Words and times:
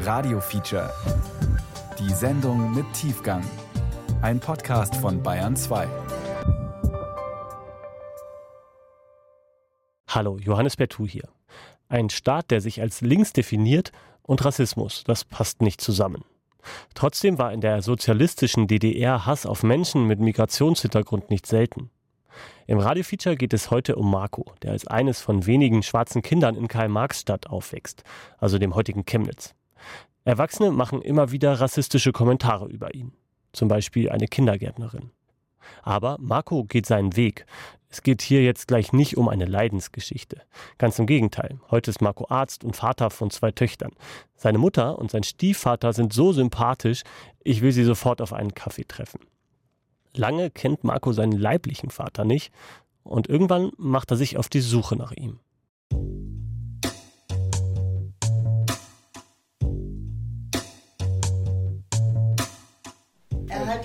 Radio 0.00 0.40
Feature. 0.40 0.90
Die 1.98 2.12
Sendung 2.12 2.74
mit 2.74 2.84
Tiefgang. 2.92 3.42
Ein 4.22 4.38
Podcast 4.38 4.94
von 4.96 5.22
Bayern 5.22 5.56
2. 5.56 5.88
Hallo, 10.08 10.38
Johannes 10.38 10.76
Bertou 10.76 11.06
hier. 11.06 11.28
Ein 11.88 12.10
Staat, 12.10 12.50
der 12.50 12.60
sich 12.60 12.80
als 12.80 13.00
links 13.00 13.32
definiert 13.32 13.90
und 14.22 14.44
Rassismus, 14.44 15.04
das 15.04 15.24
passt 15.24 15.62
nicht 15.62 15.80
zusammen. 15.80 16.24
Trotzdem 16.94 17.38
war 17.38 17.52
in 17.52 17.60
der 17.60 17.82
sozialistischen 17.82 18.68
DDR 18.68 19.26
Hass 19.26 19.46
auf 19.46 19.62
Menschen 19.62 20.06
mit 20.06 20.20
Migrationshintergrund 20.20 21.30
nicht 21.30 21.46
selten. 21.46 21.90
Im 22.66 22.78
Radiofeature 22.78 23.36
geht 23.36 23.52
es 23.52 23.70
heute 23.70 23.96
um 23.96 24.10
Marco, 24.10 24.52
der 24.62 24.72
als 24.72 24.86
eines 24.86 25.20
von 25.20 25.46
wenigen 25.46 25.82
schwarzen 25.82 26.22
Kindern 26.22 26.54
in 26.54 26.68
Karl-Marx-Stadt 26.68 27.48
aufwächst, 27.48 28.04
also 28.38 28.58
dem 28.58 28.74
heutigen 28.74 29.04
Chemnitz. 29.04 29.54
Erwachsene 30.24 30.70
machen 30.70 31.02
immer 31.02 31.30
wieder 31.30 31.60
rassistische 31.60 32.12
Kommentare 32.12 32.66
über 32.66 32.94
ihn, 32.94 33.12
zum 33.52 33.68
Beispiel 33.68 34.10
eine 34.10 34.26
Kindergärtnerin. 34.26 35.10
Aber 35.82 36.16
Marco 36.20 36.64
geht 36.64 36.86
seinen 36.86 37.16
Weg. 37.16 37.46
Es 37.90 38.02
geht 38.02 38.20
hier 38.20 38.42
jetzt 38.42 38.68
gleich 38.68 38.92
nicht 38.92 39.16
um 39.16 39.28
eine 39.28 39.46
Leidensgeschichte. 39.46 40.42
Ganz 40.76 40.98
im 40.98 41.06
Gegenteil. 41.06 41.58
Heute 41.70 41.90
ist 41.90 42.02
Marco 42.02 42.26
Arzt 42.28 42.62
und 42.64 42.76
Vater 42.76 43.08
von 43.10 43.30
zwei 43.30 43.50
Töchtern. 43.50 43.92
Seine 44.36 44.58
Mutter 44.58 44.98
und 44.98 45.10
sein 45.10 45.22
Stiefvater 45.22 45.92
sind 45.92 46.12
so 46.12 46.32
sympathisch, 46.32 47.02
ich 47.42 47.62
will 47.62 47.72
sie 47.72 47.84
sofort 47.84 48.20
auf 48.20 48.34
einen 48.34 48.54
Kaffee 48.54 48.84
treffen. 48.84 49.20
Lange 50.14 50.50
kennt 50.50 50.84
Marco 50.84 51.12
seinen 51.12 51.32
leiblichen 51.32 51.90
Vater 51.90 52.24
nicht 52.24 52.52
und 53.02 53.28
irgendwann 53.28 53.72
macht 53.78 54.10
er 54.10 54.16
sich 54.16 54.36
auf 54.36 54.48
die 54.48 54.60
Suche 54.60 54.96
nach 54.96 55.12
ihm. 55.12 55.40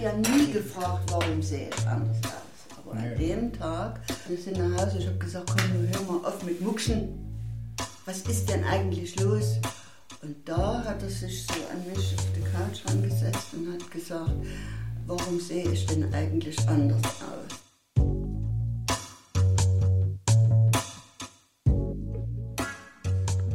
Ja 0.03 0.11
nie 0.17 0.51
gefragt, 0.51 1.09
warum 1.11 1.41
sehe 1.41 1.69
ich 1.69 1.87
anders 1.87 2.17
aus. 2.25 2.77
Aber 2.77 2.97
an 2.97 3.17
dem 3.17 3.53
Tag, 3.53 4.01
wir 4.27 4.37
sind 4.37 4.57
nach 4.57 4.81
Hause, 4.81 4.97
ich 4.97 5.07
habe 5.07 5.17
gesagt, 5.17 5.49
komm, 5.49 5.87
hör 5.93 6.01
mal 6.01 6.27
auf 6.27 6.43
mit 6.43 6.59
Muckschen. 6.59 7.07
Was 8.05 8.19
ist 8.21 8.49
denn 8.49 8.65
eigentlich 8.65 9.17
los? 9.21 9.59
Und 10.21 10.35
da 10.45 10.83
hat 10.83 11.01
er 11.01 11.09
sich 11.09 11.45
so 11.45 11.53
an 11.71 11.87
mich 11.89 12.15
auf 12.17 12.25
die 12.35 12.41
Couch 12.41 12.85
angesetzt 12.93 13.47
und 13.53 13.73
hat 13.73 13.91
gesagt, 13.91 14.31
warum 15.07 15.39
sehe 15.39 15.69
ich 15.71 15.85
denn 15.85 16.13
eigentlich 16.13 16.59
anders 16.67 17.01
aus? 17.05 17.62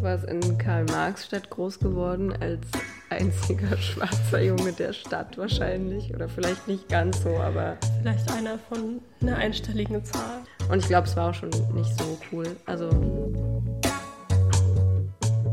Du 0.08 0.14
warst 0.14 0.24
in 0.24 0.56
Karl-Marx-Stadt 0.56 1.50
groß 1.50 1.80
geworden 1.80 2.32
als 2.40 2.66
einziger 3.10 3.76
schwarzer 3.76 4.40
Junge 4.40 4.72
der 4.72 4.94
Stadt 4.94 5.36
wahrscheinlich. 5.36 6.14
Oder 6.14 6.30
vielleicht 6.30 6.66
nicht 6.66 6.88
ganz 6.88 7.22
so, 7.22 7.36
aber. 7.36 7.76
Vielleicht 8.00 8.32
einer 8.32 8.58
von 8.58 9.02
einer 9.20 9.36
einstelligen 9.36 10.02
Zahl. 10.02 10.40
Und 10.70 10.78
ich 10.78 10.86
glaube, 10.86 11.06
es 11.08 11.14
war 11.14 11.28
auch 11.28 11.34
schon 11.34 11.50
nicht 11.74 11.94
so 11.98 12.18
cool. 12.32 12.46
Also. 12.64 12.88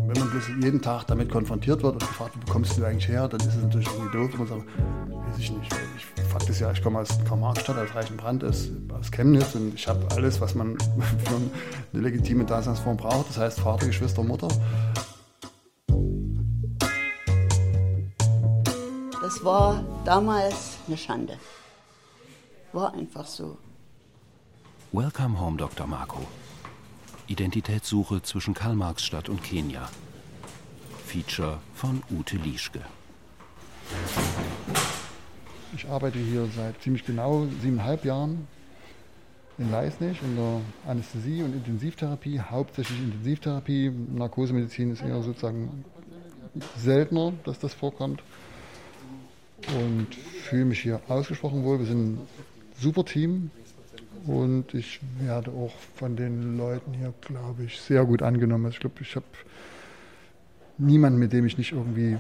Wenn 0.08 0.20
man 0.20 0.30
bloß 0.30 0.48
jeden 0.64 0.82
Tag 0.82 1.04
damit 1.08 1.30
konfrontiert 1.30 1.84
wird 1.84 1.96
und 1.96 2.00
gefragt, 2.00 2.36
wo 2.40 2.50
kommst 2.50 2.78
du 2.78 2.86
eigentlich 2.86 3.10
her, 3.10 3.28
dann 3.28 3.42
ist 3.42 3.58
es 3.58 3.62
natürlich 3.62 3.90
irgendwie 3.90 4.18
doof, 4.18 4.38
man 4.38 4.48
sagt, 4.48 4.64
weiß 5.10 5.38
ich 5.38 5.52
nicht. 5.52 5.76
Ich, 5.98 6.06
Fakt 6.36 6.50
ist 6.50 6.60
ja, 6.60 6.70
ich 6.70 6.84
komme 6.84 7.00
aus 7.00 7.08
Karl-Marx-Stadt, 7.24 7.78
aus 7.78 7.96
Reichenbrand, 7.96 8.44
aus, 8.44 8.68
aus 8.90 9.10
Chemnitz 9.10 9.56
und 9.56 9.74
ich 9.74 9.88
habe 9.88 10.06
alles, 10.12 10.42
was 10.42 10.54
man 10.54 10.78
für 11.24 11.36
eine 11.36 11.50
legitime 11.94 12.44
Daseinsform 12.44 12.98
braucht. 12.98 13.30
Das 13.30 13.38
heißt 13.38 13.62
Vater, 13.62 13.88
Geschwister, 13.88 14.22
Mutter. 14.22 14.50
Das 19.22 19.46
war 19.46 19.82
damals 20.04 20.76
eine 20.88 20.98
Schande. 20.98 21.40
War 22.74 22.94
einfach 22.94 23.26
so. 23.26 23.58
Welcome 24.92 25.40
Home, 25.40 25.56
Dr. 25.56 25.88
Marco. 25.88 26.20
Identitätssuche 27.28 28.22
zwischen 28.24 28.54
Karl-Marx-Stadt 28.54 29.30
und 29.30 29.42
Kenia. 29.42 29.88
Feature 31.06 31.60
von 31.76 32.04
Ute 32.12 32.36
Lieschke. 32.36 32.82
Ich 35.76 35.90
arbeite 35.90 36.20
hier 36.20 36.48
seit 36.56 36.82
ziemlich 36.82 37.06
genau 37.06 37.48
siebeneinhalb 37.62 38.06
Jahren 38.06 38.48
in 39.58 39.72
Leisnig 39.72 40.22
in 40.22 40.36
der 40.38 40.62
Anästhesie 40.88 41.44
und 41.44 41.54
Intensivtherapie, 41.54 42.40
hauptsächlich 42.40 42.98
Intensivtherapie. 43.00 43.92
Narkosemedizin 44.14 44.92
ist 44.92 45.02
eher 45.02 45.22
sozusagen 45.22 45.84
seltener, 46.78 47.34
dass 47.44 47.60
das 47.60 47.74
vorkommt. 47.74 48.24
Und 49.78 50.16
fühle 50.16 50.66
mich 50.66 50.80
hier 50.80 51.02
ausgesprochen 51.10 51.64
wohl. 51.64 51.80
Wir 51.80 51.88
sind 51.88 52.14
ein 52.14 52.28
super 52.80 53.04
Team 53.04 53.52
und 54.28 54.74
ich 54.74 55.02
werde 55.20 55.52
auch 55.52 55.74
von 55.96 56.16
den 56.16 56.58
Leuten 56.58 56.94
hier, 56.94 57.14
glaube 57.22 57.64
ich, 57.64 57.82
sehr 57.82 58.06
gut 58.06 58.22
angenommen. 58.22 58.72
Ich 58.72 58.80
glaube, 58.80 58.96
ich 59.02 59.16
habe 59.16 59.26
niemanden, 60.78 61.20
mit 61.20 61.34
dem 61.34 61.46
ich 61.46 61.58
nicht 61.58 61.74
irgendwie 61.74 62.18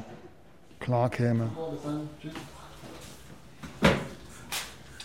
klar 0.80 1.10
käme. 1.10 1.50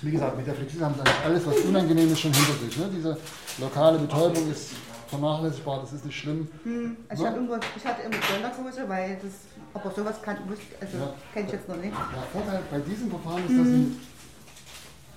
Wie 0.03 0.11
gesagt, 0.11 0.37
mit 0.37 0.47
der 0.47 0.55
Flexis 0.55 0.81
haben 0.81 0.95
sie 0.95 1.01
eigentlich 1.01 1.25
alles, 1.25 1.47
was 1.47 1.57
unangenehm 1.59 2.11
ist, 2.13 2.21
schon 2.21 2.33
hinter 2.33 2.55
sich. 2.65 2.77
Ne? 2.79 2.91
Diese 2.97 3.17
lokale 3.61 3.99
Betäubung 3.99 4.51
ist 4.51 4.71
vernachlässigbar, 5.09 5.81
das 5.81 5.93
ist 5.93 6.07
nicht 6.07 6.17
schlimm. 6.19 6.49
Hm, 6.65 6.97
ich, 7.13 7.19
Ne? 7.19 7.27
hab 7.27 7.35
irgendwo, 7.35 7.55
ich 7.77 7.85
hatte 7.85 8.03
immer 8.03 8.17
Sonderkurse, 8.33 8.89
weil 8.89 9.19
das, 9.23 9.33
aber 9.75 9.95
sowas 9.95 10.23
kann, 10.23 10.37
also, 10.81 10.97
Ja. 10.97 11.15
kenne 11.35 11.47
ich 11.47 11.53
jetzt 11.53 11.69
noch 11.69 11.77
nicht. 11.77 11.93
Der 11.93 12.41
Vorteil 12.41 12.61
bei 12.71 12.79
diesem 12.79 13.11
Verfahren 13.11 13.43
ist, 13.47 13.59
dass 13.59 13.67
sie 13.67 13.97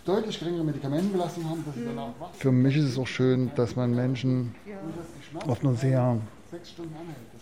deutlich 0.06 0.40
geringere 0.40 0.64
Medikamentenbelastung 0.66 1.50
haben, 1.50 1.64
dass 1.66 1.76
sie 1.76 1.86
danach 1.86 2.10
wach 2.20 2.30
Für 2.38 2.52
mich 2.52 2.76
ist 2.76 2.86
es 2.86 2.98
auch 2.98 3.08
schön, 3.08 3.52
dass 3.56 3.76
man 3.78 3.96
Menschen 3.96 4.54
auf 5.48 5.62
einer 5.64 5.76
sehr 5.76 6.18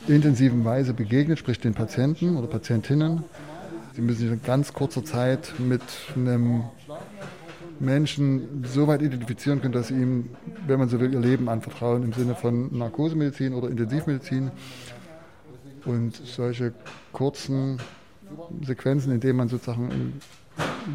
intensiven 0.08 0.63
Weise 0.63 0.94
begegnet, 0.94 1.40
sprich 1.40 1.59
den 1.59 1.73
Patienten 1.73 2.38
oder 2.38 2.47
Patientinnen. 2.47 3.23
Sie 3.96 4.02
müssen 4.02 4.19
sich 4.19 4.31
in 4.31 4.41
ganz 4.44 4.72
kurzer 4.73 5.03
Zeit 5.03 5.53
mit 5.58 5.81
einem 6.16 6.63
Menschen 7.81 8.64
so 8.66 8.88
weit 8.88 9.02
identifizieren 9.02 9.62
können, 9.62 9.74
dass 9.74 9.90
sie 9.90 9.96
ihm, 9.96 10.30
wenn 10.68 10.80
man 10.80 10.90
so 10.90 11.00
will, 11.00 11.14
ihr 11.14 11.19
Leben 11.19 11.50
anvertrauen 11.50 12.03
im 12.03 12.14
Sinne 12.14 12.36
von 12.36 12.78
Narkosemedizin 12.78 13.53
oder 13.53 13.69
Intensivmedizin. 13.69 14.52
Und 15.86 16.16
solche 16.16 16.74
kurzen 17.12 17.80
Sequenzen, 18.64 19.12
in 19.12 19.20
denen 19.20 19.38
man 19.38 19.50
sozusagen 19.50 19.90
in 19.91 20.22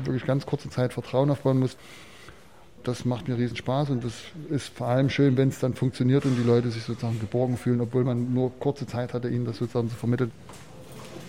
wirklich 0.05 0.25
ganz 0.25 0.47
kurzer 0.47 0.71
Zeit 0.71 0.93
Vertrauen 0.93 1.31
aufbauen 1.31 1.59
muss, 1.59 1.77
das 2.85 3.05
macht 3.05 3.27
mir 3.27 3.37
riesen 3.37 3.57
Spaß 3.57 3.91
und 3.91 4.05
das 4.05 4.13
ist 4.49 4.69
vor 4.69 4.87
allem 4.87 5.11
schön, 5.11 5.37
wenn 5.37 5.49
es 5.49 5.59
dann 5.59 5.75
funktioniert 5.75 6.25
und 6.25 6.37
die 6.37 6.45
Leute 6.45 6.71
sich 6.71 6.85
sozusagen 6.85 7.19
geborgen 7.19 7.57
fühlen, 7.57 7.81
obwohl 7.81 8.05
man 8.05 8.33
nur 8.33 8.53
kurze 8.61 8.87
Zeit 8.87 9.13
hatte, 9.13 9.29
ihnen 9.29 9.45
das 9.45 9.57
sozusagen 9.57 9.91
zu 9.91 9.97
vermitteln. 9.97 10.31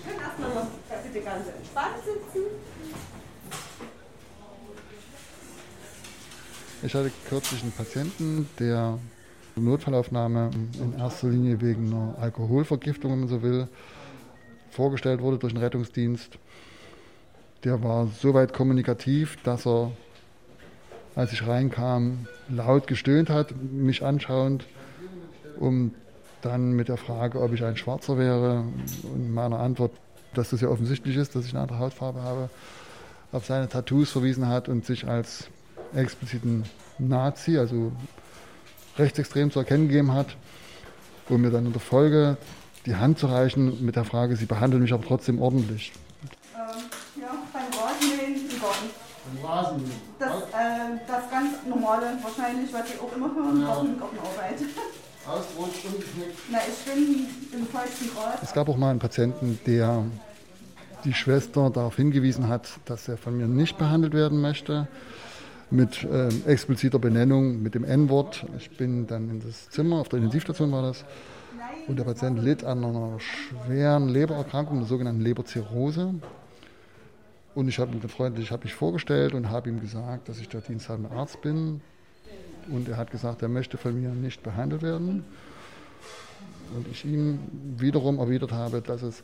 Können 0.06 0.20
erstmal 0.20 0.54
noch 0.54 0.68
bitte 1.04 1.26
ganz 1.26 1.48
entspannt 1.48 1.96
sitzen. 2.06 2.47
Ich 6.84 6.94
hatte 6.94 7.12
kürzlich 7.28 7.64
einen 7.64 7.72
Patienten, 7.72 8.48
der 8.60 9.00
Notfallaufnahme 9.56 10.52
in 10.80 10.94
erster 10.98 11.28
Linie 11.28 11.60
wegen 11.60 11.88
einer 11.88 12.16
Alkoholvergiftung, 12.20 13.12
wenn 13.12 13.20
man 13.22 13.30
so 13.30 13.42
will, 13.42 13.68
vorgestellt 14.70 15.22
wurde 15.22 15.40
durch 15.40 15.54
den 15.54 15.62
Rettungsdienst. 15.62 16.38
Der 17.64 17.82
war 17.84 18.08
so 18.08 18.36
weit 18.36 18.54
kommunikativ, 18.54 19.42
dass 19.44 19.66
er, 19.66 19.92
als 21.16 21.34
ich 21.34 21.48
reinkam, 21.48 22.28
laut 22.48 22.86
gestöhnt 22.86 23.32
hat, 23.32 23.56
mich 23.60 24.04
anschauend, 24.04 24.66
um 25.60 25.96
dann 26.44 26.74
mit 26.74 26.90
der 26.90 26.98
Frage, 26.98 27.42
ob 27.42 27.54
ich 27.54 27.64
ein 27.64 27.76
Schwarzer 27.76 28.20
wäre 28.20 28.64
und 29.02 29.34
meiner 29.34 29.60
Antwort, 29.60 29.94
dass 30.36 30.52
das 30.52 30.62
ja 30.62 30.70
offensichtlich 30.70 31.18
ist, 31.18 31.36
dass 31.36 31.46
ich 31.46 31.54
eine 31.54 31.64
andere 31.64 31.80
Hautfarbe 31.80 32.22
habe, 32.22 32.52
auf 33.32 33.48
seine 33.48 33.68
Tattoos 33.68 34.12
verwiesen 34.12 34.48
hat 34.48 34.70
und 34.70 34.86
sich 34.86 35.08
als 35.08 35.50
expliziten 35.94 36.64
Nazi, 36.98 37.58
also 37.58 37.92
rechtsextrem 38.98 39.52
zu 39.52 39.60
erkennen 39.60 39.88
gegeben 39.88 40.14
hat, 40.14 40.36
um 41.30 41.42
mir 41.42 41.52
dann 41.52 41.66
in 41.66 41.74
der 41.74 41.82
Folge 41.82 42.38
die 42.86 42.96
Hand 42.96 43.20
zu 43.20 43.28
reichen 43.28 43.84
mit 43.86 43.96
der 43.96 44.06
Frage, 44.06 44.36
sie 44.36 44.46
behandeln 44.46 44.82
mich 44.82 44.94
aber 44.94 45.06
trotzdem 45.06 45.42
ordentlich. 45.42 45.92
Ähm, 46.56 47.22
ja, 47.22 47.30
beim 47.54 47.80
Rasenmähen 47.80 48.50
im 48.50 49.42
Garten. 49.42 49.84
Das, 50.20 50.44
äh, 50.44 50.98
das 51.06 51.30
ganz 51.30 51.54
normale, 51.68 52.18
wahrscheinlich, 52.22 52.72
was 52.74 52.90
Sie 52.90 52.98
auch 53.00 53.16
immer 53.16 53.34
hören, 53.36 53.62
Ja. 53.62 53.68
Garten, 53.68 54.00
Gartenarbeit. 54.00 54.62
Ausrutscht, 55.28 55.86
umgeknickt. 55.86 56.40
Na, 56.50 56.60
ich 56.60 56.94
bin 56.94 57.28
im 57.52 57.68
feuchten 57.68 58.10
Gras. 58.16 58.40
Es 58.42 58.54
gab 58.54 58.70
auch 58.70 58.78
mal 58.78 58.92
einen 58.92 59.00
Patienten, 59.00 59.60
der 59.68 60.06
die 61.04 61.14
Schwester 61.14 61.70
darauf 61.70 61.98
hingewiesen 61.98 62.48
hat, 62.48 62.70
dass 62.86 63.08
er 63.10 63.18
von 63.18 63.38
mir 63.38 63.48
nicht 63.48 63.78
behandelt 63.78 64.14
werden 64.14 64.40
möchte, 64.40 64.88
mit 65.70 66.08
ähm, 66.10 66.44
expliziter 66.46 67.00
Benennung, 67.00 67.62
mit 67.62 67.76
dem 67.76 67.84
N-Wort. 67.84 68.46
Ich 68.58 68.78
bin 68.78 69.08
dann 69.08 69.30
in 69.30 69.42
das 69.42 69.70
Zimmer, 69.70 69.98
auf 69.98 70.10
der 70.10 70.18
Intensivstation 70.18 70.72
war 70.72 70.82
das, 70.82 71.04
Und 71.88 71.98
der 72.00 72.04
Patient 72.04 72.42
litt 72.42 72.64
an 72.64 72.84
einer 72.84 73.20
schweren 73.20 74.10
Lebererkrankung, 74.10 74.80
der 74.80 74.88
sogenannten 74.88 75.22
Leberzirrhose. 75.22 76.16
Und 77.56 77.68
ich 77.68 77.80
habe 77.80 77.96
ihn 77.96 78.02
freundlich 78.08 78.52
hab 78.52 78.64
mich 78.64 78.74
vorgestellt 78.74 79.34
und 79.34 79.50
habe 79.50 79.70
ihm 79.70 79.80
gesagt, 79.80 80.30
dass 80.30 80.40
ich 80.40 80.48
der 80.48 80.62
diensthabende 80.62 81.12
Arzt 81.12 81.42
bin. 81.42 81.82
Und 82.70 82.88
er 82.90 82.98
hat 82.98 83.12
gesagt, 83.12 83.42
er 83.42 83.48
möchte 83.48 83.78
von 83.78 84.00
mir 84.00 84.10
nicht 84.10 84.44
behandelt 84.44 84.82
werden. 84.82 85.24
Und 86.76 86.88
ich 86.92 87.06
ihm 87.06 87.40
wiederum 87.78 88.20
erwidert 88.20 88.52
habe, 88.52 88.82
dass 88.82 89.02
es 89.02 89.24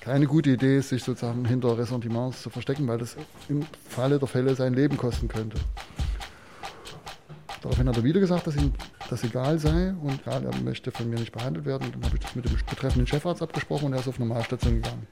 keine 0.00 0.26
gute 0.26 0.50
Idee 0.50 0.78
ist, 0.78 0.90
sich 0.90 1.02
sozusagen 1.02 1.44
hinter 1.44 1.76
Ressentiments 1.76 2.42
zu 2.42 2.50
verstecken, 2.50 2.86
weil 2.88 2.98
das 2.98 3.16
im 3.48 3.64
Falle 3.88 4.18
der 4.18 4.28
Fälle 4.28 4.54
sein 4.54 4.74
Leben 4.74 4.96
kosten 4.96 5.28
könnte. 5.28 5.58
Daraufhin 7.62 7.88
hat 7.88 7.96
er 7.96 8.04
wieder 8.04 8.20
gesagt, 8.20 8.46
dass 8.46 8.56
ihm 8.56 8.72
das 9.10 9.24
egal 9.24 9.58
sei 9.58 9.92
und 10.00 10.20
egal, 10.20 10.44
er 10.44 10.56
möchte 10.62 10.90
von 10.92 11.10
mir 11.10 11.18
nicht 11.18 11.32
behandelt 11.32 11.66
werden. 11.66 11.90
Dann 11.92 12.04
habe 12.04 12.16
ich 12.16 12.22
das 12.22 12.34
mit 12.34 12.44
dem 12.44 12.54
betreffenden 12.54 13.06
Chefarzt 13.06 13.42
abgesprochen 13.42 13.86
und 13.86 13.92
er 13.94 14.00
ist 14.00 14.08
auf 14.08 14.18
Normalstation 14.18 14.76
gegangen. 14.76 15.06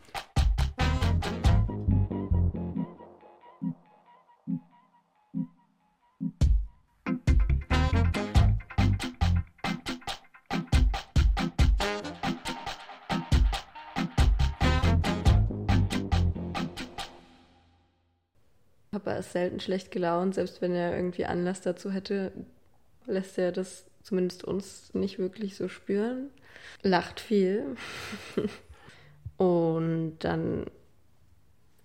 Ist 19.27 19.33
selten 19.33 19.61
schlecht 19.61 19.91
gelaunt, 19.91 20.35
selbst 20.35 20.63
wenn 20.63 20.73
er 20.73 20.97
irgendwie 20.97 21.27
Anlass 21.27 21.61
dazu 21.61 21.91
hätte, 21.91 22.33
lässt 23.07 23.39
er 23.39 23.53
das 23.53 23.85
zumindest 24.03 24.45
uns 24.45 24.95
nicht 24.95 25.19
wirklich 25.19 25.57
so 25.57 25.69
spüren. 25.69 26.31
Lacht 26.83 27.21
viel. 27.21 27.77
Und 29.37 30.19
dann 30.21 30.67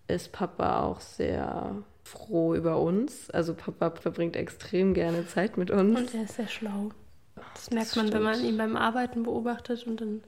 ist 0.08 0.32
Papa 0.32 0.82
auch 0.84 1.02
sehr 1.02 1.84
froh 2.04 2.56
über 2.56 2.80
uns. 2.80 3.30
Also 3.32 3.54
Papa 3.54 3.92
verbringt 3.92 4.36
extrem 4.36 4.94
gerne 4.94 5.28
Zeit 5.28 5.58
mit 5.58 5.72
uns. 5.72 5.98
Und 5.98 6.14
er 6.14 6.24
ist 6.24 6.36
sehr 6.36 6.48
schlau. 6.48 6.92
Das, 7.36 7.46
das 7.56 7.72
merkt 7.72 7.96
man, 7.96 8.08
stimmt. 8.08 8.14
wenn 8.14 8.24
man 8.24 8.44
ihn 8.44 8.58
beim 8.58 8.76
Arbeiten 8.76 9.24
beobachtet 9.24 9.88
und 9.88 10.00
dann 10.00 10.24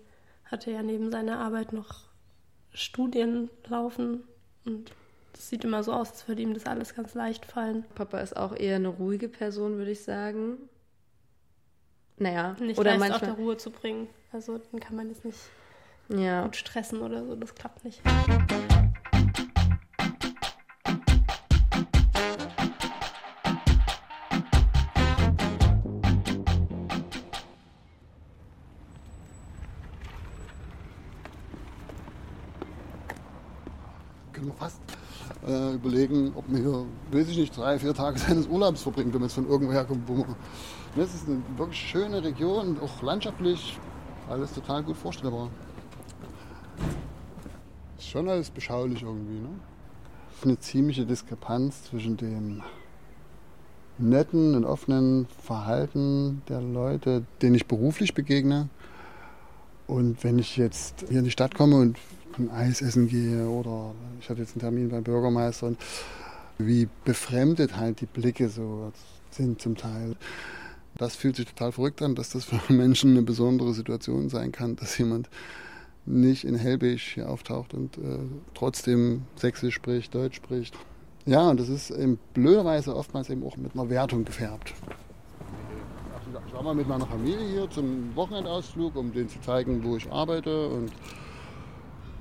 hat 0.46 0.68
er 0.68 0.74
ja 0.74 0.84
neben 0.84 1.12
seiner 1.12 1.40
Arbeit 1.40 1.74
noch 1.74 2.06
Studien 2.74 3.50
laufen 3.68 4.24
und 4.66 4.92
das 5.34 5.50
sieht 5.50 5.64
immer 5.64 5.84
so 5.84 5.92
aus, 5.92 6.12
als 6.12 6.28
würde 6.28 6.42
ihm 6.42 6.54
das 6.54 6.66
alles 6.66 6.96
ganz 6.96 7.16
leicht 7.16 7.46
fallen. 7.46 7.86
Papa 7.96 8.20
ist 8.20 8.38
auch 8.38 8.56
eher 8.56 8.78
eine 8.78 8.88
ruhige 8.88 9.28
Person, 9.28 9.78
würde 9.78 9.92
ich 9.92 10.04
sagen. 10.04 10.58
Naja, 12.18 12.56
nicht 12.60 12.80
oder 12.80 12.92
leicht 12.92 13.00
manchmal 13.00 13.32
auf 13.32 13.38
der 13.38 13.44
Ruhe 13.44 13.58
zu 13.58 13.72
bringen. 13.72 14.08
Also 14.32 14.60
dann 14.60 14.80
kann 14.80 14.96
man 14.96 15.10
jetzt 15.10 15.26
nicht 15.26 15.40
ja. 16.10 16.44
gut 16.44 16.56
stressen 16.56 17.02
oder 17.02 17.26
so. 17.26 17.36
Das 17.36 17.56
klappt 17.56 17.84
nicht. 17.84 18.02
Können 34.32 34.48
wir 34.48 34.54
fast 34.54 34.93
äh, 35.48 35.74
überlegen, 35.74 36.32
ob 36.36 36.50
man 36.50 36.62
hier, 36.62 36.86
weiß 37.12 37.30
ich 37.30 37.38
nicht, 37.38 37.58
drei, 37.58 37.80
vier 37.80 37.94
Tage 37.94 38.20
seines 38.28 38.48
Urlaubs 38.48 38.82
verbringt, 38.82 39.14
wenn 39.14 39.22
man 39.22 39.30
jetzt 39.30 39.36
von 39.36 39.48
irgendwoher 39.48 39.86
kommt. 39.86 40.08
Wo 40.08 40.16
man, 40.16 40.36
das 40.96 41.14
ist 41.14 41.28
eine 41.28 41.42
wirklich 41.58 41.80
schöne 41.80 42.24
Region, 42.24 42.78
auch 42.80 43.02
landschaftlich, 43.02 43.78
alles 44.30 44.54
total 44.54 44.84
gut 44.84 44.98
vorstellbar. 44.98 45.50
Ist 47.98 48.10
schon 48.10 48.30
alles 48.30 48.50
beschaulich 48.50 49.02
irgendwie. 49.04 49.40
Ne? 49.40 49.50
Eine 50.44 50.60
ziemliche 50.60 51.06
Diskrepanz 51.06 51.86
zwischen 51.86 52.18
dem 52.18 52.62
netten 53.98 54.56
und 54.56 54.66
offenen 54.66 55.28
Verhalten 55.42 56.42
der 56.50 56.62
Leute, 56.62 57.24
denen 57.42 57.56
ich 57.56 57.68
beruflich 57.68 58.14
begegne. 58.14 58.70
Und 59.88 60.24
wenn 60.24 60.40
ich 60.40 60.58
jetzt 60.58 61.06
hier 61.10 61.20
in 61.20 61.26
die 61.26 61.32
Stadt 61.32 61.56
komme 61.56 61.78
und 61.78 61.98
ein 62.40 62.50
Eis 62.50 62.82
essen 62.82 63.08
gehe 63.08 63.48
oder 63.48 63.94
ich 64.20 64.30
hatte 64.30 64.42
jetzt 64.42 64.54
einen 64.54 64.62
Termin 64.62 64.90
beim 64.90 65.04
Bürgermeister 65.04 65.68
und 65.68 65.78
wie 66.58 66.88
befremdet 67.06 67.78
halt 67.78 68.02
die 68.02 68.06
Blicke 68.06 68.50
so 68.50 68.92
sind 69.32 69.62
zum 69.62 69.76
Teil. 69.76 70.16
Das 70.96 71.16
fühlt 71.16 71.36
sich 71.36 71.48
total 71.48 71.72
verrückt 71.72 72.02
an, 72.02 72.16
dass 72.16 72.30
das 72.30 72.46
für 72.46 72.60
Menschen 72.74 73.12
eine 73.12 73.24
besondere 73.24 73.74
Situation 73.74 74.30
sein 74.30 74.52
kann, 74.52 74.76
dass 74.76 74.98
jemand 74.98 75.30
nicht 76.06 76.44
in 76.44 76.56
Hellbeige 76.56 76.98
hier 76.98 77.30
auftaucht 77.30 77.74
und 77.74 77.98
äh, 77.98 78.20
trotzdem 78.54 79.24
Sächsisch 79.36 79.76
spricht, 79.76 80.14
Deutsch 80.14 80.36
spricht. 80.36 80.76
Ja, 81.26 81.50
und 81.50 81.60
das 81.60 81.70
ist 81.70 81.90
in 81.90 82.20
blöderweise 82.34 82.96
oftmals 82.96 83.30
eben 83.30 83.44
auch 83.44 83.56
mit 83.56 83.74
einer 83.74 83.90
Wertung 83.90 84.26
gefärbt. 84.26 84.74
Ich 86.48 86.54
war 86.54 86.64
mal 86.64 86.76
mit 86.76 86.88
meiner 86.88 87.06
Familie 87.08 87.48
hier 87.48 87.70
zum 87.70 88.14
Wochenendausflug, 88.16 88.96
um 88.96 89.14
denen 89.14 89.30
zu 89.30 89.40
zeigen, 89.42 89.84
wo 89.84 89.96
ich 89.96 90.12
arbeite 90.12 90.68
und 90.68 90.92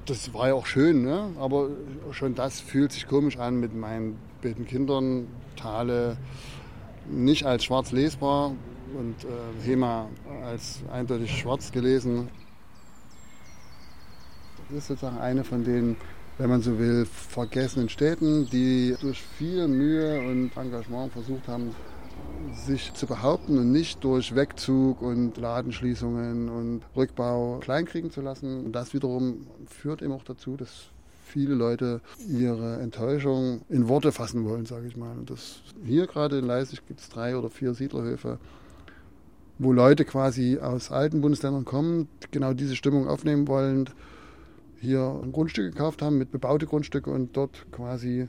das 0.06 0.34
war 0.34 0.49
ja 0.49 0.54
auch 0.54 0.66
schön, 0.66 1.02
ne? 1.02 1.31
aber 1.38 1.70
schon 2.10 2.34
das 2.34 2.60
fühlt 2.60 2.93
sich 2.93 3.06
komisch 3.06 3.38
an 3.38 3.60
mit 3.60 3.75
meinen 3.75 4.19
beiden 4.43 4.66
Kindern. 4.66 5.28
Thale 5.56 6.16
nicht 7.08 7.44
als 7.44 7.64
schwarz 7.64 7.93
lesbar 7.93 8.52
und 8.99 9.25
äh, 9.25 9.66
Hema 9.66 10.08
als 10.44 10.81
eindeutig 10.93 11.38
schwarz 11.38 11.72
gelesen. 11.72 12.28
Das 14.69 14.78
ist 14.78 14.87
sozusagen 14.88 15.19
eine 15.19 15.44
von 15.44 15.64
den, 15.64 15.96
wenn 16.38 16.49
man 16.49 16.62
so 16.62 16.78
will, 16.78 17.06
vergessenen 17.06 17.88
Städten, 17.88 18.49
die 18.50 18.96
durch 19.00 19.20
viel 19.20 19.69
Mühe 19.69 20.20
und 20.20 20.56
Engagement 20.56 21.12
versucht 21.12 21.46
haben, 21.49 21.75
sich 22.54 22.92
zu 22.94 23.06
behaupten 23.06 23.58
und 23.58 23.72
nicht 23.72 24.04
durch 24.04 24.34
Wegzug 24.34 25.02
und 25.02 25.36
Ladenschließungen 25.36 26.48
und 26.48 26.82
Rückbau 26.94 27.58
kleinkriegen 27.60 28.10
zu 28.10 28.20
lassen. 28.20 28.66
Und 28.66 28.72
das 28.72 28.94
wiederum 28.94 29.46
führt 29.66 30.02
eben 30.02 30.12
auch 30.12 30.24
dazu, 30.24 30.56
dass 30.56 30.90
viele 31.24 31.54
Leute 31.54 32.00
ihre 32.28 32.80
Enttäuschung 32.80 33.62
in 33.69 33.88
Worte 33.88 34.12
fassen 34.12 34.44
wollen, 34.44 34.66
sage 34.66 34.86
ich 34.86 34.96
mal. 34.96 35.16
Und 35.16 35.30
das, 35.30 35.62
hier 35.84 36.06
gerade 36.06 36.38
in 36.38 36.46
Leipzig 36.46 36.86
gibt 36.86 37.00
es 37.00 37.08
drei 37.08 37.36
oder 37.36 37.48
vier 37.48 37.74
Siedlerhöfe, 37.74 38.38
wo 39.58 39.72
Leute 39.72 40.04
quasi 40.04 40.58
aus 40.58 40.90
alten 40.90 41.20
Bundesländern 41.20 41.64
kommen, 41.64 42.08
genau 42.30 42.52
diese 42.52 42.76
Stimmung 42.76 43.08
aufnehmen 43.08 43.48
wollen, 43.48 43.88
hier 44.80 45.23
Grundstücke 45.32 45.70
gekauft 45.70 46.02
haben 46.02 46.18
mit 46.18 46.32
bebaute 46.32 46.66
Grundstücke 46.66 47.11
und 47.11 47.37
dort 47.37 47.66
quasi 47.70 48.28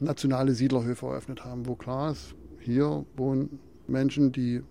nationale 0.00 0.54
Siedlerhöfe 0.54 1.06
eröffnet 1.06 1.44
haben, 1.44 1.66
wo 1.66 1.76
klar 1.76 2.12
ist, 2.12 2.34
hier 2.64 3.04
wohnen 3.16 3.58
Menschen, 3.86 4.32
die 4.32 4.62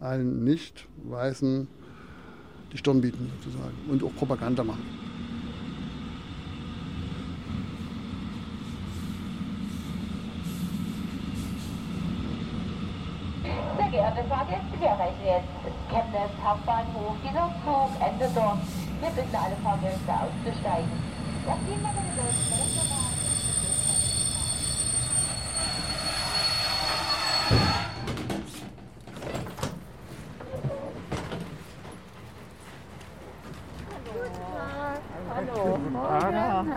allen 0.00 0.44
Nicht-Weißen 0.44 1.68
die 2.72 2.78
Stirn 2.78 3.00
bieten 3.00 3.30
sozusagen 3.36 3.74
und 3.90 4.02
auch 4.04 4.14
Propaganda 4.16 4.62
machen. 4.62 4.84
Sehr 13.76 13.90
geehrte 13.90 14.22
Fahrgäste, 14.28 14.78
wir 14.78 14.86
erreichen 14.86 15.24
jetzt 15.24 15.48
Chemnitz 15.90 16.32
Hauptbahnhof. 16.44 17.16
Dieser 17.24 17.50
Zug 17.64 17.90
endet 18.00 18.36
dort. 18.36 18.58
Wir 19.00 19.10
bitten 19.10 19.34
alle 19.34 19.56
Fahrgäste 19.62 20.12
auszusteigen. 20.12 20.90
Das 21.46 21.58
Team 21.66 21.80
der 21.82 22.99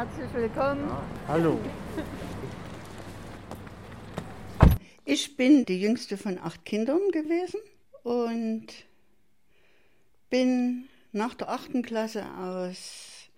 herzlich 0.03 0.33
willkommen. 0.33 0.91
Hallo. 1.29 1.57
Ich 5.05 5.38
bin 5.38 5.63
die 5.63 5.79
jüngste 5.79 6.17
von 6.17 6.38
acht 6.39 6.65
Kindern 6.65 7.00
gewesen 7.12 7.62
und 8.03 8.67
bin 10.29 10.89
nach 11.13 11.36
der 11.36 11.50
achten 11.50 11.83
Klasse 11.83 12.25
aus 12.38 13.29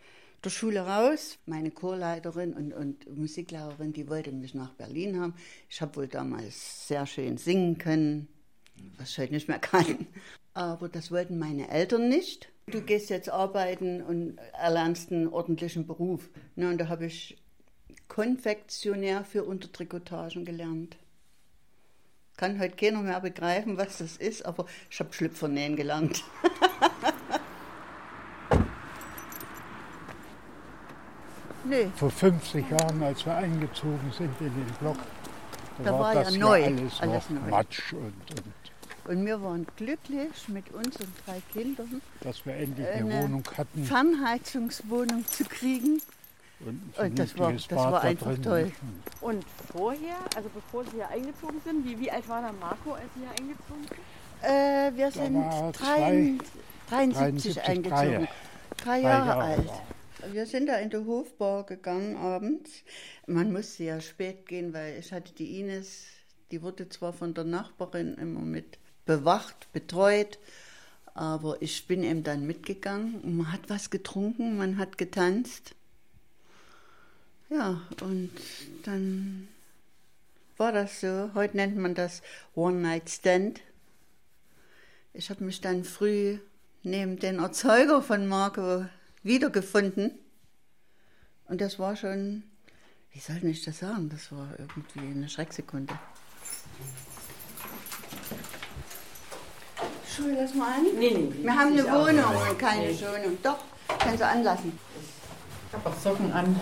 der 0.44 0.50
Schule 0.50 0.80
raus. 0.80 1.38
Meine 1.46 1.70
Chorleiterin 1.70 2.54
und, 2.54 2.74
und 2.74 3.16
Musiklehrerin, 3.16 3.94
die 3.94 4.10
wollte 4.10 4.32
mich 4.32 4.56
nach 4.56 4.74
Berlin 4.74 5.20
haben. 5.20 5.36
Ich 5.70 5.82
habe 5.82 5.96
wohl 5.98 6.08
damals 6.08 6.88
sehr 6.88 7.06
schön 7.06 7.38
singen 7.38 7.78
können, 7.78 8.28
was 8.98 9.12
ich 9.12 9.20
heute 9.20 9.34
nicht 9.34 9.48
mehr 9.48 9.60
kann. 9.60 10.08
Aber 10.56 10.90
das 10.90 11.12
wollten 11.12 11.38
meine 11.38 11.70
Eltern 11.70 12.10
nicht 12.10 12.50
du 12.68 12.82
gehst 12.82 13.10
jetzt 13.10 13.30
arbeiten 13.30 14.02
und 14.02 14.38
erlernst 14.54 15.12
einen 15.12 15.28
ordentlichen 15.28 15.86
Beruf. 15.86 16.30
Ne, 16.56 16.70
und 16.70 16.80
da 16.80 16.88
habe 16.88 17.06
ich 17.06 17.38
Konfektionär 18.08 19.24
für 19.24 19.44
Untertrikotagen 19.44 20.46
gelernt. 20.46 20.98
Kann 22.38 22.60
heute 22.60 22.76
keiner 22.76 23.02
mehr 23.02 23.22
begreifen, 23.22 23.78
was 23.78 24.00
das 24.00 24.18
ist, 24.18 24.46
aber 24.46 24.66
ich 24.90 25.00
habe 25.00 25.14
Schlüpfer 25.14 25.48
nähen 25.48 25.78
gelernt. 25.78 26.24
nee. 31.66 31.88
Vor 31.96 32.12
50 32.12 32.70
Jahren, 32.70 33.02
als 33.04 33.26
wir 33.26 33.36
eingezogen 33.36 34.12
sind 34.12 34.34
in 34.42 34.54
den 34.54 34.68
Block, 34.80 34.98
da, 35.78 35.84
da 35.84 35.94
war, 35.94 36.00
war, 36.00 36.16
das 36.16 36.34
ja 36.34 36.40
neu. 36.40 36.66
alles, 36.66 37.00
alles 37.00 37.30
neu. 37.30 37.50
Matsch 37.50 37.94
und, 37.94 38.04
und 38.04 38.54
und 39.08 39.26
wir 39.26 39.42
waren 39.42 39.66
glücklich 39.76 40.48
mit 40.48 40.72
unseren 40.74 41.12
drei 41.26 41.42
Kindern, 41.54 42.02
dass 42.22 42.46
wir 42.46 42.56
endlich 42.56 42.88
eine, 42.88 43.14
eine 43.14 43.24
Wohnung 43.24 43.44
hatten. 43.58 43.84
Fernheizungswohnung 43.84 45.26
zu 45.28 45.44
kriegen. 45.46 46.02
Und, 46.62 46.98
und 46.98 47.20
das 47.20 47.38
war, 47.38 47.52
das 47.52 47.70
war 47.70 48.02
einfach 48.02 48.34
drin. 48.34 48.44
toll. 48.44 48.72
Und 49.22 49.46
vorher, 49.72 50.18
also 50.36 50.50
bevor 50.54 50.84
Sie 50.86 50.92
hier 50.92 51.10
eingezogen 51.10 51.62
sind, 51.64 51.86
wie, 51.86 52.00
wie 52.00 52.10
alt 52.10 52.28
war 52.30 52.42
da 52.42 52.52
Marco, 52.54 52.94
als 52.94 53.04
Sie 53.14 53.22
hier 53.22 53.30
eingezogen 53.30 53.86
sind? 53.88 54.16
Äh, 54.42 54.92
wir 54.96 55.12
sind 55.12 55.36
drei, 55.74 56.38
73, 56.90 57.56
73 57.56 57.62
eingezogen. 57.64 58.28
Drei, 58.28 58.30
drei 58.78 59.02
Jahre, 59.02 59.28
Jahre 59.28 59.44
alt. 59.44 59.72
Wir 60.32 60.46
sind 60.46 60.68
da 60.68 60.78
in 60.78 60.90
die 60.90 60.98
Hofbar 60.98 61.66
gegangen 61.66 62.16
abends. 62.16 62.72
Man 63.28 63.52
musste 63.52 63.84
ja 63.84 64.02
spät 64.02 64.48
gehen, 64.48 64.74
weil 64.74 64.98
ich 64.98 65.12
hatte 65.12 65.34
die 65.34 65.60
Ines, 65.60 66.06
die 66.52 66.62
wurde 66.62 66.90
zwar 66.90 67.14
von 67.14 67.34
der 67.34 67.44
Nachbarin 67.44 68.16
immer 68.16 68.42
mit 68.42 68.80
bewacht, 69.06 69.72
betreut, 69.74 70.40
aber 71.14 71.62
ich 71.62 71.88
bin 71.88 72.04
eben 72.04 72.24
dann 72.24 72.46
mitgegangen. 72.46 73.38
Man 73.38 73.52
hat 73.52 73.70
was 73.70 73.90
getrunken, 73.90 74.58
man 74.58 74.78
hat 74.78 74.98
getanzt. 74.98 75.76
Ja, 77.50 77.82
und 78.02 78.32
dann 78.84 79.48
war 80.58 80.72
das 80.72 81.02
so. 81.02 81.32
Heute 81.34 81.58
nennt 81.58 81.78
man 81.78 81.96
das 81.96 82.22
One-Night-Stand. 82.56 83.62
Ich 85.14 85.30
habe 85.30 85.44
mich 85.44 85.62
dann 85.62 85.84
früh 85.84 86.40
neben 86.84 87.18
den 87.20 87.40
Erzeuger 87.40 88.02
von 88.02 88.28
Marco 88.28 88.86
wiedergefunden. 89.24 90.12
Und 91.48 91.62
das 91.62 91.80
war 91.80 91.96
schon, 91.96 92.44
wie 93.12 93.20
soll 93.20 93.44
ich 93.46 93.64
das 93.64 93.80
sagen, 93.80 94.10
das 94.10 94.32
war 94.32 94.60
irgendwie 94.60 95.00
eine 95.00 95.30
Schrecksekunde. 95.30 95.98
Schul, 100.16 100.34
lass 100.34 100.54
mal 100.54 100.80
an. 100.80 100.86
Nee, 100.98 101.10
nee, 101.10 101.18
nee 101.18 101.44
Wir 101.44 101.56
haben 101.56 101.74
eine 101.74 101.84
Wohnung 101.84 102.50
und 102.50 102.58
keine 102.58 102.88
nee. 102.88 102.98
Schonung. 102.98 103.38
Doch, 103.44 103.60
kannst 104.00 104.22
du 104.22 104.26
anlassen. 104.26 104.80
Ich 105.68 105.74
habe 105.74 105.90
auch 105.90 106.00
Socken 106.00 106.32
an. 106.32 106.60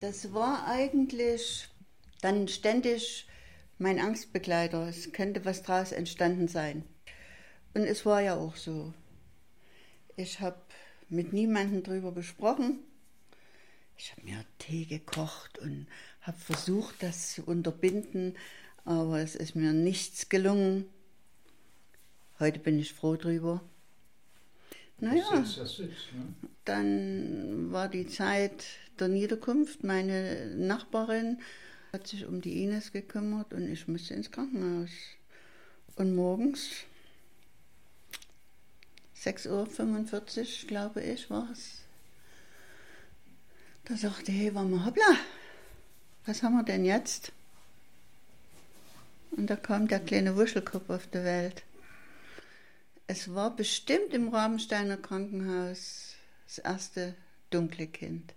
Das 0.00 0.34
war 0.34 0.66
eigentlich 0.66 1.68
dann 2.20 2.46
ständig 2.46 3.26
mein 3.78 3.98
Angstbegleiter. 3.98 4.86
Es 4.86 5.12
könnte 5.12 5.46
was 5.46 5.62
daraus 5.62 5.92
entstanden 5.92 6.46
sein. 6.46 6.84
Und 7.72 7.84
es 7.84 8.04
war 8.04 8.20
ja 8.20 8.36
auch 8.36 8.56
so. 8.56 8.92
Ich 10.16 10.40
habe 10.40 10.60
mit 11.08 11.32
niemandem 11.32 11.84
darüber 11.84 12.12
gesprochen. 12.12 12.80
Ich 13.96 14.12
habe 14.12 14.22
mir 14.22 14.44
Tee 14.58 14.84
gekocht 14.84 15.58
und 15.58 15.86
habe 16.20 16.36
versucht, 16.36 17.02
das 17.02 17.32
zu 17.32 17.44
unterbinden, 17.44 18.36
aber 18.84 19.20
es 19.20 19.34
ist 19.34 19.56
mir 19.56 19.72
nichts 19.72 20.28
gelungen. 20.28 20.84
Heute 22.40 22.60
bin 22.60 22.78
ich 22.78 22.92
froh 22.92 23.16
drüber. 23.16 23.60
Naja, 25.00 25.24
das 25.32 25.50
ist, 25.50 25.58
das 25.58 25.78
ist, 25.78 26.12
ne? 26.12 26.34
dann 26.64 27.72
war 27.72 27.88
die 27.88 28.06
Zeit 28.06 28.64
der 28.98 29.08
Niederkunft. 29.08 29.82
Meine 29.82 30.46
Nachbarin 30.54 31.40
hat 31.92 32.06
sich 32.06 32.26
um 32.26 32.40
die 32.40 32.62
Ines 32.62 32.92
gekümmert 32.92 33.52
und 33.52 33.68
ich 33.68 33.88
musste 33.88 34.14
ins 34.14 34.30
Krankenhaus. 34.30 34.90
Und 35.96 36.14
morgens, 36.14 36.70
6.45 39.16 40.62
Uhr, 40.62 40.68
glaube 40.68 41.02
ich, 41.02 41.30
war 41.30 41.48
es, 41.50 41.80
da 43.84 43.96
sagte 43.96 44.30
Hebamme, 44.30 44.84
hoppla, 44.84 45.16
was 46.24 46.42
haben 46.42 46.56
wir 46.56 46.62
denn 46.62 46.84
jetzt? 46.84 47.32
Und 49.32 49.48
da 49.48 49.56
kam 49.56 49.88
der 49.88 50.00
kleine 50.00 50.36
Wuschelkopf 50.36 50.88
auf 50.90 51.06
die 51.08 51.24
Welt. 51.24 51.62
Es 53.10 53.34
war 53.34 53.56
bestimmt 53.56 54.12
im 54.12 54.28
Rabensteiner 54.28 54.98
Krankenhaus 54.98 56.14
das 56.46 56.58
erste 56.58 57.14
dunkle 57.48 57.86
Kind. 57.86 58.34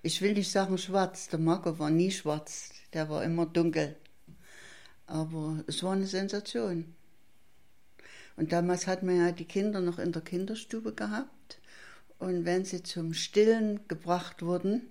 Ich 0.00 0.22
will 0.22 0.34
nicht 0.34 0.52
sagen 0.52 0.78
schwarz, 0.78 1.26
der 1.26 1.40
Marco 1.40 1.76
war 1.80 1.90
nie 1.90 2.12
schwarz, 2.12 2.70
der 2.92 3.08
war 3.08 3.24
immer 3.24 3.46
dunkel. 3.46 3.96
Aber 5.08 5.64
es 5.66 5.82
war 5.82 5.94
eine 5.94 6.06
Sensation. 6.06 6.94
Und 8.36 8.52
damals 8.52 8.86
hat 8.86 9.02
man 9.02 9.18
ja 9.18 9.32
die 9.32 9.44
Kinder 9.44 9.80
noch 9.80 9.98
in 9.98 10.12
der 10.12 10.22
Kinderstube 10.22 10.94
gehabt. 10.94 11.58
Und 12.20 12.44
wenn 12.44 12.64
sie 12.64 12.84
zum 12.84 13.12
Stillen 13.12 13.80
gebracht 13.88 14.42
wurden, 14.42 14.82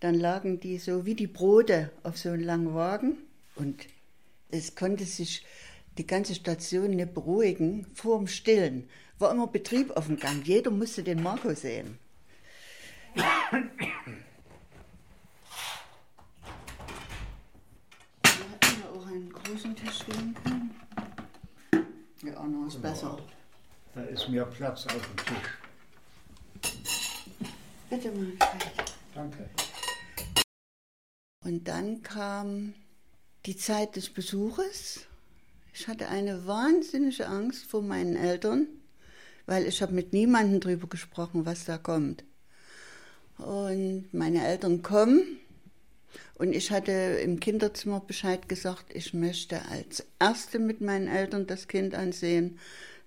dann 0.00 0.14
lagen 0.14 0.58
die 0.58 0.78
so 0.78 1.04
wie 1.04 1.14
die 1.14 1.26
Brote 1.26 1.90
auf 2.02 2.16
so 2.16 2.30
einem 2.30 2.44
langen 2.44 2.74
Wagen. 2.74 3.18
Und 3.56 3.86
es 4.50 4.74
konnte 4.74 5.04
sich 5.04 5.44
die 5.98 6.06
ganze 6.06 6.34
Station 6.34 6.90
nicht 6.90 7.14
beruhigen 7.14 7.86
vor 7.94 8.18
dem 8.18 8.26
Stillen. 8.26 8.88
War 9.18 9.30
immer 9.30 9.46
Betrieb 9.46 9.90
auf 9.92 10.06
dem 10.06 10.18
Gang. 10.18 10.46
Jeder 10.46 10.70
musste 10.70 11.02
den 11.02 11.22
Marco 11.22 11.54
sehen. 11.54 11.98
Wir 13.14 13.24
hatten 13.24 13.70
ja 18.80 18.88
auch 18.94 19.06
einen 19.06 19.32
großen 19.32 19.76
Tisch 19.76 19.96
stehen 19.96 20.34
können. 20.42 20.74
Ja, 22.22 22.36
Anna 22.38 22.66
ist 22.66 22.80
besser. 22.80 23.18
Da 23.94 24.02
ist 24.04 24.28
mehr 24.28 24.46
Platz 24.46 24.86
auf 24.86 25.00
dem 25.08 25.16
Tisch. 25.16 25.58
Bitte 27.90 28.10
mal. 28.12 28.32
Danke. 29.14 29.50
Und 31.44 31.68
dann 31.68 32.02
kam 32.02 32.74
die 33.44 33.56
Zeit 33.56 33.96
des 33.96 34.08
Besuches 34.08 35.06
ich 35.72 35.88
hatte 35.88 36.08
eine 36.08 36.46
wahnsinnige 36.46 37.26
Angst 37.26 37.64
vor 37.64 37.82
meinen 37.82 38.16
Eltern, 38.16 38.66
weil 39.46 39.66
ich 39.66 39.82
habe 39.82 39.92
mit 39.92 40.12
niemandem 40.12 40.60
darüber 40.60 40.86
gesprochen, 40.86 41.46
was 41.46 41.64
da 41.64 41.78
kommt. 41.78 42.24
Und 43.38 44.12
meine 44.12 44.46
Eltern 44.46 44.82
kommen 44.82 45.22
und 46.34 46.52
ich 46.52 46.70
hatte 46.70 46.92
im 46.92 47.40
Kinderzimmer 47.40 48.00
Bescheid 48.00 48.48
gesagt, 48.48 48.94
ich 48.94 49.14
möchte 49.14 49.62
als 49.70 50.04
Erste 50.18 50.58
mit 50.58 50.80
meinen 50.80 51.08
Eltern 51.08 51.46
das 51.46 51.68
Kind 51.68 51.94
ansehen, 51.94 52.58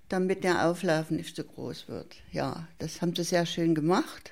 damit 0.10 0.44
der 0.44 0.68
Auflauf 0.68 1.10
nicht 1.12 1.36
so 1.36 1.44
groß 1.44 1.88
wird. 1.88 2.16
Ja, 2.32 2.68
das 2.80 3.02
haben 3.02 3.16
sie 3.16 3.24
sehr 3.24 3.46
schön 3.46 3.76
gemacht. 3.76 4.32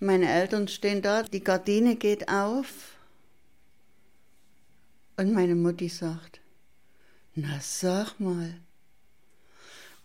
Meine 0.00 0.28
Eltern 0.28 0.68
stehen 0.68 1.02
da, 1.02 1.22
die 1.22 1.44
Gardine 1.44 1.96
geht 1.96 2.28
auf 2.28 2.96
und 5.16 5.32
meine 5.32 5.54
Mutti 5.54 5.88
sagt, 5.88 6.41
na, 7.34 7.58
sag 7.60 8.18
mal. 8.20 8.54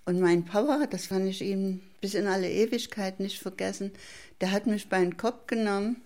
Und 0.06 0.22
mein 0.22 0.46
Papa, 0.46 0.88
das 0.88 1.10
kann 1.10 1.28
ich 1.28 1.42
ihm 1.42 1.82
bis 2.00 2.14
in 2.14 2.28
alle 2.28 2.50
Ewigkeit 2.50 3.20
nicht 3.20 3.40
vergessen, 3.40 3.92
der 4.40 4.52
hat 4.52 4.66
mich 4.66 4.88
bei 4.88 5.02
den 5.02 5.18
Kopf 5.18 5.48
genommen 5.48 6.02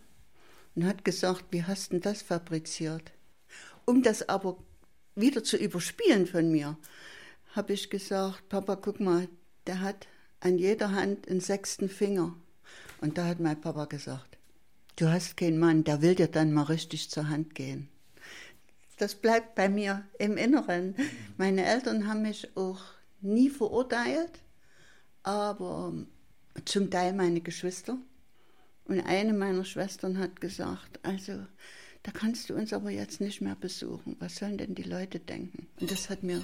und 0.76 0.86
hat 0.86 1.06
gesagt, 1.06 1.46
wie 1.52 1.64
hast 1.64 1.94
du 1.94 2.00
das 2.00 2.24
fabriziert? 2.24 3.12
Um 3.86 4.02
das 4.02 4.28
aber 4.28 4.58
wieder 5.16 5.44
zu 5.44 5.58
überspielen 5.58 6.26
von 6.26 6.52
mir, 6.52 6.78
habe 7.56 7.74
ich 7.74 7.92
gesagt, 7.92 8.50
Papa, 8.50 8.76
guck 8.76 9.00
mal, 9.00 9.28
der 9.68 9.82
hat 9.82 10.08
an 10.40 10.58
jeder 10.58 10.92
Hand 10.92 11.28
einen 11.28 11.42
sechsten 11.42 11.90
Finger. 11.90 12.36
Und 13.00 13.20
da 13.20 13.26
hat 13.26 13.40
mein 13.40 13.62
Papa 13.62 13.86
gesagt, 13.86 14.38
du 14.96 15.08
hast 15.10 15.38
keinen 15.38 15.60
Mann, 15.60 15.84
der 15.84 16.02
will 16.02 16.16
dir 16.16 16.28
dann 16.28 16.54
mal 16.54 16.64
richtig 16.64 17.12
zur 17.12 17.30
Hand 17.30 17.54
gehen 17.54 17.90
das 19.02 19.16
bleibt 19.16 19.56
bei 19.56 19.68
mir 19.68 20.06
im 20.20 20.38
Inneren. 20.38 20.96
Meine 21.38 21.66
Eltern 21.66 22.08
haben 22.08 22.22
mich 22.22 22.56
auch 22.56 22.82
nie 23.22 23.50
verurteilt, 23.50 24.40
aber 25.24 25.92
zum 26.66 26.92
Teil 26.92 27.14
meine 27.14 27.42
Geschwister. 27.42 27.98
Und 28.86 29.00
eine 29.02 29.34
meiner 29.34 29.66
Schwestern 29.66 30.20
hat 30.20 30.40
gesagt, 30.40 31.00
also 31.02 31.48
da 32.04 32.12
kannst 32.12 32.50
du 32.50 32.54
uns 32.54 32.74
aber 32.74 32.92
jetzt 32.92 33.22
nicht 33.22 33.42
mehr 33.42 33.56
besuchen. 33.56 34.18
Was 34.20 34.36
sollen 34.36 34.60
denn 34.60 34.76
die 34.76 34.84
Leute 34.84 35.20
denken? 35.20 35.68
Und 35.80 35.90
das 35.90 36.10
hat 36.12 36.22
mir 36.22 36.44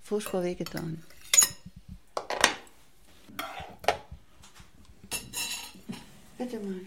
furchtbar 0.00 0.44
wehgetan. 0.44 1.02
Bitte 6.38 6.58
mal. 6.60 6.80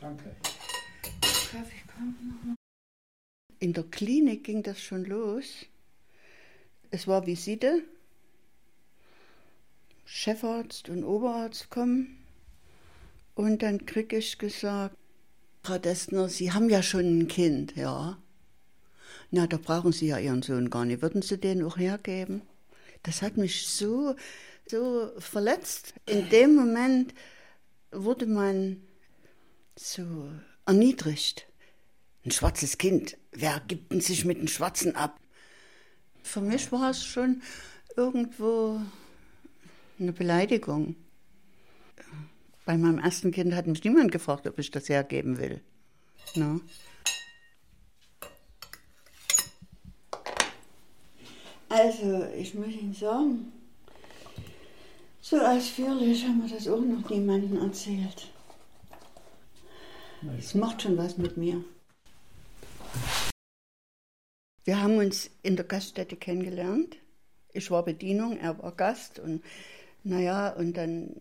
Danke. 0.00 0.36
Kaffee 1.20 1.82
kommt 1.92 2.46
noch. 2.46 2.61
In 3.62 3.74
der 3.74 3.84
Klinik 3.84 4.42
ging 4.42 4.64
das 4.64 4.80
schon 4.80 5.04
los. 5.04 5.66
Es 6.90 7.06
war 7.06 7.28
Visite. 7.28 7.84
Chefarzt 10.04 10.88
und 10.88 11.04
Oberarzt 11.04 11.70
kommen. 11.70 12.18
Und 13.36 13.62
dann 13.62 13.86
krieg 13.86 14.12
ich 14.12 14.36
gesagt, 14.38 14.96
Frau 15.62 15.78
Destner, 15.78 16.28
Sie 16.28 16.50
haben 16.50 16.70
ja 16.70 16.82
schon 16.82 17.20
ein 17.20 17.28
Kind, 17.28 17.76
ja. 17.76 18.20
Na, 19.30 19.46
da 19.46 19.58
brauchen 19.58 19.92
Sie 19.92 20.08
ja 20.08 20.18
Ihren 20.18 20.42
Sohn 20.42 20.68
gar 20.68 20.84
nicht. 20.84 21.00
Würden 21.00 21.22
Sie 21.22 21.38
den 21.38 21.62
auch 21.62 21.78
hergeben? 21.78 22.42
Das 23.04 23.22
hat 23.22 23.36
mich 23.36 23.68
so, 23.68 24.16
so 24.66 25.12
verletzt. 25.18 25.94
In 26.06 26.28
dem 26.30 26.56
Moment 26.56 27.14
wurde 27.92 28.26
man 28.26 28.82
so 29.76 30.32
erniedrigt. 30.66 31.46
Ein 32.24 32.32
schwarzes 32.32 32.76
Kind, 32.76 33.18
wer 33.32 33.60
gibt 33.66 33.92
denn 33.92 34.00
sich 34.00 34.24
mit 34.24 34.38
einem 34.38 34.48
Schwarzen 34.48 34.94
ab? 34.94 35.18
Für 36.22 36.40
mich 36.40 36.70
war 36.70 36.90
es 36.90 37.04
schon 37.04 37.42
irgendwo 37.96 38.80
eine 39.98 40.12
Beleidigung. 40.12 40.96
Bei 42.64 42.76
meinem 42.76 42.98
ersten 42.98 43.32
Kind 43.32 43.54
hat 43.54 43.66
mich 43.66 43.82
niemand 43.82 44.12
gefragt, 44.12 44.46
ob 44.46 44.58
ich 44.58 44.70
das 44.70 44.88
hergeben 44.88 45.38
will. 45.38 45.60
No. 46.36 46.60
Also, 51.68 52.26
ich 52.36 52.54
muss 52.54 52.68
Ihnen 52.68 52.94
sagen, 52.94 53.52
so 55.20 55.38
ausführlich 55.38 56.24
haben 56.24 56.46
wir 56.46 56.54
das 56.54 56.68
auch 56.68 56.80
noch 56.80 57.08
niemandem 57.08 57.56
erzählt. 57.62 58.28
Es 60.38 60.54
macht 60.54 60.82
schon 60.82 60.96
was 60.98 61.16
mit 61.16 61.36
mir. 61.36 61.64
Wir 64.64 64.80
haben 64.80 64.98
uns 64.98 65.28
in 65.42 65.56
der 65.56 65.64
Gaststätte 65.64 66.16
kennengelernt. 66.16 66.96
Ich 67.52 67.70
war 67.72 67.84
Bedienung, 67.84 68.38
er 68.38 68.62
war 68.62 68.72
Gast 68.72 69.18
und 69.18 69.42
naja, 70.04 70.50
und 70.50 70.76
dann 70.76 71.16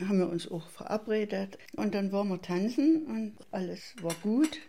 haben 0.00 0.18
wir 0.18 0.28
uns 0.28 0.48
auch 0.50 0.68
verabredet 0.68 1.58
und 1.76 1.94
dann 1.94 2.12
waren 2.12 2.28
wir 2.28 2.40
tanzen 2.40 3.06
und 3.06 3.34
alles 3.50 3.94
war 4.00 4.14
gut. 4.22 4.60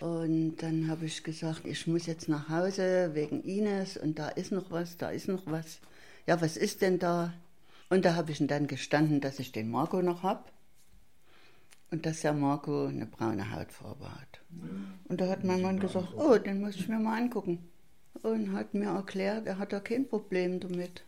Und 0.00 0.56
dann 0.56 0.88
habe 0.88 1.06
ich 1.06 1.22
gesagt, 1.22 1.64
ich 1.64 1.86
muss 1.86 2.06
jetzt 2.06 2.28
nach 2.28 2.48
Hause 2.48 3.10
wegen 3.14 3.42
Ines 3.44 3.96
und 3.96 4.18
da 4.18 4.28
ist 4.28 4.50
noch 4.50 4.72
was, 4.72 4.96
da 4.96 5.10
ist 5.10 5.28
noch 5.28 5.46
was. 5.46 5.78
Ja, 6.26 6.40
was 6.40 6.56
ist 6.56 6.82
denn 6.82 6.98
da? 6.98 7.32
Und 7.88 8.04
da 8.04 8.16
habe 8.16 8.32
ich 8.32 8.44
dann 8.44 8.66
gestanden, 8.66 9.20
dass 9.20 9.38
ich 9.38 9.52
den 9.52 9.70
Marco 9.70 10.02
noch 10.02 10.24
habe 10.24 10.42
und 11.94 12.04
dass 12.04 12.22
der 12.22 12.32
Marco 12.32 12.86
eine 12.86 13.06
braune 13.06 13.52
Hautfarbe 13.52 14.10
hat. 14.10 14.40
Und 15.08 15.20
da 15.20 15.28
hat 15.28 15.44
mein 15.44 15.62
Mann 15.62 15.78
gesagt, 15.78 16.08
oh, 16.16 16.36
den 16.36 16.60
muss 16.60 16.74
ich 16.74 16.88
mir 16.88 16.98
mal 16.98 17.22
angucken. 17.22 17.70
Und 18.22 18.52
hat 18.52 18.74
mir 18.74 18.88
erklärt, 18.88 19.46
er 19.46 19.58
hat 19.58 19.72
da 19.72 19.78
kein 19.78 20.08
Problem 20.08 20.58
damit. 20.58 21.04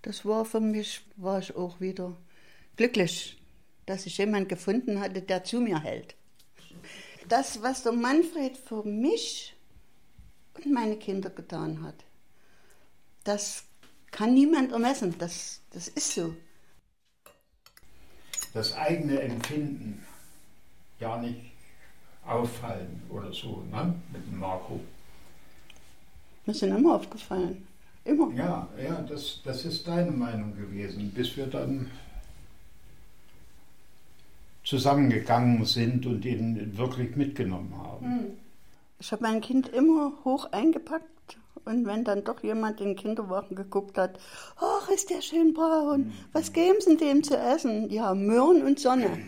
Das 0.00 0.24
war 0.24 0.46
für 0.46 0.60
mich, 0.60 1.04
war 1.16 1.40
ich 1.40 1.54
auch 1.54 1.78
wieder 1.78 2.16
glücklich, 2.76 3.38
dass 3.84 4.06
ich 4.06 4.16
jemanden 4.16 4.48
gefunden 4.48 4.98
hatte, 4.98 5.20
der 5.20 5.44
zu 5.44 5.60
mir 5.60 5.82
hält. 5.82 6.14
Das, 7.28 7.60
was 7.60 7.82
der 7.82 7.92
Manfred 7.92 8.56
für 8.56 8.82
mich 8.82 9.54
und 10.54 10.72
meine 10.72 10.96
Kinder 10.96 11.28
getan 11.28 11.82
hat, 11.82 12.06
das 13.24 13.64
kann 14.10 14.32
niemand 14.32 14.72
ermessen. 14.72 15.14
Das, 15.18 15.60
das 15.70 15.88
ist 15.88 16.14
so. 16.14 16.34
Das 18.56 18.74
eigene 18.74 19.20
Empfinden 19.20 20.02
ja 20.98 21.18
nicht 21.18 21.52
auffallen 22.26 23.02
oder 23.10 23.30
so, 23.30 23.62
ne? 23.70 23.94
Mit 24.10 24.26
dem 24.26 24.40
Marco. 24.40 24.80
Mir 26.46 26.54
sind 26.54 26.74
immer 26.74 26.94
aufgefallen. 26.94 27.66
Immer. 28.06 28.32
Ja, 28.32 28.66
ja, 28.82 29.02
das, 29.02 29.42
das 29.44 29.66
ist 29.66 29.86
deine 29.86 30.10
Meinung 30.10 30.56
gewesen, 30.56 31.10
bis 31.10 31.36
wir 31.36 31.48
dann 31.48 31.90
zusammengegangen 34.64 35.62
sind 35.66 36.06
und 36.06 36.24
ihn 36.24 36.78
wirklich 36.78 37.14
mitgenommen 37.14 37.76
haben. 37.76 38.06
Hm. 38.06 38.26
Ich 38.98 39.12
habe 39.12 39.22
mein 39.22 39.42
Kind 39.42 39.68
immer 39.68 40.12
hoch 40.24 40.50
eingepackt 40.50 41.36
und 41.66 41.84
wenn 41.84 42.04
dann 42.04 42.24
doch 42.24 42.42
jemand 42.42 42.80
in 42.80 42.94
den 42.94 42.96
Kinderwagen 42.96 43.54
geguckt 43.54 43.98
hat, 43.98 44.18
ach, 44.86 44.90
ist 44.92 45.10
der 45.10 45.22
schön 45.22 45.52
braun, 45.52 46.12
was 46.32 46.52
geben 46.52 46.80
Sie 46.80 46.96
dem 46.96 47.22
zu 47.22 47.36
essen? 47.36 47.90
Ja, 47.90 48.14
Möhren 48.14 48.62
und 48.62 48.78
Sonne. 48.78 49.18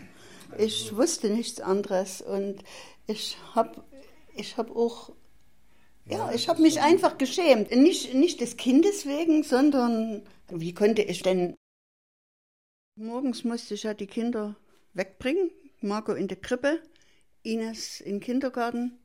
Ich 0.57 0.95
wusste 0.95 1.29
nichts 1.29 1.61
anderes 1.61 2.21
und 2.21 2.63
ich 3.07 3.37
habe 3.55 3.83
ich 4.35 4.57
hab 4.57 4.75
auch, 4.75 5.11
ja, 6.05 6.31
ich 6.31 6.47
habe 6.49 6.61
mich 6.61 6.81
einfach 6.81 7.17
geschämt. 7.17 7.71
Nicht, 7.71 8.13
nicht 8.13 8.41
des 8.41 8.57
Kindes 8.57 9.05
wegen, 9.05 9.43
sondern 9.43 10.23
wie 10.49 10.73
konnte 10.73 11.01
ich 11.01 11.21
denn... 11.21 11.55
Morgens 12.95 13.43
musste 13.43 13.75
ich 13.75 13.83
ja 13.83 13.93
die 13.93 14.07
Kinder 14.07 14.55
wegbringen, 14.93 15.51
Marco 15.81 16.13
in 16.13 16.27
der 16.27 16.37
Krippe, 16.37 16.81
Ines 17.43 18.01
in 18.01 18.15
den 18.15 18.19
Kindergarten 18.19 18.99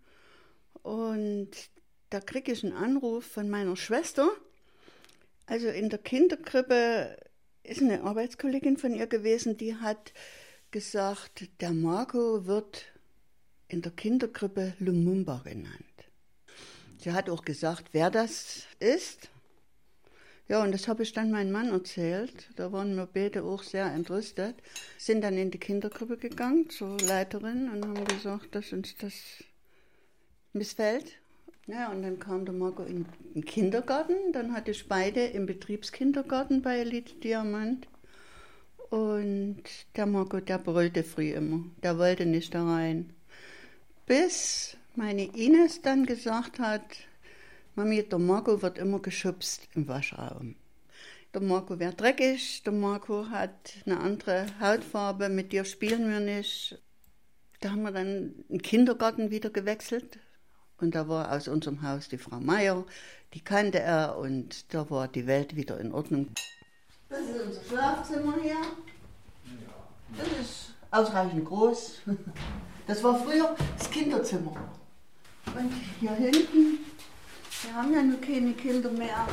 und 0.83 1.51
da 2.11 2.21
kriege 2.21 2.53
ich 2.53 2.65
einen 2.65 2.73
Anruf 2.73 3.25
von 3.25 3.49
meiner 3.49 3.77
Schwester. 3.77 4.29
Also 5.47 5.69
in 5.69 5.91
der 5.91 5.99
Kinderkrippe 5.99 7.17
ist 7.63 7.83
eine 7.83 8.03
Arbeitskollegin 8.03 8.77
von 8.77 8.95
ihr 8.95 9.07
gewesen, 9.07 9.57
die 9.57 9.77
hat 9.77 10.13
gesagt, 10.71 11.49
der 11.61 11.73
Marco 11.73 12.47
wird 12.47 12.85
in 13.69 13.83
der 13.83 13.93
Kinderkrippe 13.93 14.75
Lumumba 14.79 15.43
genannt. 15.45 15.75
Sie 16.99 17.13
hat 17.13 17.29
auch 17.29 17.45
gesagt, 17.45 17.89
wer 17.93 18.11
das 18.11 18.65
ist. 18.81 19.29
Ja, 20.49 20.63
und 20.63 20.73
das 20.73 20.89
habe 20.89 21.03
ich 21.03 21.13
dann 21.13 21.31
meinem 21.31 21.53
Mann 21.53 21.71
erzählt. 21.71 22.51
Da 22.57 22.73
waren 22.73 22.97
wir 22.97 23.07
beide 23.07 23.45
auch 23.45 23.63
sehr 23.63 23.87
entrüstet. 23.87 24.57
Sind 24.99 25.23
dann 25.23 25.37
in 25.37 25.51
die 25.51 25.59
Kinderkrippe 25.59 26.17
gegangen 26.17 26.69
zur 26.71 26.99
Leiterin 27.01 27.71
und 27.71 27.85
haben 27.85 28.05
gesagt, 28.05 28.55
dass 28.55 28.73
uns 28.73 28.97
das 28.97 29.15
missfällt 30.53 31.19
ja, 31.67 31.91
und 31.91 32.03
dann 32.03 32.19
kam 32.19 32.45
der 32.45 32.55
Marco 32.55 32.83
in 32.83 33.07
den 33.35 33.45
Kindergarten. 33.45 34.33
Dann 34.33 34.53
hatte 34.53 34.71
ich 34.71 34.89
beide 34.89 35.25
im 35.25 35.47
Betriebskindergarten 35.47 36.63
bei 36.63 36.79
Elite 36.79 37.15
Diamant. 37.17 37.89
Und 38.91 39.63
der 39.97 40.07
Marco, 40.07 40.41
der 40.41 40.59
brüllte 40.59 41.03
früh 41.03 41.33
immer. 41.33 41.65
Der 41.83 41.99
wollte 41.99 42.27
nicht 42.27 42.55
da 42.55 42.65
rein. 42.65 43.13
Bis 44.07 44.77
meine 44.95 45.25
Ines 45.35 45.83
dann 45.83 46.07
gesagt 46.07 46.59
hat, 46.59 46.83
Mami, 47.75 48.03
der 48.05 48.19
Marco 48.19 48.63
wird 48.63 48.79
immer 48.79 49.01
geschubst 49.01 49.69
im 49.75 49.89
Waschraum. 49.89 50.55
Der 51.33 51.41
Marco 51.41 51.81
wäre 51.81 51.95
dreckig, 51.95 52.63
der 52.63 52.73
Marco 52.73 53.29
hat 53.31 53.75
eine 53.85 53.99
andere 53.99 54.47
Hautfarbe, 54.61 55.29
mit 55.29 55.53
dir 55.53 55.65
spielen 55.65 56.09
wir 56.09 56.21
nicht. 56.21 56.79
Da 57.61 57.71
haben 57.71 57.83
wir 57.83 57.91
dann 57.91 58.35
den 58.49 58.63
Kindergarten 58.63 59.33
wieder 59.33 59.51
gewechselt, 59.51 60.21
und 60.81 60.95
da 60.95 61.09
war 61.09 61.33
aus 61.33 61.49
unserem 61.49 61.83
Haus 61.83 62.09
die 62.09 62.19
Frau 62.19 62.41
Meier, 62.41 62.85
die 63.33 63.41
kannte 63.41 63.81
er 63.81 64.19
und 64.19 64.73
da 64.73 64.89
war 64.91 65.09
die 65.09 65.27
Welt 65.27 65.57
wieder 65.57 65.79
in 65.81 65.93
Ordnung. 65.93 66.29
Das 67.09 67.21
ist 67.21 67.41
unser 67.47 67.65
Schlafzimmer 67.65 68.35
hier. 68.43 68.57
Das 70.17 70.29
ist 70.41 70.75
ausreichend 70.91 71.45
groß. 71.45 72.03
Das 72.87 73.03
war 73.03 73.19
früher 73.19 73.57
das 73.79 73.91
Kinderzimmer. 73.91 74.55
Und 75.47 75.73
hier 76.01 76.11
hinten, 76.11 76.81
wir 77.63 77.75
haben 77.75 77.95
ja 77.95 78.03
nur 78.03 78.21
keine 78.21 78.53
Kinder 78.53 78.91
mehr. 78.91 79.27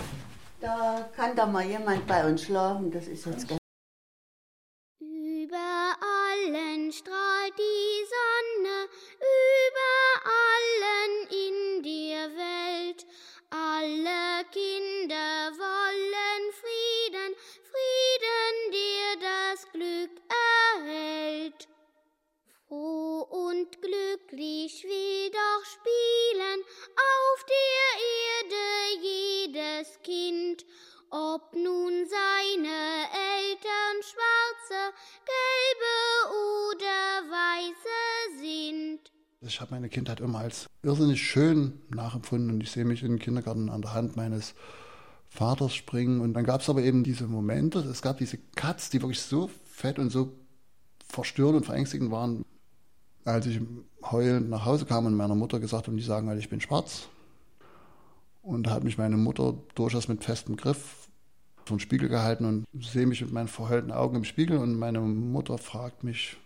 Da 0.61 1.09
kann 1.13 1.35
da 1.35 1.45
mal 1.45 1.65
jemand 1.65 2.07
bei 2.07 2.25
uns 2.25 2.43
schlafen. 2.43 2.89
Das 2.91 3.07
ist 3.07 3.25
jetzt 3.25 3.60
ob 31.51 31.55
nun 31.55 31.93
seine 32.07 33.07
Eltern 33.11 33.97
schwarze, 34.01 34.93
gelbe 35.25 36.35
oder 36.79 37.29
weiße 37.29 38.39
sind. 38.39 39.11
Ich 39.41 39.59
habe 39.59 39.73
meine 39.73 39.89
Kindheit 39.89 40.19
immer 40.19 40.39
als 40.39 40.67
irrsinnig 40.83 41.21
schön 41.21 41.81
nachempfunden 41.89 42.51
und 42.51 42.61
ich 42.61 42.71
sehe 42.71 42.85
mich 42.85 43.03
im 43.03 43.19
Kindergarten 43.19 43.69
an 43.69 43.81
der 43.81 43.93
Hand 43.93 44.15
meines 44.15 44.53
Vaters 45.29 45.73
springen. 45.73 46.21
Und 46.21 46.33
dann 46.33 46.43
gab 46.43 46.61
es 46.61 46.69
aber 46.69 46.83
eben 46.83 47.03
diese 47.03 47.27
Momente, 47.27 47.79
es 47.79 48.01
gab 48.01 48.17
diese 48.17 48.37
Cuts, 48.55 48.89
die 48.89 49.01
wirklich 49.01 49.21
so 49.21 49.49
fett 49.65 49.99
und 49.99 50.09
so 50.09 50.33
verstörend 51.07 51.57
und 51.57 51.65
verängstigend 51.65 52.11
waren, 52.11 52.45
als 53.25 53.45
ich 53.45 53.59
heulend 54.03 54.49
nach 54.49 54.65
Hause 54.65 54.85
kam 54.85 55.05
und 55.05 55.15
meiner 55.15 55.35
Mutter 55.35 55.59
gesagt 55.59 55.87
habe, 55.87 55.97
die 55.97 56.03
sagen 56.03 56.27
halt, 56.27 56.39
ich 56.39 56.49
bin 56.49 56.61
schwarz. 56.61 57.07
Und 58.41 58.63
da 58.63 58.71
hat 58.71 58.83
mich 58.83 58.97
meine 58.97 59.17
Mutter 59.17 59.55
durchaus 59.75 60.07
mit 60.07 60.23
festem 60.23 60.55
Griff 60.55 61.00
den 61.69 61.79
Spiegel 61.79 62.09
gehalten 62.09 62.45
und 62.45 62.65
sehe 62.83 63.05
mich 63.05 63.21
mit 63.21 63.31
meinen 63.31 63.47
verheulten 63.47 63.91
Augen 63.91 64.17
im 64.17 64.23
Spiegel 64.23 64.57
und 64.57 64.77
meine 64.77 64.99
Mutter 64.99 65.57
fragt 65.57 66.03
mich, 66.03 66.37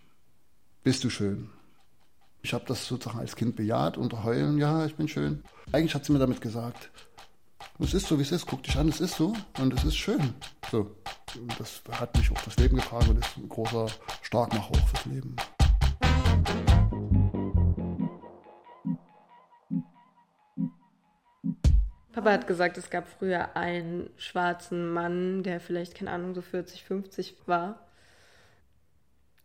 bist 0.82 1.04
du 1.04 1.10
schön? 1.10 1.50
Ich 2.42 2.54
habe 2.54 2.64
das 2.66 2.86
sozusagen 2.86 3.18
als 3.18 3.34
Kind 3.34 3.56
bejaht 3.56 3.96
und 3.96 4.22
heulen, 4.24 4.58
ja, 4.58 4.86
ich 4.86 4.94
bin 4.94 5.08
schön. 5.08 5.42
Eigentlich 5.72 5.94
hat 5.94 6.04
sie 6.04 6.12
mir 6.12 6.20
damit 6.20 6.40
gesagt, 6.40 6.90
es 7.78 7.92
ist 7.92 8.06
so, 8.06 8.18
wie 8.18 8.22
es 8.22 8.32
ist, 8.32 8.46
guck 8.46 8.62
dich 8.62 8.76
an, 8.78 8.88
es 8.88 9.00
ist 9.00 9.16
so 9.16 9.34
und 9.58 9.74
es 9.74 9.84
ist 9.84 9.96
schön. 9.96 10.34
So, 10.70 10.94
das 11.58 11.82
hat 11.90 12.16
mich 12.16 12.30
auch 12.30 12.40
das 12.42 12.56
Leben 12.56 12.76
getragen 12.76 13.10
und 13.10 13.18
ist 13.18 13.36
ein 13.36 13.48
großer 13.48 13.86
Starkmacher 14.22 14.70
auch 14.70 14.88
fürs 14.88 15.06
Leben. 15.06 15.36
Papa 22.26 22.40
hat 22.40 22.48
gesagt, 22.48 22.76
es 22.76 22.90
gab 22.90 23.06
früher 23.06 23.56
einen 23.56 24.10
schwarzen 24.16 24.92
Mann, 24.92 25.44
der 25.44 25.60
vielleicht, 25.60 25.94
keine 25.94 26.10
Ahnung, 26.10 26.34
so 26.34 26.42
40, 26.42 26.82
50 26.82 27.36
war. 27.46 27.78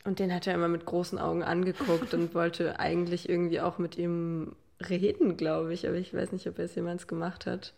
Und 0.03 0.17
den 0.17 0.33
hat 0.33 0.47
er 0.47 0.55
immer 0.55 0.67
mit 0.67 0.87
großen 0.87 1.19
Augen 1.19 1.43
angeguckt 1.43 2.15
und 2.15 2.33
wollte 2.33 2.79
eigentlich 2.79 3.29
irgendwie 3.29 3.61
auch 3.61 3.77
mit 3.77 3.99
ihm 3.99 4.55
reden, 4.89 5.37
glaube 5.37 5.75
ich. 5.75 5.87
Aber 5.87 5.97
ich 5.97 6.11
weiß 6.11 6.31
nicht, 6.31 6.47
ob 6.47 6.57
er 6.57 6.65
es 6.65 6.73
jemals 6.73 7.05
gemacht 7.05 7.45
hat. 7.45 7.73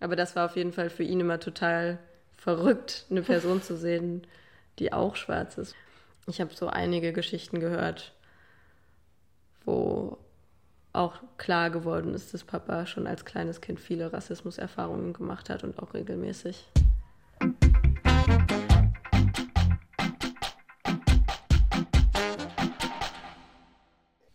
Aber 0.00 0.16
das 0.16 0.36
war 0.36 0.44
auf 0.44 0.56
jeden 0.56 0.74
Fall 0.74 0.90
für 0.90 1.02
ihn 1.02 1.20
immer 1.20 1.40
total 1.40 1.98
verrückt, 2.36 3.06
eine 3.08 3.22
Person 3.22 3.62
zu 3.62 3.74
sehen, 3.74 4.26
die 4.78 4.92
auch 4.92 5.16
schwarz 5.16 5.56
ist. 5.56 5.74
Ich 6.26 6.42
habe 6.42 6.52
so 6.52 6.66
einige 6.66 7.14
Geschichten 7.14 7.58
gehört, 7.58 8.12
wo 9.64 10.18
auch 10.92 11.14
klar 11.38 11.70
geworden 11.70 12.14
ist, 12.14 12.34
dass 12.34 12.44
Papa 12.44 12.86
schon 12.86 13.06
als 13.06 13.24
kleines 13.24 13.60
Kind 13.60 13.80
viele 13.80 14.12
Rassismuserfahrungen 14.12 15.12
gemacht 15.12 15.48
hat 15.48 15.64
und 15.64 15.78
auch 15.78 15.94
regelmäßig. 15.94 16.68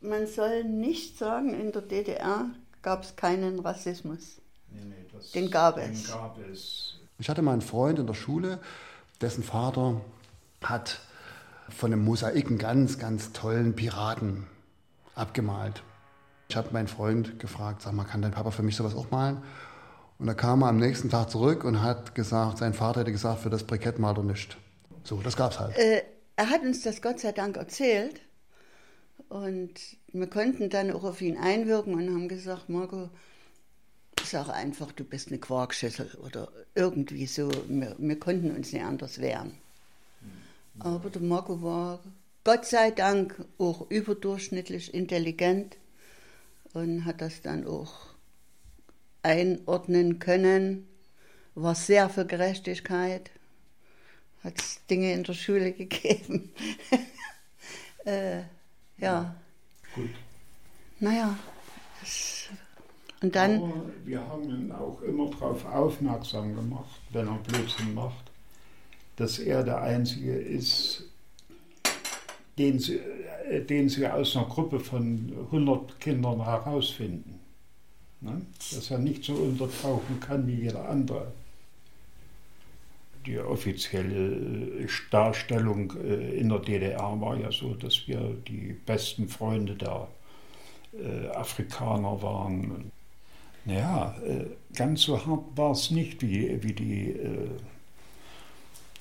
Man 0.01 0.25
soll 0.25 0.63
nicht 0.63 1.17
sagen, 1.17 1.53
in 1.53 1.71
der 1.71 1.81
DDR 1.81 2.49
gab 2.81 3.03
es 3.03 3.15
keinen 3.15 3.59
Rassismus. 3.59 4.41
Nee, 4.71 4.81
nee, 4.85 5.05
das, 5.11 5.31
den 5.31 5.51
gab 5.51 5.77
es. 5.77 6.03
Den 6.03 6.11
gab 6.13 6.37
es. 6.51 6.99
Ich 7.19 7.29
hatte 7.29 7.41
mal 7.41 7.53
einen 7.53 7.61
Freund 7.61 7.99
in 7.99 8.07
der 8.07 8.13
Schule, 8.13 8.59
dessen 9.21 9.43
Vater 9.43 10.01
hat 10.63 11.01
von 11.69 11.91
einem 11.91 12.05
Mosaik 12.05 12.47
einen 12.47 12.57
ganz, 12.57 12.97
ganz 12.97 13.33
tollen 13.33 13.75
Piraten 13.75 14.47
abgemalt. 15.15 15.83
Ich 16.49 16.55
habe 16.55 16.69
meinen 16.71 16.87
Freund 16.87 17.39
gefragt, 17.39 17.81
sag 17.81 17.93
mal, 17.93 18.05
kann 18.05 18.21
dein 18.21 18.31
Papa 18.31 18.51
für 18.51 18.63
mich 18.63 18.75
sowas 18.75 18.95
auch 18.95 19.11
malen? 19.11 19.43
Und 20.19 20.27
da 20.27 20.33
kam 20.33 20.63
er 20.63 20.69
am 20.69 20.77
nächsten 20.77 21.09
Tag 21.09 21.29
zurück 21.29 21.63
und 21.63 21.81
hat 21.81 22.15
gesagt, 22.15 22.57
sein 22.59 22.73
Vater 22.73 23.01
hätte 23.01 23.11
gesagt, 23.11 23.41
für 23.41 23.49
das 23.49 23.63
Brikett 23.63 23.99
malt 23.99 24.17
er 24.17 24.23
nicht. 24.23 24.57
So, 25.03 25.21
das 25.21 25.35
gab's 25.35 25.59
halt. 25.59 25.77
Äh, 25.77 26.03
er 26.35 26.49
hat 26.49 26.61
uns 26.61 26.81
das 26.81 27.01
Gott 27.01 27.19
sei 27.19 27.31
Dank 27.31 27.57
erzählt. 27.57 28.21
Und 29.29 29.73
wir 30.13 30.27
konnten 30.27 30.69
dann 30.69 30.91
auch 30.91 31.03
auf 31.03 31.21
ihn 31.21 31.37
einwirken 31.37 31.93
und 31.93 32.09
haben 32.09 32.27
gesagt, 32.27 32.69
Marco, 32.69 33.09
sag 34.23 34.49
einfach, 34.49 34.91
du 34.91 35.03
bist 35.03 35.29
eine 35.29 35.37
Quarkschüssel 35.37 36.17
oder 36.25 36.49
irgendwie 36.75 37.25
so. 37.25 37.49
Wir, 37.67 37.95
wir 37.97 38.19
konnten 38.19 38.51
uns 38.51 38.71
nicht 38.71 38.83
anders 38.83 39.19
wehren. 39.19 39.53
Aber 40.79 41.09
der 41.09 41.21
Marco 41.21 41.61
war 41.61 41.99
Gott 42.43 42.65
sei 42.65 42.91
Dank 42.91 43.43
auch 43.57 43.89
überdurchschnittlich 43.89 44.93
intelligent 44.93 45.75
und 46.77 47.05
hat 47.05 47.21
das 47.21 47.41
dann 47.41 47.65
auch 47.65 47.93
einordnen 49.23 50.19
können, 50.19 50.87
war 51.55 51.75
sehr 51.75 52.09
für 52.09 52.25
Gerechtigkeit, 52.25 53.31
hat 54.43 54.53
Dinge 54.89 55.13
in 55.13 55.23
der 55.23 55.33
Schule 55.33 55.71
gegeben. 55.73 56.51
äh, 58.05 58.41
ja. 58.97 59.35
Gut. 59.95 60.09
Naja. 60.99 61.37
Und 63.21 63.35
dann. 63.35 63.55
Aber 63.63 63.85
wir 64.05 64.27
haben 64.27 64.43
ihn 64.43 64.71
auch 64.71 65.01
immer 65.01 65.29
darauf 65.31 65.65
aufmerksam 65.65 66.55
gemacht, 66.55 67.01
wenn 67.11 67.27
er 67.27 67.37
Blödsinn 67.39 67.95
macht, 67.95 68.31
dass 69.15 69.39
er 69.39 69.63
der 69.63 69.81
Einzige 69.81 70.33
ist, 70.33 71.03
den 72.57 72.79
sie, 72.79 72.99
den 73.69 73.89
sie 73.89 74.07
aus 74.07 74.35
einer 74.35 74.45
Gruppe 74.45 74.79
von 74.79 75.31
100 75.51 75.99
Kindern 75.99 76.43
herausfinden. 76.43 77.39
Ne? 78.21 78.41
Dass 78.73 78.91
er 78.91 78.99
nicht 78.99 79.23
so 79.23 79.33
untertauchen 79.33 80.19
kann 80.19 80.47
wie 80.47 80.55
jeder 80.55 80.89
andere. 80.89 81.31
Die 83.25 83.39
offizielle 83.39 84.83
äh, 84.83 84.87
Darstellung 85.11 85.93
äh, 85.97 86.39
in 86.39 86.49
der 86.49 86.59
DDR 86.59 87.19
war 87.19 87.37
ja 87.37 87.51
so, 87.51 87.73
dass 87.73 88.07
wir 88.07 88.35
die 88.47 88.75
besten 88.85 89.27
Freunde 89.27 89.75
der 89.75 90.07
Afrikaner 91.35 92.19
waren. 92.23 92.91
Naja, 93.65 94.15
ganz 94.73 95.03
so 95.03 95.23
hart 95.27 95.43
war 95.55 95.71
es 95.71 95.91
nicht 95.91 96.23
wie, 96.23 96.63
wie 96.63 96.73
die 96.73 97.15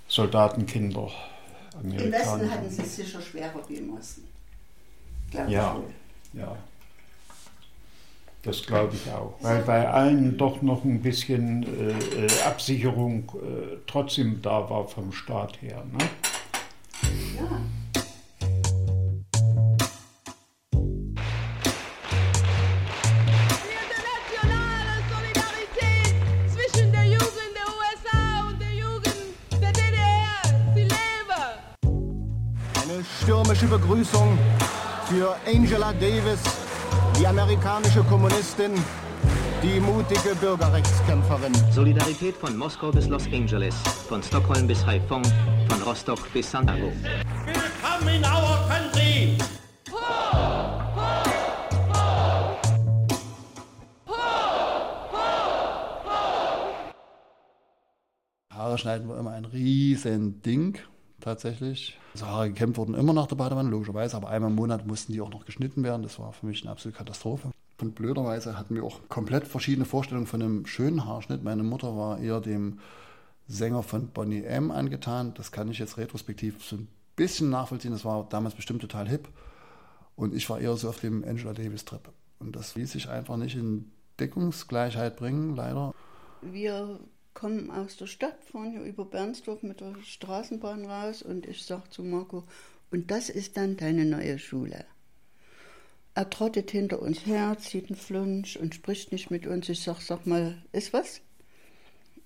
Soldatenkinder 0.07 1.11
im 1.83 2.13
Westen 2.13 2.51
hatten 2.51 2.71
sie 2.71 2.83
es 2.83 2.97
sicher 2.97 3.21
schwerer 3.21 3.63
wie 3.69 3.77
im 3.77 3.95
Osten. 3.95 4.26
Ja, 5.33 5.77
ja. 6.33 6.57
Das 8.43 8.62
glaube 8.62 8.95
ich 8.95 9.11
auch. 9.12 9.35
Weil 9.41 9.62
bei 9.62 9.89
allen 9.89 10.39
doch 10.39 10.62
noch 10.62 10.85
ein 10.85 11.03
bisschen 11.03 11.65
äh, 11.65 12.27
äh 12.27 12.43
Absicherung 12.45 13.33
äh, 13.35 13.77
trotzdem 13.89 14.41
da 14.41 14.71
war 14.71 14.87
vom 14.87 15.12
Staat 15.12 15.61
her. 15.62 15.83
Ne? 15.93 16.05
Ja. 17.37 17.61
stürmische 33.27 33.67
Begrüßung 33.67 34.39
für 35.09 35.37
Angela 35.47 35.92
Davis, 35.92 36.40
die 37.19 37.27
amerikanische 37.27 38.03
Kommunistin, 38.05 38.73
die 39.62 39.79
mutige 39.79 40.35
Bürgerrechtskämpferin. 40.40 41.55
Solidarität 41.71 42.37
von 42.37 42.57
Moskau 42.57 42.90
bis 42.90 43.07
Los 43.07 43.27
Angeles, 43.27 43.75
von 44.09 44.23
Stockholm 44.23 44.66
bis 44.66 44.85
Haiphong, 44.85 45.23
von 45.69 45.83
Rostock 45.83 46.19
bis 46.33 46.51
Santiago. 46.51 46.90
Willkommen 47.45 48.16
in 48.16 48.25
our 48.25 48.69
country! 48.69 49.38
Haare 58.51 58.79
schneiden 58.79 59.09
war 59.09 59.19
immer 59.19 59.33
ein 59.33 59.45
riesen 59.45 60.42
Ding 60.42 60.79
tatsächlich. 61.27 61.99
Haare 62.21 62.49
gekämmt 62.49 62.77
wurden 62.77 62.95
immer 62.95 63.12
nach 63.12 63.27
der 63.27 63.37
Badewanne, 63.37 63.69
logischerweise, 63.69 64.17
aber 64.17 64.31
einmal 64.31 64.51
im 64.51 64.57
Monat 64.57 64.87
mussten 64.87 65.12
die 65.12 65.21
auch 65.21 65.31
noch 65.31 65.45
geschnitten 65.45 65.83
werden. 65.83 66.03
Das 66.03 66.19
war 66.19 66.33
für 66.33 66.47
mich 66.47 66.62
eine 66.62 66.71
absolute 66.71 66.97
Katastrophe. 66.97 67.51
Und 67.81 67.95
blöderweise 67.95 68.59
hatten 68.59 68.75
wir 68.75 68.85
auch 68.85 69.01
komplett 69.09 69.47
verschiedene 69.47 69.85
Vorstellungen 69.85 70.27
von 70.27 70.41
einem 70.41 70.67
schönen 70.67 71.05
Haarschnitt. 71.05 71.43
Meine 71.43 71.62
Mutter 71.62 71.97
war 71.97 72.19
eher 72.19 72.41
dem 72.41 72.79
Sänger 73.49 73.83
von 73.83 74.09
Bonnie 74.09 74.45
M. 74.45 74.71
angetan. 74.71 75.35
Das 75.35 75.53
kann 75.53 75.71
ich 75.71 75.79
jetzt 75.79 75.99
retrospektiv 75.99 76.65
so 76.65 76.77
ein 76.77 76.89
bisschen 77.17 77.51
nachvollziehen. 77.51 77.93
Das 77.93 78.05
war 78.05 78.27
damals 78.29 78.55
bestimmt 78.55 78.81
total 78.81 79.09
hip. 79.09 79.29
Und 80.15 80.33
ich 80.33 80.49
war 80.49 80.61
eher 80.61 80.77
so 80.77 80.89
auf 80.89 81.01
dem 81.01 81.23
Angela 81.25 81.53
Davis-Trip. 81.53 82.09
Und 82.39 82.57
das 82.57 82.75
ließ 82.77 82.93
sich 82.93 83.11
einfach 83.11 83.37
nicht 83.37 83.57
in 83.57 83.91
Deckungsgleichheit 84.19 85.17
bringen, 85.17 85.55
leider. 85.55 85.93
Wir 86.41 86.99
kommen 87.37 87.70
aus 87.70 87.99
der 87.99 88.07
Stadt, 88.07 88.42
fahren 88.51 88.72
hier 88.72 88.83
über 88.83 89.05
Bernsdorf 89.05 89.62
mit 89.62 89.81
der 89.81 89.94
Straßenbahn 90.03 90.87
raus 90.87 91.22
und 91.22 91.46
ich 91.46 91.62
sage 91.62 91.88
zu 91.90 92.03
Marco, 92.03 92.44
und 92.90 93.11
das 93.11 93.29
ist 93.29 93.59
dann 93.59 93.77
deine 93.77 94.07
neue 94.07 94.38
Schule. 94.38 94.87
Er 96.14 96.31
trottet 96.31 96.70
hinter 96.70 97.03
uns 97.03 97.27
her, 97.27 97.59
zieht 97.61 97.90
einen 97.90 97.99
Flunsch 97.99 98.57
und 98.57 98.75
spricht 98.75 99.12
nicht 99.12 99.31
mit 99.31 99.46
uns. 99.46 99.68
Ich 99.68 99.83
sage, 99.83 100.01
sag 100.01 100.27
mal, 100.27 100.57
ist 100.72 100.94
was? 100.94 101.20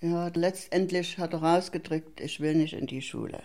Ja, 0.00 0.28
letztendlich 0.28 1.18
hat 1.18 1.32
er 1.32 1.42
rausgedrückt, 1.42 2.20
ich 2.20 2.38
will 2.38 2.54
nicht 2.54 2.74
in 2.74 2.86
die 2.86 3.02
Schule. 3.02 3.42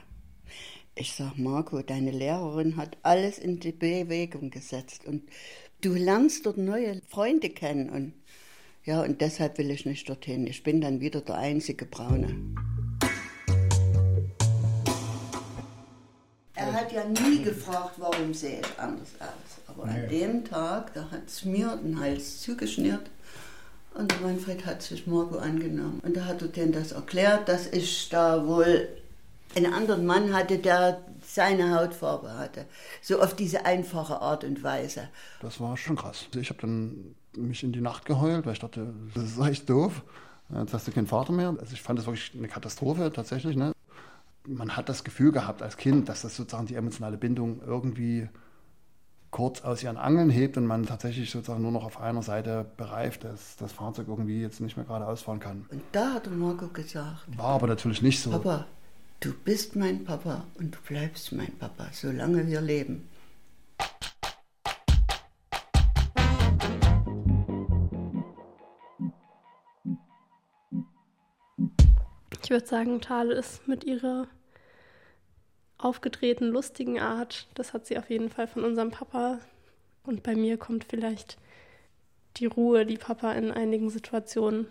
Ich 0.93 1.13
sage, 1.13 1.41
Marco, 1.41 1.81
deine 1.81 2.11
Lehrerin 2.11 2.77
hat 2.77 2.95
alles 3.01 3.39
in 3.39 3.59
die 3.59 3.71
Bewegung 3.71 4.51
gesetzt 4.51 5.05
und 5.05 5.23
du 5.81 5.95
lernst 5.95 6.45
dort 6.45 6.57
neue 6.57 7.01
Freunde 7.07 7.49
kennen 7.49 7.89
und 7.89 8.13
ja, 8.85 9.01
und 9.01 9.19
deshalb 9.19 9.57
will 9.57 9.71
ich 9.71 9.85
nicht 9.85 10.07
dorthin. 10.07 10.47
Ich 10.47 10.63
bin 10.63 10.79
dann 10.79 11.01
wieder 11.01 11.21
der 11.21 11.35
einzige 11.35 11.85
Braune. 11.85 12.35
Er 16.53 16.71
hat 16.71 16.91
ja 16.91 17.03
nie 17.03 17.43
gefragt, 17.43 17.95
warum 17.97 18.33
sehe 18.33 18.61
ich 18.61 18.79
anders 18.79 19.09
aus. 19.19 19.59
Aber 19.67 19.85
an 19.85 20.07
dem 20.09 20.45
Tag, 20.45 20.93
da 20.93 21.09
hat 21.11 21.27
es 21.27 21.43
mir 21.43 21.77
den 21.83 21.99
Hals 21.99 22.41
zugeschnürt 22.41 23.09
und 23.95 24.11
der 24.11 24.19
Manfred 24.19 24.65
hat 24.65 24.81
sich 24.81 25.07
Marco 25.07 25.37
angenommen. 25.37 25.99
Und 26.03 26.15
da 26.15 26.25
hat 26.25 26.41
er 26.41 26.47
denen 26.49 26.71
das 26.71 26.91
erklärt, 26.91 27.49
dass 27.49 27.67
ich 27.67 28.09
da 28.09 28.45
wohl 28.45 28.87
einen 29.55 29.73
anderen 29.73 30.05
Mann 30.05 30.33
hatte, 30.33 30.59
der 30.59 31.01
seine 31.35 31.75
Hautfarbe 31.75 32.37
hatte. 32.37 32.65
So 33.01 33.21
auf 33.21 33.35
diese 33.35 33.65
einfache 33.65 34.21
Art 34.21 34.43
und 34.43 34.63
Weise. 34.63 35.09
Das 35.41 35.59
war 35.59 35.77
schon 35.77 35.97
krass. 35.97 36.27
Ich 36.35 36.49
habe 36.49 36.61
dann 36.61 37.15
mich 37.35 37.63
in 37.63 37.73
die 37.73 37.81
Nacht 37.81 38.05
geheult, 38.05 38.45
weil 38.45 38.53
ich 38.53 38.59
dachte, 38.59 38.93
das 39.13 39.23
ist 39.23 39.39
echt 39.39 39.69
doof. 39.69 40.03
Jetzt 40.49 40.73
hast 40.73 40.87
du 40.87 40.91
keinen 40.91 41.07
Vater 41.07 41.33
mehr. 41.33 41.55
Also 41.59 41.73
ich 41.73 41.81
fand 41.81 41.99
das 41.99 42.05
wirklich 42.05 42.31
eine 42.35 42.47
Katastrophe 42.47 43.11
tatsächlich. 43.11 43.55
Ne? 43.55 43.73
Man 44.47 44.77
hat 44.77 44.89
das 44.89 45.03
Gefühl 45.03 45.31
gehabt 45.31 45.61
als 45.61 45.75
Kind, 45.77 46.07
dass 46.07 46.21
das 46.21 46.35
sozusagen 46.35 46.67
die 46.67 46.75
emotionale 46.75 47.17
Bindung 47.17 47.61
irgendwie 47.65 48.29
kurz 49.31 49.61
aus 49.61 49.83
ihren 49.83 49.97
Angeln 49.97 50.29
hebt 50.29 50.55
und 50.55 50.65
man 50.65 50.85
tatsächlich 50.85 51.29
sozusagen 51.29 51.61
nur 51.61 51.73
noch 51.73 51.83
auf 51.83 51.99
einer 51.99 52.21
Seite 52.23 52.65
bereift, 52.77 53.25
dass 53.25 53.57
das 53.57 53.73
Fahrzeug 53.73 54.07
irgendwie 54.07 54.41
jetzt 54.41 54.61
nicht 54.61 54.77
mehr 54.77 54.85
gerade 54.85 55.05
ausfahren 55.05 55.41
kann. 55.41 55.65
Und 55.69 55.81
da 55.91 56.13
hat 56.13 56.31
Marco 56.31 56.69
gesagt, 56.69 57.25
war 57.35 57.55
aber 57.55 57.67
natürlich 57.67 58.01
nicht 58.01 58.21
so. 58.21 58.29
Papa, 58.29 58.65
du 59.25 59.33
bist 59.33 59.75
mein 59.75 60.03
Papa 60.03 60.45
und 60.59 60.75
du 60.75 60.79
bleibst 60.87 61.31
mein 61.31 61.57
Papa, 61.57 61.87
solange 61.91 62.45
wir 62.45 62.61
leben. 62.61 63.09
Ich 72.43 72.51
würde 72.51 72.67
sagen, 72.67 73.01
Thale 73.01 73.33
ist 73.33 73.67
mit 73.67 73.83
ihrer 73.83 74.27
aufgedrehten, 75.79 76.49
lustigen 76.49 76.99
Art, 76.99 77.47
das 77.55 77.73
hat 77.73 77.87
sie 77.87 77.97
auf 77.97 78.11
jeden 78.11 78.29
Fall 78.29 78.47
von 78.47 78.63
unserem 78.63 78.91
Papa. 78.91 79.39
Und 80.03 80.21
bei 80.21 80.35
mir 80.35 80.57
kommt 80.57 80.83
vielleicht 80.83 81.39
die 82.37 82.45
Ruhe, 82.45 82.85
die 82.85 82.97
Papa 82.97 83.31
in 83.31 83.49
einigen 83.49 83.89
Situationen 83.89 84.67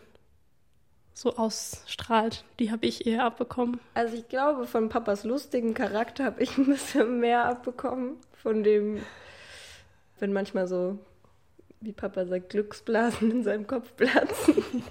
so 1.15 1.37
ausstrahlt. 1.37 2.45
Die 2.59 2.71
habe 2.73 2.85
ich 2.87 3.07
eher 3.07 3.25
abbekommen. 3.25 3.81
Also 3.95 4.17
ich 4.17 4.29
glaube, 4.29 4.67
von 4.67 4.89
Papas 4.89 5.23
lustigen 5.25 5.73
Charakter 5.73 6.25
habe 6.25 6.43
ich 6.43 6.59
ein 6.59 6.67
bisschen 6.67 7.21
mehr 7.21 7.45
abbekommen. 7.47 8.17
Von 8.43 8.65
dem, 8.65 8.99
wenn 10.19 10.33
manchmal 10.33 10.67
so, 10.67 10.99
wie 11.81 11.93
Papa 11.93 12.27
sagt, 12.27 12.51
Glücksblasen 12.51 13.31
in 13.31 13.43
seinem 13.45 13.67
Kopf 13.67 13.95
platzen. 13.97 14.83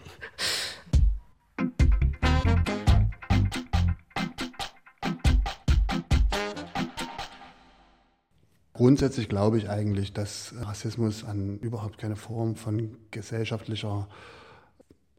Grundsätzlich 8.73 9.29
glaube 9.29 9.59
ich 9.59 9.69
eigentlich, 9.69 10.13
dass 10.13 10.55
Rassismus 10.59 11.23
an 11.23 11.59
überhaupt 11.59 11.99
keine 11.99 12.15
Form 12.15 12.55
von 12.55 12.97
gesellschaftlicher 13.11 14.07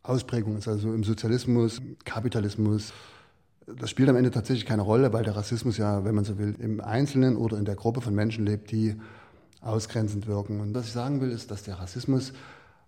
Ausprägung 0.04 0.56
ist. 0.56 0.68
Also 0.68 0.92
im 0.94 1.02
Sozialismus, 1.02 1.82
Kapitalismus, 2.04 2.92
das 3.66 3.90
spielt 3.90 4.08
am 4.08 4.16
Ende 4.16 4.30
tatsächlich 4.30 4.66
keine 4.66 4.82
Rolle, 4.82 5.12
weil 5.12 5.24
der 5.24 5.34
Rassismus 5.34 5.78
ja, 5.78 6.04
wenn 6.04 6.14
man 6.14 6.24
so 6.24 6.38
will, 6.38 6.54
im 6.58 6.80
Einzelnen 6.80 7.36
oder 7.36 7.58
in 7.58 7.64
der 7.64 7.74
Gruppe 7.74 8.00
von 8.00 8.14
Menschen 8.14 8.44
lebt, 8.46 8.70
die 8.70 8.94
ausgrenzend 9.62 10.26
wirken. 10.26 10.60
Und 10.60 10.74
was 10.74 10.86
ich 10.86 10.92
sagen 10.92 11.20
will, 11.20 11.30
ist, 11.30 11.50
dass 11.50 11.62
der 11.62 11.78
Rassismus 11.78 12.34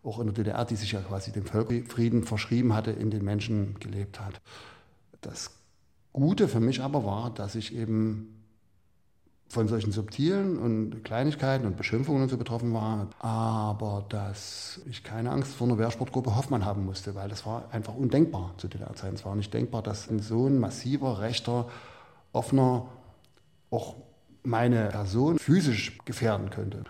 auch 0.05 0.21
in 0.21 0.27
der 0.27 0.35
DDR, 0.35 0.65
die 0.65 0.77
sich 0.77 0.93
ja 0.93 1.01
quasi 1.01 1.33
dem 1.33 1.47
Völkerfrieden 1.47 2.23
verschrieben 2.23 2.75
hatte, 2.75 2.93
in 2.93 3.11
den 3.11 3.25
Menschen 3.25 3.81
gelebt 3.81 4.21
hat. 4.21 4.41
Das 5.23 5.51
Gute 6.13 6.49
für 6.49 6.61
mich 6.61 6.83
aber 6.83 7.05
war, 7.05 7.33
dass 7.33 7.55
ich 7.55 7.75
eben 7.75 8.36
von 9.49 9.69
solchen 9.69 9.93
subtilen 9.93 10.59
und 10.59 11.05
Kleinigkeiten 11.05 11.67
und 11.67 11.77
Beschimpfungen 11.77 12.23
und 12.23 12.29
so 12.29 12.37
betroffen 12.37 12.75
war, 12.75 13.09
aber 13.21 14.05
dass 14.09 14.81
ich 14.91 15.05
keine 15.05 15.31
Angst 15.31 15.55
vor 15.55 15.67
einer 15.67 15.79
Wehrsportgruppe 15.79 16.35
Hoffmann 16.37 16.65
haben 16.65 16.85
musste, 16.85 17.15
weil 17.15 17.29
das 17.29 17.47
war 17.47 17.65
einfach 17.71 17.95
undenkbar 17.95 18.55
zu 18.57 18.69
der 18.69 18.93
Zeit. 18.95 19.15
Es 19.15 19.25
war 19.25 19.37
nicht 19.37 19.55
denkbar, 19.55 19.83
dass 19.83 20.11
ein 20.11 20.19
so 20.19 20.47
ein 20.47 20.59
massiver, 20.59 21.21
rechter, 21.21 21.69
offener 22.33 22.87
auch 23.71 23.95
meine 24.43 24.89
Person 24.89 25.39
physisch 25.39 25.99
gefährden 26.05 26.51
könnte. 26.51 26.85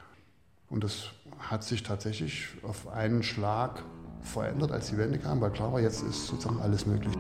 Und 0.69 0.83
das 0.83 1.11
hat 1.39 1.63
sich 1.63 1.83
tatsächlich 1.83 2.49
auf 2.63 2.89
einen 2.89 3.23
Schlag 3.23 3.83
verändert, 4.23 4.73
als 4.73 4.89
die 4.91 4.99
Wende 4.99 5.19
kam, 5.19 5.41
weil 5.41 5.51
klar 5.51 5.73
war, 5.73 5.81
jetzt 5.81 6.03
ist 6.03 6.27
sozusagen 6.27 6.61
alles 6.61 6.87
möglich. 6.87 7.15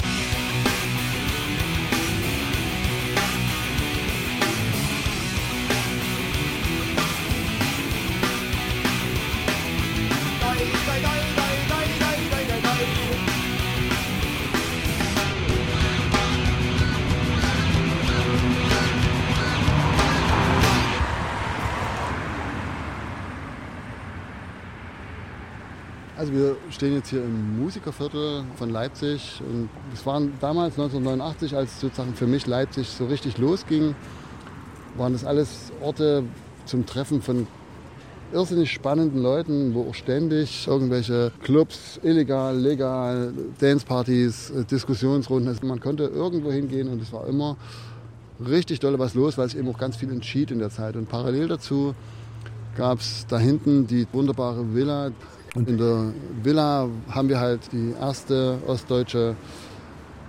Stehen 26.76 26.92
jetzt 26.92 27.08
hier 27.08 27.24
im 27.24 27.58
Musikerviertel 27.58 28.44
von 28.56 28.68
Leipzig 28.68 29.40
und 29.48 29.70
es 29.94 30.04
waren 30.04 30.34
damals 30.40 30.74
1989, 30.74 31.56
als 31.56 31.80
sozusagen 31.80 32.14
für 32.14 32.26
mich 32.26 32.46
Leipzig 32.46 32.86
so 32.88 33.06
richtig 33.06 33.38
losging, 33.38 33.94
waren 34.98 35.14
das 35.14 35.24
alles 35.24 35.72
Orte 35.80 36.24
zum 36.66 36.84
Treffen 36.84 37.22
von 37.22 37.46
irrsinnig 38.30 38.70
spannenden 38.70 39.22
Leuten, 39.22 39.72
wo 39.72 39.88
auch 39.88 39.94
ständig 39.94 40.66
irgendwelche 40.66 41.32
Clubs, 41.42 41.98
illegal, 42.02 42.54
legal, 42.58 43.32
Dancepartys, 43.58 44.50
äh, 44.50 44.64
Diskussionsrunden, 44.64 45.48
also 45.48 45.66
man 45.66 45.80
konnte 45.80 46.04
irgendwo 46.04 46.52
hingehen 46.52 46.88
und 46.88 47.00
es 47.00 47.10
war 47.10 47.26
immer 47.26 47.56
richtig 48.46 48.80
dolle 48.80 48.98
was 48.98 49.14
los, 49.14 49.38
weil 49.38 49.48
sich 49.48 49.58
eben 49.58 49.70
auch 49.70 49.78
ganz 49.78 49.96
viel 49.96 50.10
entschied 50.10 50.50
in 50.50 50.58
der 50.58 50.68
Zeit. 50.68 50.94
Und 50.96 51.08
parallel 51.08 51.48
dazu 51.48 51.94
gab 52.76 52.98
es 52.98 53.26
da 53.26 53.38
hinten 53.38 53.86
die 53.86 54.06
wunderbare 54.12 54.74
Villa, 54.74 55.12
und 55.56 55.70
in 55.70 55.78
der 55.78 56.12
Villa 56.42 56.86
haben 57.08 57.28
wir 57.30 57.40
halt 57.40 57.60
die 57.72 57.94
erste 57.98 58.58
ostdeutsche, 58.66 59.36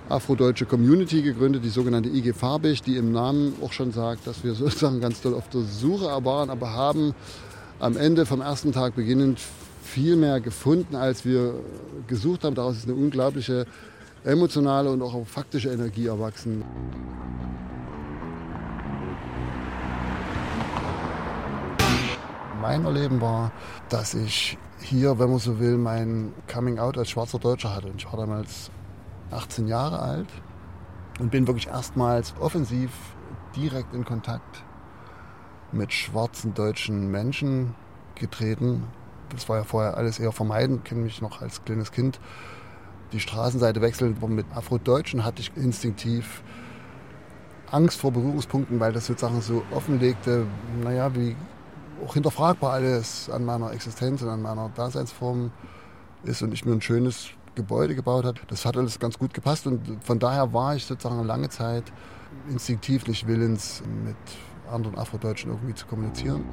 afrodeutsche 0.07 0.65
Community 0.65 1.21
gegründet, 1.21 1.65
die 1.65 1.69
sogenannte 1.69 2.07
IG 2.07 2.31
Farbig, 2.31 2.81
die 2.81 2.95
im 2.95 3.11
Namen 3.11 3.53
auch 3.61 3.73
schon 3.73 3.91
sagt, 3.91 4.25
dass 4.25 4.45
wir 4.45 4.53
sozusagen 4.55 5.01
ganz 5.01 5.21
toll 5.21 5.33
auf 5.33 5.49
der 5.49 5.61
Suche 5.61 6.05
waren, 6.23 6.49
aber 6.49 6.71
haben 6.73 7.13
am 7.79 7.97
Ende 7.97 8.25
vom 8.25 8.39
ersten 8.39 8.71
Tag 8.71 8.95
beginnend 8.95 9.39
viel 9.83 10.15
mehr 10.15 10.39
gefunden, 10.39 10.95
als 10.95 11.25
wir 11.25 11.55
gesucht 12.07 12.45
haben. 12.45 12.55
Daraus 12.55 12.77
ist 12.77 12.85
eine 12.85 12.95
unglaubliche 12.95 13.65
emotionale 14.23 14.89
und 14.89 15.01
auch 15.01 15.27
faktische 15.27 15.69
Energie 15.69 16.07
erwachsen. 16.07 16.63
Mein 22.67 22.83
Erleben 22.83 23.21
war, 23.21 23.53
dass 23.87 24.13
ich 24.13 24.57
hier, 24.81 25.19
wenn 25.19 25.29
man 25.29 25.39
so 25.39 25.57
will, 25.57 25.77
mein 25.77 26.33
Coming 26.51 26.79
Out 26.79 26.97
als 26.97 27.09
schwarzer 27.11 27.39
Deutscher 27.39 27.73
hatte. 27.73 27.93
Ich 27.95 28.05
war 28.11 28.19
damals 28.19 28.71
18 29.31 29.69
Jahre 29.69 29.99
alt 29.99 30.27
und 31.17 31.31
bin 31.31 31.47
wirklich 31.47 31.67
erstmals 31.67 32.33
offensiv 32.41 32.91
direkt 33.55 33.93
in 33.93 34.03
Kontakt 34.03 34.65
mit 35.71 35.93
schwarzen 35.93 36.55
deutschen 36.55 37.09
Menschen 37.09 37.73
getreten. 38.15 38.83
Das 39.29 39.47
war 39.47 39.59
ja 39.59 39.63
vorher 39.63 39.95
alles 39.95 40.19
eher 40.19 40.33
vermeiden. 40.33 40.83
Kenne 40.83 41.03
mich 41.03 41.21
noch 41.21 41.41
als 41.41 41.63
kleines 41.63 41.93
Kind 41.93 42.19
die 43.13 43.21
Straßenseite 43.21 43.79
wechseln. 43.79 44.17
Mit 44.27 44.45
Afrodeutschen 44.53 45.23
hatte 45.23 45.39
ich 45.39 45.55
instinktiv 45.55 46.43
Angst 47.71 48.01
vor 48.01 48.11
Berührungspunkten, 48.11 48.77
weil 48.81 48.91
das 48.91 49.05
sozusagen 49.05 49.39
so 49.39 49.63
offenlegte, 49.71 50.45
naja, 50.83 51.15
wie 51.15 51.37
auch 52.05 52.13
hinterfragbar 52.13 52.73
alles 52.73 53.29
an 53.29 53.45
meiner 53.45 53.71
Existenz 53.71 54.21
und 54.21 54.29
an 54.29 54.41
meiner 54.41 54.69
Daseinsform 54.69 55.51
ist 56.23 56.41
und 56.41 56.53
ich 56.53 56.65
mir 56.65 56.73
ein 56.73 56.81
schönes 56.81 57.29
Gebäude 57.55 57.95
gebaut 57.95 58.25
habe. 58.25 58.39
Das 58.47 58.65
hat 58.65 58.77
alles 58.77 58.99
ganz 58.99 59.17
gut 59.17 59.33
gepasst 59.33 59.67
und 59.67 60.03
von 60.03 60.19
daher 60.19 60.53
war 60.53 60.75
ich 60.75 60.85
sozusagen 60.85 61.23
lange 61.25 61.49
Zeit 61.49 61.83
instinktiv 62.49 63.07
nicht 63.07 63.27
willens, 63.27 63.81
mit 64.05 64.15
anderen 64.71 64.97
Afrodeutschen 64.97 65.51
irgendwie 65.51 65.73
zu 65.73 65.85
kommunizieren. 65.87 66.43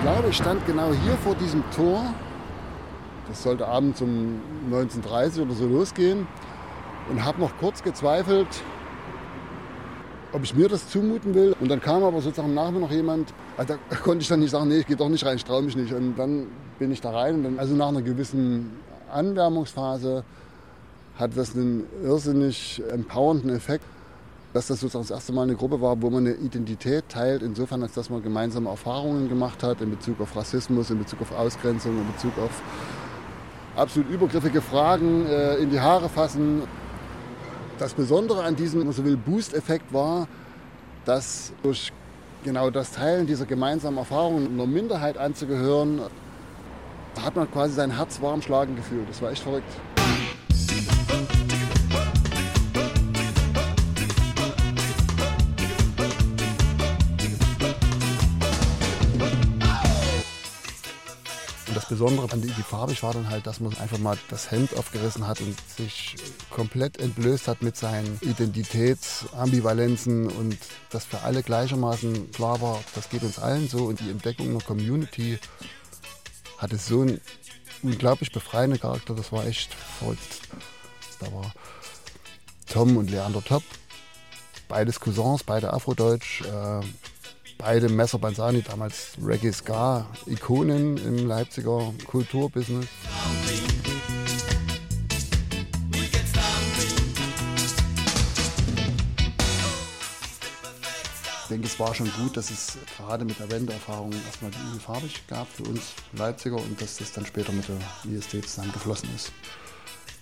Glaube, 0.00 0.28
ich 0.30 0.36
stand 0.36 0.66
genau 0.66 0.92
hier 1.04 1.12
vor 1.18 1.34
diesem 1.34 1.62
Tor. 1.72 2.02
Das 3.28 3.42
sollte 3.42 3.66
abends 3.66 4.00
um 4.00 4.40
19.30 4.70 5.38
Uhr 5.38 5.46
oder 5.46 5.54
so 5.54 5.66
losgehen. 5.66 6.26
Und 7.10 7.24
habe 7.24 7.40
noch 7.40 7.50
kurz 7.58 7.82
gezweifelt, 7.82 8.48
ob 10.32 10.42
ich 10.42 10.54
mir 10.54 10.68
das 10.68 10.88
zumuten 10.88 11.34
will. 11.34 11.54
Und 11.60 11.68
dann 11.68 11.80
kam 11.80 12.02
aber 12.04 12.20
sozusagen 12.20 12.54
nach 12.54 12.70
mir 12.70 12.80
noch 12.80 12.90
jemand. 12.90 13.32
Also 13.56 13.74
da 13.90 13.96
konnte 14.02 14.22
ich 14.22 14.28
dann 14.28 14.40
nicht 14.40 14.50
sagen, 14.50 14.68
nee, 14.68 14.78
ich 14.78 14.86
gehe 14.86 14.96
doch 14.96 15.08
nicht 15.08 15.24
rein, 15.26 15.36
ich 15.36 15.44
traue 15.44 15.62
mich 15.62 15.76
nicht. 15.76 15.92
Und 15.92 16.16
dann 16.16 16.46
bin 16.78 16.90
ich 16.92 17.00
da 17.00 17.10
rein. 17.10 17.36
Und 17.36 17.44
dann, 17.44 17.58
also 17.58 17.74
nach 17.74 17.88
einer 17.88 18.02
gewissen 18.02 18.78
Anwärmungsphase 19.12 20.24
hat 21.18 21.36
das 21.36 21.54
einen 21.54 21.84
irrsinnig 22.02 22.82
empowernden 22.90 23.50
Effekt 23.50 23.84
dass 24.52 24.66
das 24.66 24.80
sozusagen 24.80 25.04
das 25.04 25.10
erste 25.10 25.32
Mal 25.32 25.42
eine 25.42 25.54
Gruppe 25.54 25.80
war, 25.80 26.00
wo 26.02 26.10
man 26.10 26.26
eine 26.26 26.34
Identität 26.36 27.08
teilt, 27.08 27.42
insofern, 27.42 27.82
als 27.82 27.92
dass 27.92 28.10
man 28.10 28.22
gemeinsame 28.22 28.68
Erfahrungen 28.68 29.28
gemacht 29.28 29.62
hat 29.62 29.80
in 29.80 29.90
Bezug 29.90 30.20
auf 30.20 30.34
Rassismus, 30.34 30.90
in 30.90 30.98
Bezug 30.98 31.20
auf 31.22 31.32
Ausgrenzung, 31.32 31.96
in 31.98 32.12
Bezug 32.12 32.36
auf 32.38 32.62
absolut 33.76 34.10
übergriffige 34.10 34.60
Fragen 34.60 35.26
äh, 35.26 35.56
in 35.56 35.70
die 35.70 35.80
Haare 35.80 36.08
fassen. 36.08 36.62
Das 37.78 37.94
Besondere 37.94 38.42
an 38.42 38.56
diesem, 38.56 38.90
so 38.92 39.04
will, 39.04 39.16
Boost-Effekt 39.16 39.92
war, 39.92 40.26
dass 41.04 41.52
durch 41.62 41.92
genau 42.44 42.70
das 42.70 42.92
Teilen 42.92 43.26
dieser 43.26 43.46
gemeinsamen 43.46 43.98
Erfahrungen, 43.98 44.48
einer 44.52 44.66
Minderheit 44.66 45.16
anzugehören, 45.16 46.00
da 47.14 47.22
hat 47.22 47.36
man 47.36 47.50
quasi 47.50 47.74
sein 47.74 47.96
Herz 47.96 48.20
warm 48.20 48.42
schlagen 48.42 48.76
gefühlt. 48.76 49.08
Das 49.08 49.22
war 49.22 49.30
echt 49.30 49.42
verrückt. 49.42 49.72
Besondere 62.00 62.32
an 62.32 62.40
die, 62.40 62.48
farbig 62.48 63.02
war 63.02 63.12
dann 63.12 63.28
halt, 63.28 63.46
dass 63.46 63.60
man 63.60 63.76
einfach 63.76 63.98
mal 63.98 64.16
das 64.30 64.50
Hemd 64.50 64.74
aufgerissen 64.74 65.26
hat 65.26 65.42
und 65.42 65.54
sich 65.76 66.16
komplett 66.48 66.98
entblößt 66.98 67.46
hat 67.46 67.60
mit 67.60 67.76
seinen 67.76 68.18
Identitätsambivalenzen 68.22 70.28
und 70.28 70.56
dass 70.88 71.04
für 71.04 71.20
alle 71.20 71.42
gleichermaßen 71.42 72.30
klar 72.30 72.62
war, 72.62 72.82
das 72.94 73.10
geht 73.10 73.22
uns 73.22 73.38
allen 73.38 73.68
so 73.68 73.84
und 73.84 74.00
die 74.00 74.08
Entdeckung 74.08 74.48
einer 74.48 74.60
Community 74.60 75.38
hatte 76.56 76.78
so 76.78 77.02
einen 77.02 77.20
unglaublich 77.82 78.32
befreienden 78.32 78.80
Charakter, 78.80 79.14
das 79.14 79.30
war 79.30 79.44
echt 79.44 79.74
verrückt. 79.74 80.40
Da 81.18 81.30
war 81.34 81.52
Tom 82.66 82.96
und 82.96 83.10
Leander 83.10 83.44
Top, 83.44 83.62
beides 84.68 85.00
Cousins, 85.00 85.44
beide 85.44 85.74
Afrodeutsch, 85.74 86.40
äh, 86.46 86.80
Beide 87.62 87.90
Messer 87.90 88.18
Banzani, 88.18 88.62
damals 88.62 89.12
Reggae 89.22 89.52
Ska, 89.52 90.06
Ikonen 90.26 90.96
im 90.96 91.26
Leipziger 91.26 91.92
Kulturbusiness. 92.06 92.86
Ich 101.42 101.48
denke, 101.50 101.66
es 101.66 101.78
war 101.78 101.94
schon 101.94 102.10
gut, 102.12 102.34
dass 102.36 102.50
es 102.50 102.78
gerade 102.96 103.26
mit 103.26 103.38
der 103.38 103.50
Wendeerfahrung 103.50 104.12
erstmal 104.26 104.52
die 104.52 104.78
farbig 104.78 105.26
gab 105.28 105.46
für 105.52 105.64
uns 105.64 105.92
Leipziger 106.14 106.56
und 106.56 106.80
dass 106.80 106.96
das 106.96 107.12
dann 107.12 107.26
später 107.26 107.52
mit 107.52 107.66
der 107.68 107.76
ISD 108.10 108.42
zusammengeflossen 108.42 109.10
ist. 109.14 109.32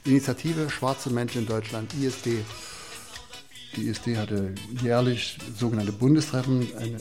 Initiative 0.04 0.68
Schwarze 0.70 1.10
Menschen 1.10 1.42
in 1.42 1.46
Deutschland, 1.46 1.94
ISD. 1.94 2.44
Die 3.76 3.88
ISD 3.88 4.16
hatte 4.16 4.54
jährlich 4.82 5.38
sogenannte 5.56 5.92
Bundestreffen, 5.92 6.66
eine 6.78 6.98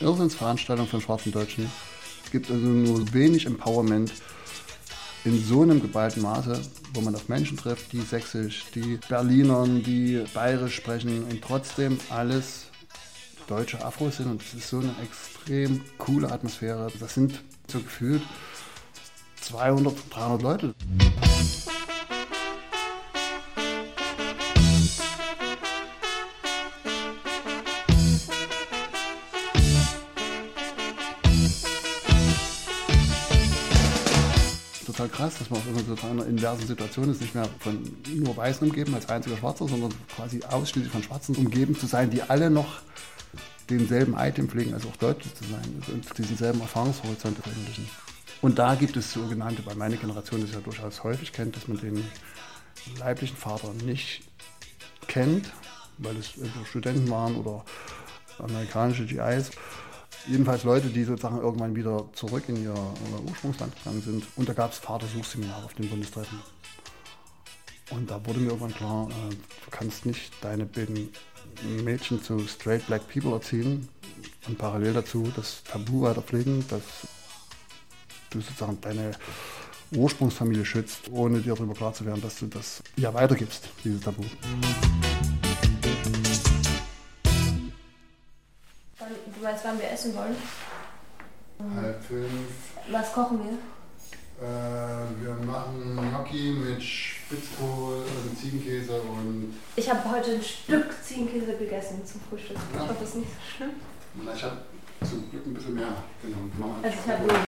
Irrsinnsveranstaltung 0.00 0.86
von 0.86 1.00
schwarzen 1.00 1.32
Deutschen. 1.32 1.70
Es 2.24 2.30
gibt 2.30 2.50
also 2.50 2.66
nur 2.66 3.12
wenig 3.12 3.46
Empowerment 3.46 4.12
in 5.24 5.42
so 5.42 5.62
einem 5.62 5.80
geballten 5.80 6.22
Maße, 6.22 6.60
wo 6.94 7.00
man 7.00 7.14
auf 7.14 7.28
Menschen 7.28 7.56
trifft, 7.56 7.92
die 7.92 8.00
sächsisch, 8.00 8.66
die 8.74 8.98
Berlinern, 9.08 9.82
die 9.82 10.24
bayerisch 10.34 10.76
sprechen 10.76 11.24
und 11.24 11.42
trotzdem 11.42 11.98
alles 12.10 12.66
deutsche 13.46 13.84
Afros 13.84 14.18
sind. 14.18 14.30
Und 14.30 14.42
es 14.42 14.54
ist 14.54 14.68
so 14.68 14.78
eine 14.78 14.94
extrem 15.02 15.82
coole 15.98 16.30
Atmosphäre. 16.30 16.92
Das 17.00 17.14
sind 17.14 17.42
so 17.66 17.80
gefühlt 17.80 18.22
200, 19.40 19.94
300 20.10 20.42
Leute. 20.42 20.74
Krass, 35.18 35.36
dass 35.36 35.50
man 35.50 35.60
auf 35.60 36.04
einer 36.04 36.26
inversen 36.26 36.68
Situation 36.68 37.10
ist, 37.10 37.20
nicht 37.20 37.34
mehr 37.34 37.48
von 37.58 37.82
nur 38.14 38.36
Weißen 38.36 38.68
umgeben 38.68 38.94
als 38.94 39.08
einziger 39.08 39.36
Schwarzer, 39.36 39.66
sondern 39.66 39.92
quasi 40.14 40.40
ausschließlich 40.48 40.92
von 40.92 41.02
Schwarzen 41.02 41.34
umgeben 41.34 41.76
zu 41.76 41.86
sein, 41.86 42.08
die 42.08 42.22
alle 42.22 42.50
noch 42.50 42.80
denselben 43.68 44.14
Item 44.16 44.48
pflegen, 44.48 44.74
also 44.74 44.88
auch 44.88 44.96
Deutsche 44.96 45.34
zu 45.34 45.42
sein 45.42 45.82
und 45.92 46.16
diesen 46.16 46.36
selben 46.36 46.60
Erfahrungshorizont 46.60 47.36
veröffentlichen. 47.36 47.90
Und 48.42 48.60
da 48.60 48.76
gibt 48.76 48.96
es 48.96 49.12
sogenannte, 49.12 49.66
weil 49.66 49.74
meine 49.74 49.96
Generation 49.96 50.40
das 50.40 50.52
ja 50.52 50.60
durchaus 50.60 51.02
häufig 51.02 51.32
kennt, 51.32 51.56
dass 51.56 51.66
man 51.66 51.78
den 51.78 52.04
leiblichen 53.00 53.36
Vater 53.36 53.74
nicht 53.84 54.22
kennt, 55.08 55.50
weil 55.98 56.16
es 56.16 56.34
Studenten 56.68 57.10
waren 57.10 57.34
oder 57.34 57.64
amerikanische 58.38 59.04
GIs 59.04 59.50
jedenfalls 60.28 60.64
Leute, 60.64 60.88
die 60.88 61.04
sozusagen 61.04 61.38
irgendwann 61.38 61.74
wieder 61.74 62.08
zurück 62.12 62.44
in 62.48 62.62
ihr 62.62 62.74
Ursprungsland 63.26 63.74
gegangen 63.76 64.02
sind. 64.02 64.24
Und 64.36 64.48
da 64.48 64.52
gab 64.52 64.72
es 64.72 64.78
Vatersuchseminar 64.78 65.64
auf 65.64 65.74
den 65.74 65.88
Bundestreffen. 65.88 66.38
Und 67.90 68.10
da 68.10 68.24
wurde 68.26 68.40
mir 68.40 68.48
irgendwann 68.48 68.74
klar, 68.74 69.08
äh, 69.08 69.34
du 69.34 69.70
kannst 69.70 70.04
nicht 70.04 70.32
deine 70.42 70.66
beiden 70.66 71.08
Mädchen 71.82 72.22
zu 72.22 72.38
straight 72.46 72.86
black 72.86 73.08
people 73.08 73.32
erziehen 73.32 73.88
und 74.46 74.58
parallel 74.58 74.92
dazu 74.92 75.32
das 75.34 75.62
Tabu 75.64 76.02
weiter 76.02 76.22
pflegen, 76.22 76.64
dass 76.68 76.82
du 78.30 78.40
sozusagen 78.40 78.78
deine 78.82 79.12
Ursprungsfamilie 79.96 80.66
schützt, 80.66 81.10
ohne 81.10 81.40
dir 81.40 81.54
darüber 81.54 81.74
klar 81.74 81.94
zu 81.94 82.04
werden, 82.04 82.20
dass 82.20 82.38
du 82.38 82.46
das 82.46 82.82
ja 82.96 83.12
weitergibst, 83.14 83.68
dieses 83.84 84.02
Tabu. 84.02 84.22
Du 89.38 89.44
weißt, 89.44 89.64
wann 89.64 89.78
wir 89.78 89.90
essen 89.90 90.14
wollen? 90.16 90.34
Halb 91.76 92.02
fünf. 92.02 92.28
Was 92.90 93.12
kochen 93.12 93.38
wir? 93.38 93.52
Äh, 94.44 95.06
wir 95.20 95.34
machen 95.46 95.96
Gnocchi 95.96 96.52
mit 96.52 96.82
Spitzkohl, 96.82 98.02
also 98.02 98.34
Ziegenkäse 98.40 99.00
und. 99.00 99.54
Ich 99.76 99.88
habe 99.88 100.10
heute 100.10 100.32
ein 100.32 100.42
Stück 100.42 100.92
Ziegenkäse 101.04 101.56
gegessen 101.56 102.04
zum 102.04 102.20
Frühstück. 102.22 102.56
Ja. 102.56 102.82
Ich 102.82 102.88
hoffe, 102.88 102.96
das 103.00 103.08
ist 103.10 103.14
nicht 103.16 103.28
so 103.30 103.56
schlimm. 103.56 103.70
Na, 104.24 104.34
ich 104.34 104.42
habe 104.42 104.56
zum 105.08 105.30
Glück 105.30 105.46
ein 105.46 105.54
bisschen 105.54 105.74
mehr 105.74 106.02
genommen. 106.20 106.80
Also 106.82 106.98
ich 107.04 107.10
habe 107.10 107.46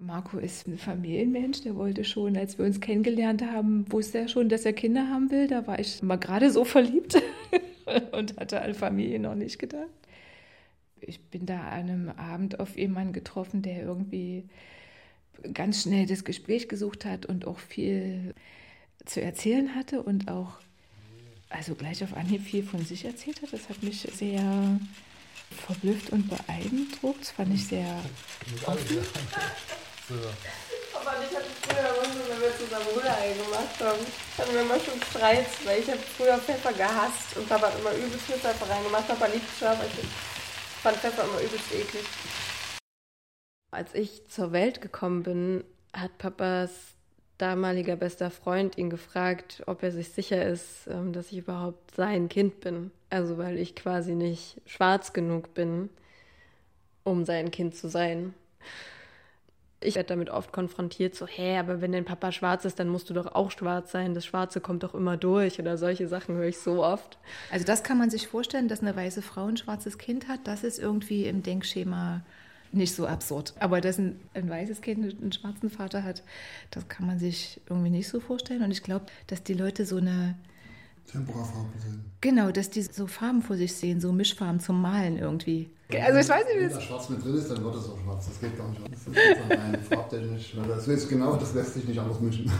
Marco 0.00 0.38
ist 0.38 0.66
ein 0.68 0.78
Familienmensch, 0.78 1.62
der 1.62 1.76
wollte 1.76 2.04
schon, 2.04 2.36
als 2.36 2.56
wir 2.56 2.64
uns 2.64 2.80
kennengelernt 2.80 3.42
haben, 3.42 3.84
wusste 3.92 4.18
er 4.18 4.28
schon, 4.28 4.48
dass 4.48 4.64
er 4.64 4.72
Kinder 4.72 5.08
haben 5.08 5.30
will. 5.30 5.48
Da 5.48 5.66
war 5.66 5.78
ich 5.78 6.02
mal 6.02 6.16
gerade 6.16 6.50
so 6.50 6.64
verliebt 6.64 7.20
und 8.12 8.38
hatte 8.38 8.62
an 8.62 8.74
Familie 8.74 9.18
noch 9.18 9.34
nicht 9.34 9.58
gedacht 9.58 9.97
ich 11.02 11.20
bin 11.20 11.46
da 11.46 11.60
an 11.60 11.90
einem 11.90 12.08
Abend 12.10 12.60
auf 12.60 12.76
jemanden 12.76 13.12
getroffen, 13.12 13.62
der 13.62 13.82
irgendwie 13.82 14.44
ganz 15.54 15.82
schnell 15.82 16.06
das 16.06 16.24
Gespräch 16.24 16.68
gesucht 16.68 17.04
hat 17.04 17.26
und 17.26 17.46
auch 17.46 17.58
viel 17.58 18.34
zu 19.04 19.22
erzählen 19.22 19.74
hatte 19.74 20.02
und 20.02 20.28
auch, 20.28 20.58
also 21.48 21.74
gleich 21.74 22.02
auf 22.04 22.14
Anhieb 22.14 22.42
viel 22.42 22.62
von 22.62 22.84
sich 22.84 23.04
erzählt 23.04 23.40
hat. 23.42 23.52
Das 23.52 23.68
hat 23.68 23.82
mich 23.82 24.00
sehr 24.00 24.78
verblüfft 25.50 26.10
und 26.10 26.28
beeindruckt. 26.28 27.20
Das 27.20 27.30
fand 27.30 27.54
ich 27.54 27.66
sehr 27.66 28.02
offen. 28.66 28.98
Aber 30.94 31.14
ich 31.22 31.36
hatte 31.36 31.46
früher 31.62 31.98
wenn 32.28 32.40
wir 32.40 32.56
zusammen 32.56 32.86
Rührei 32.94 33.32
gemacht 33.32 33.80
haben, 33.80 33.98
hatten 34.36 34.54
wir 34.54 34.62
immer 34.62 34.80
schon 34.80 35.00
Streits, 35.10 35.64
weil 35.64 35.80
ich 35.80 35.88
habe 35.88 36.00
früher 36.16 36.38
Pfeffer 36.38 36.72
gehasst 36.72 37.36
und 37.36 37.48
Papa 37.48 37.66
hat 37.66 37.78
immer 37.78 37.92
übelst 37.92 38.28
mit 38.28 38.38
Pfeffer 38.38 38.68
reingemacht. 38.68 39.08
Papa 39.08 39.26
liebt 39.26 39.46
scharf, 39.58 39.78
ich 39.86 40.37
fand 40.88 41.00
Pfeffer 41.00 41.24
immer 41.24 41.40
übelst 41.40 41.74
eklig. 41.74 42.04
Als 43.70 43.94
ich 43.94 44.26
zur 44.28 44.52
Welt 44.52 44.80
gekommen 44.80 45.22
bin, 45.22 45.64
hat 45.92 46.16
Papas 46.16 46.70
damaliger 47.36 47.96
bester 47.96 48.30
Freund 48.30 48.78
ihn 48.78 48.88
gefragt, 48.88 49.62
ob 49.66 49.82
er 49.82 49.92
sich 49.92 50.08
sicher 50.08 50.44
ist, 50.46 50.86
ähm, 50.88 51.12
dass 51.12 51.30
ich 51.30 51.38
überhaupt 51.38 51.94
sein 51.94 52.30
Kind 52.30 52.60
bin. 52.60 52.90
Also 53.10 53.36
weil 53.36 53.58
ich 53.58 53.76
quasi 53.76 54.14
nicht 54.14 54.62
schwarz 54.64 55.12
genug 55.12 55.52
bin, 55.52 55.90
um 57.04 57.26
sein 57.26 57.50
Kind 57.50 57.74
zu 57.74 57.88
sein. 57.88 58.32
Ich 59.80 59.94
werde 59.94 60.08
damit 60.08 60.28
oft 60.28 60.52
konfrontiert, 60.52 61.14
so, 61.14 61.26
hä, 61.26 61.58
aber 61.58 61.80
wenn 61.80 61.92
dein 61.92 62.04
Papa 62.04 62.32
schwarz 62.32 62.64
ist, 62.64 62.80
dann 62.80 62.88
musst 62.88 63.10
du 63.10 63.14
doch 63.14 63.34
auch 63.34 63.52
schwarz 63.52 63.92
sein. 63.92 64.12
Das 64.12 64.26
Schwarze 64.26 64.60
kommt 64.60 64.82
doch 64.82 64.94
immer 64.94 65.16
durch 65.16 65.60
oder 65.60 65.78
solche 65.78 66.08
Sachen 66.08 66.34
höre 66.34 66.48
ich 66.48 66.58
so 66.58 66.84
oft. 66.84 67.18
Also 67.52 67.64
das 67.64 67.84
kann 67.84 67.96
man 67.96 68.10
sich 68.10 68.26
vorstellen, 68.26 68.66
dass 68.66 68.80
eine 68.80 68.96
weiße 68.96 69.22
Frau 69.22 69.46
ein 69.46 69.56
schwarzes 69.56 69.96
Kind 69.96 70.26
hat. 70.26 70.40
Das 70.44 70.64
ist 70.64 70.80
irgendwie 70.80 71.26
im 71.26 71.44
Denkschema 71.44 72.22
nicht 72.72 72.94
so 72.94 73.06
absurd. 73.06 73.54
Aber 73.60 73.80
dass 73.80 73.98
ein, 73.98 74.18
ein 74.34 74.50
weißes 74.50 74.80
Kind 74.80 75.20
einen 75.20 75.32
schwarzen 75.32 75.70
Vater 75.70 76.02
hat, 76.02 76.22
das 76.70 76.88
kann 76.88 77.06
man 77.06 77.18
sich 77.18 77.60
irgendwie 77.68 77.90
nicht 77.90 78.08
so 78.08 78.20
vorstellen. 78.20 78.62
Und 78.62 78.72
ich 78.72 78.82
glaube, 78.82 79.06
dass 79.28 79.44
die 79.44 79.54
Leute 79.54 79.86
so 79.86 79.98
eine 79.98 80.36
Temperafarben 81.10 81.80
sehen. 81.80 82.04
Genau, 82.20 82.50
dass 82.50 82.70
die 82.70 82.82
so 82.82 83.06
Farben 83.06 83.42
vor 83.42 83.56
sich 83.56 83.74
sehen, 83.74 84.00
so 84.00 84.12
Mischfarben 84.12 84.60
zum 84.60 84.80
Malen 84.82 85.18
irgendwie. 85.18 85.70
Also 85.90 86.18
ich 86.18 86.28
weiß 86.28 86.44
nicht, 86.46 86.60
Wenn 86.60 86.70
da 86.70 86.80
schwarz 86.80 87.08
mit 87.08 87.24
drin 87.24 87.34
ist, 87.34 87.50
dann 87.50 87.64
wird 87.64 87.74
es 87.76 87.88
auch 87.88 87.98
schwarz. 87.98 88.26
Das 88.26 88.38
geht 88.40 88.58
gar 88.58 88.68
nicht 88.68 88.82
anders. 88.84 89.00
Das 89.06 89.14
ist 89.14 89.50
rein 89.50 89.84
farbtechnisch. 89.88 90.54
Das 90.68 90.86
ist 90.86 91.08
genau, 91.08 91.36
das 91.36 91.54
lässt 91.54 91.74
sich 91.74 91.84
nicht 91.84 91.98
anders 91.98 92.20
mischen. 92.20 92.52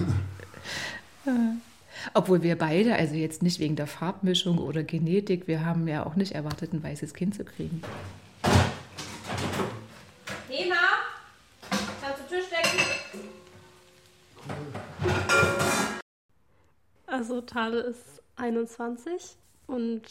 Obwohl 2.14 2.42
wir 2.42 2.56
beide, 2.56 2.94
also 2.94 3.14
jetzt 3.14 3.42
nicht 3.42 3.58
wegen 3.58 3.76
der 3.76 3.86
Farbmischung 3.86 4.56
oder 4.58 4.82
Genetik, 4.82 5.46
wir 5.46 5.64
haben 5.64 5.86
ja 5.88 6.06
auch 6.06 6.14
nicht 6.14 6.32
erwartet, 6.32 6.72
ein 6.72 6.82
weißes 6.82 7.12
Kind 7.12 7.34
zu 7.34 7.44
kriegen. 7.44 7.82
Thema, 10.48 10.76
kannst 12.00 12.20
du 12.20 12.34
Tisch 12.34 12.46
decken? 12.48 12.78
Also 17.06 17.42
Tale 17.42 17.80
ist 17.80 18.22
21 18.36 19.36
und 19.66 20.02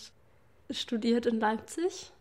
studiert 0.69 1.25
in 1.25 1.39
Leipzig 1.39 2.11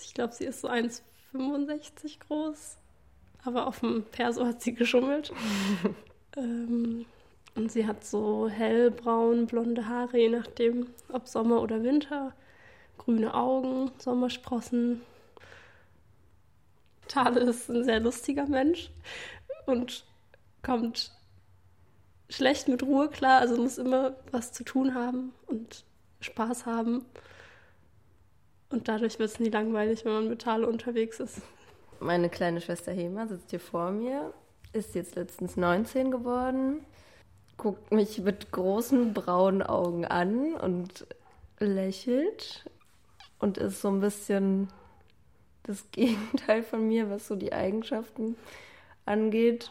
Ich 0.00 0.14
glaube, 0.14 0.32
sie 0.32 0.44
ist 0.44 0.60
so 0.60 0.68
1,65 0.68 2.20
groß. 2.26 2.78
Aber 3.44 3.66
auf 3.66 3.80
dem 3.80 4.04
Perso 4.04 4.46
hat 4.46 4.62
sie 4.62 4.74
geschummelt. 4.74 5.32
ähm, 6.36 7.06
und 7.54 7.70
sie 7.70 7.86
hat 7.86 8.04
so 8.04 8.48
hellbraun, 8.48 9.46
blonde 9.46 9.88
Haare, 9.88 10.18
je 10.18 10.28
nachdem, 10.28 10.86
ob 11.12 11.28
Sommer 11.28 11.60
oder 11.60 11.82
Winter. 11.82 12.32
Grüne 12.98 13.34
Augen, 13.34 13.90
Sommersprossen. 13.98 15.02
Tale 17.08 17.40
ist 17.40 17.68
ein 17.68 17.84
sehr 17.84 18.00
lustiger 18.00 18.46
Mensch 18.46 18.90
und 19.66 20.04
kommt 20.62 21.12
schlecht 22.30 22.68
mit 22.68 22.82
Ruhe 22.82 23.08
klar, 23.08 23.40
also 23.40 23.60
muss 23.60 23.76
immer 23.76 24.16
was 24.30 24.52
zu 24.52 24.64
tun 24.64 24.94
haben 24.94 25.32
und 25.46 25.84
Spaß 26.20 26.64
haben. 26.64 27.04
Und 28.72 28.88
dadurch 28.88 29.18
wird 29.18 29.30
es 29.30 29.38
nie 29.38 29.50
langweilig, 29.50 30.04
wenn 30.04 30.12
man 30.12 30.28
mit 30.28 30.42
Tale 30.42 30.66
unterwegs 30.66 31.20
ist. 31.20 31.42
Meine 32.00 32.30
kleine 32.30 32.60
Schwester 32.60 32.90
Hema 32.90 33.26
sitzt 33.26 33.50
hier 33.50 33.60
vor 33.60 33.90
mir, 33.92 34.32
ist 34.72 34.94
jetzt 34.94 35.14
letztens 35.14 35.56
19 35.58 36.10
geworden, 36.10 36.80
guckt 37.58 37.92
mich 37.92 38.18
mit 38.18 38.50
großen 38.50 39.12
braunen 39.12 39.62
Augen 39.62 40.06
an 40.06 40.54
und 40.54 41.06
lächelt 41.58 42.64
und 43.38 43.58
ist 43.58 43.82
so 43.82 43.88
ein 43.88 44.00
bisschen 44.00 44.68
das 45.64 45.88
Gegenteil 45.92 46.62
von 46.62 46.88
mir, 46.88 47.10
was 47.10 47.28
so 47.28 47.36
die 47.36 47.52
Eigenschaften 47.52 48.36
angeht. 49.04 49.70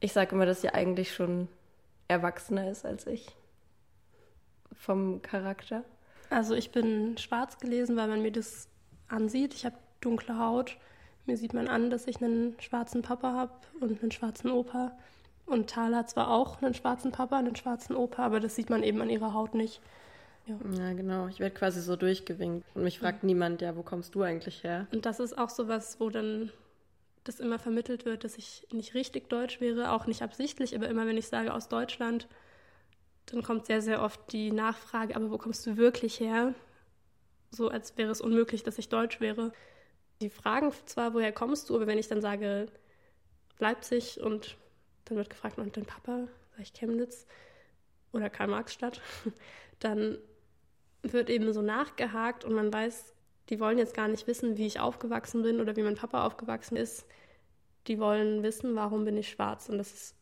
Ich 0.00 0.12
sage 0.12 0.34
immer, 0.34 0.46
dass 0.46 0.60
sie 0.60 0.68
eigentlich 0.68 1.14
schon 1.14 1.48
erwachsener 2.08 2.70
ist 2.70 2.84
als 2.84 3.06
ich. 3.06 3.34
Vom 4.74 5.22
Charakter. 5.22 5.82
Also 6.32 6.54
ich 6.54 6.70
bin 6.70 7.18
schwarz 7.18 7.58
gelesen, 7.58 7.96
weil 7.96 8.08
man 8.08 8.22
mir 8.22 8.32
das 8.32 8.68
ansieht. 9.08 9.54
Ich 9.54 9.64
habe 9.66 9.76
dunkle 10.00 10.38
Haut. 10.38 10.76
Mir 11.26 11.36
sieht 11.36 11.54
man 11.54 11.68
an, 11.68 11.90
dass 11.90 12.06
ich 12.06 12.22
einen 12.22 12.56
schwarzen 12.58 13.02
Papa 13.02 13.32
habe 13.32 13.52
und 13.80 14.02
einen 14.02 14.10
schwarzen 14.10 14.50
Opa. 14.50 14.96
Und 15.46 15.70
Thala 15.70 15.98
hat 15.98 16.10
zwar 16.10 16.30
auch 16.30 16.62
einen 16.62 16.74
schwarzen 16.74 17.12
Papa, 17.12 17.38
einen 17.38 17.54
schwarzen 17.54 17.94
Opa, 17.94 18.24
aber 18.24 18.40
das 18.40 18.56
sieht 18.56 18.70
man 18.70 18.82
eben 18.82 19.00
an 19.02 19.10
ihrer 19.10 19.34
Haut 19.34 19.54
nicht. 19.54 19.80
Ja. 20.46 20.56
ja, 20.76 20.92
genau. 20.94 21.28
Ich 21.28 21.38
werde 21.38 21.54
quasi 21.54 21.80
so 21.80 21.96
durchgewinkt. 21.96 22.66
Und 22.74 22.82
mich 22.82 22.98
fragt 22.98 23.22
ja. 23.22 23.26
niemand, 23.26 23.60
ja, 23.60 23.76
wo 23.76 23.82
kommst 23.82 24.14
du 24.14 24.22
eigentlich 24.22 24.64
her? 24.64 24.86
Und 24.92 25.06
das 25.06 25.20
ist 25.20 25.36
auch 25.36 25.50
so 25.50 25.68
was, 25.68 26.00
wo 26.00 26.10
dann 26.10 26.50
das 27.24 27.38
immer 27.38 27.58
vermittelt 27.58 28.04
wird, 28.04 28.24
dass 28.24 28.38
ich 28.38 28.66
nicht 28.72 28.94
richtig 28.94 29.28
deutsch 29.28 29.60
wäre, 29.60 29.92
auch 29.92 30.06
nicht 30.06 30.22
absichtlich, 30.22 30.74
aber 30.74 30.88
immer 30.88 31.06
wenn 31.06 31.16
ich 31.16 31.28
sage 31.28 31.54
aus 31.54 31.68
Deutschland, 31.68 32.26
dann 33.26 33.42
kommt 33.42 33.66
sehr, 33.66 33.82
sehr 33.82 34.02
oft 34.02 34.32
die 34.32 34.50
Nachfrage, 34.50 35.16
aber 35.16 35.30
wo 35.30 35.38
kommst 35.38 35.66
du 35.66 35.76
wirklich 35.76 36.20
her? 36.20 36.54
So 37.50 37.68
als 37.68 37.96
wäre 37.96 38.10
es 38.10 38.20
unmöglich, 38.20 38.62
dass 38.62 38.78
ich 38.78 38.88
deutsch 38.88 39.20
wäre. 39.20 39.52
Die 40.20 40.30
fragen 40.30 40.72
zwar, 40.86 41.14
woher 41.14 41.32
kommst 41.32 41.70
du, 41.70 41.76
aber 41.76 41.86
wenn 41.86 41.98
ich 41.98 42.08
dann 42.08 42.20
sage 42.20 42.66
Leipzig 43.58 44.20
und 44.20 44.56
dann 45.04 45.16
wird 45.16 45.30
gefragt, 45.30 45.58
und 45.58 45.76
dein 45.76 45.86
Papa, 45.86 46.28
sage 46.50 46.62
ich 46.62 46.72
Chemnitz 46.72 47.26
oder 48.12 48.30
Karl-Marx-Stadt, 48.30 49.00
dann 49.80 50.18
wird 51.02 51.30
eben 51.30 51.52
so 51.52 51.62
nachgehakt 51.62 52.44
und 52.44 52.54
man 52.54 52.72
weiß, 52.72 53.14
die 53.48 53.60
wollen 53.60 53.78
jetzt 53.78 53.94
gar 53.94 54.08
nicht 54.08 54.26
wissen, 54.26 54.56
wie 54.56 54.66
ich 54.66 54.80
aufgewachsen 54.80 55.42
bin 55.42 55.60
oder 55.60 55.76
wie 55.76 55.82
mein 55.82 55.96
Papa 55.96 56.24
aufgewachsen 56.24 56.76
ist. 56.76 57.06
Die 57.88 57.98
wollen 57.98 58.42
wissen, 58.42 58.76
warum 58.76 59.04
bin 59.04 59.16
ich 59.16 59.30
schwarz. 59.30 59.68
Und 59.68 59.78
das 59.78 59.92
ist 59.92 60.16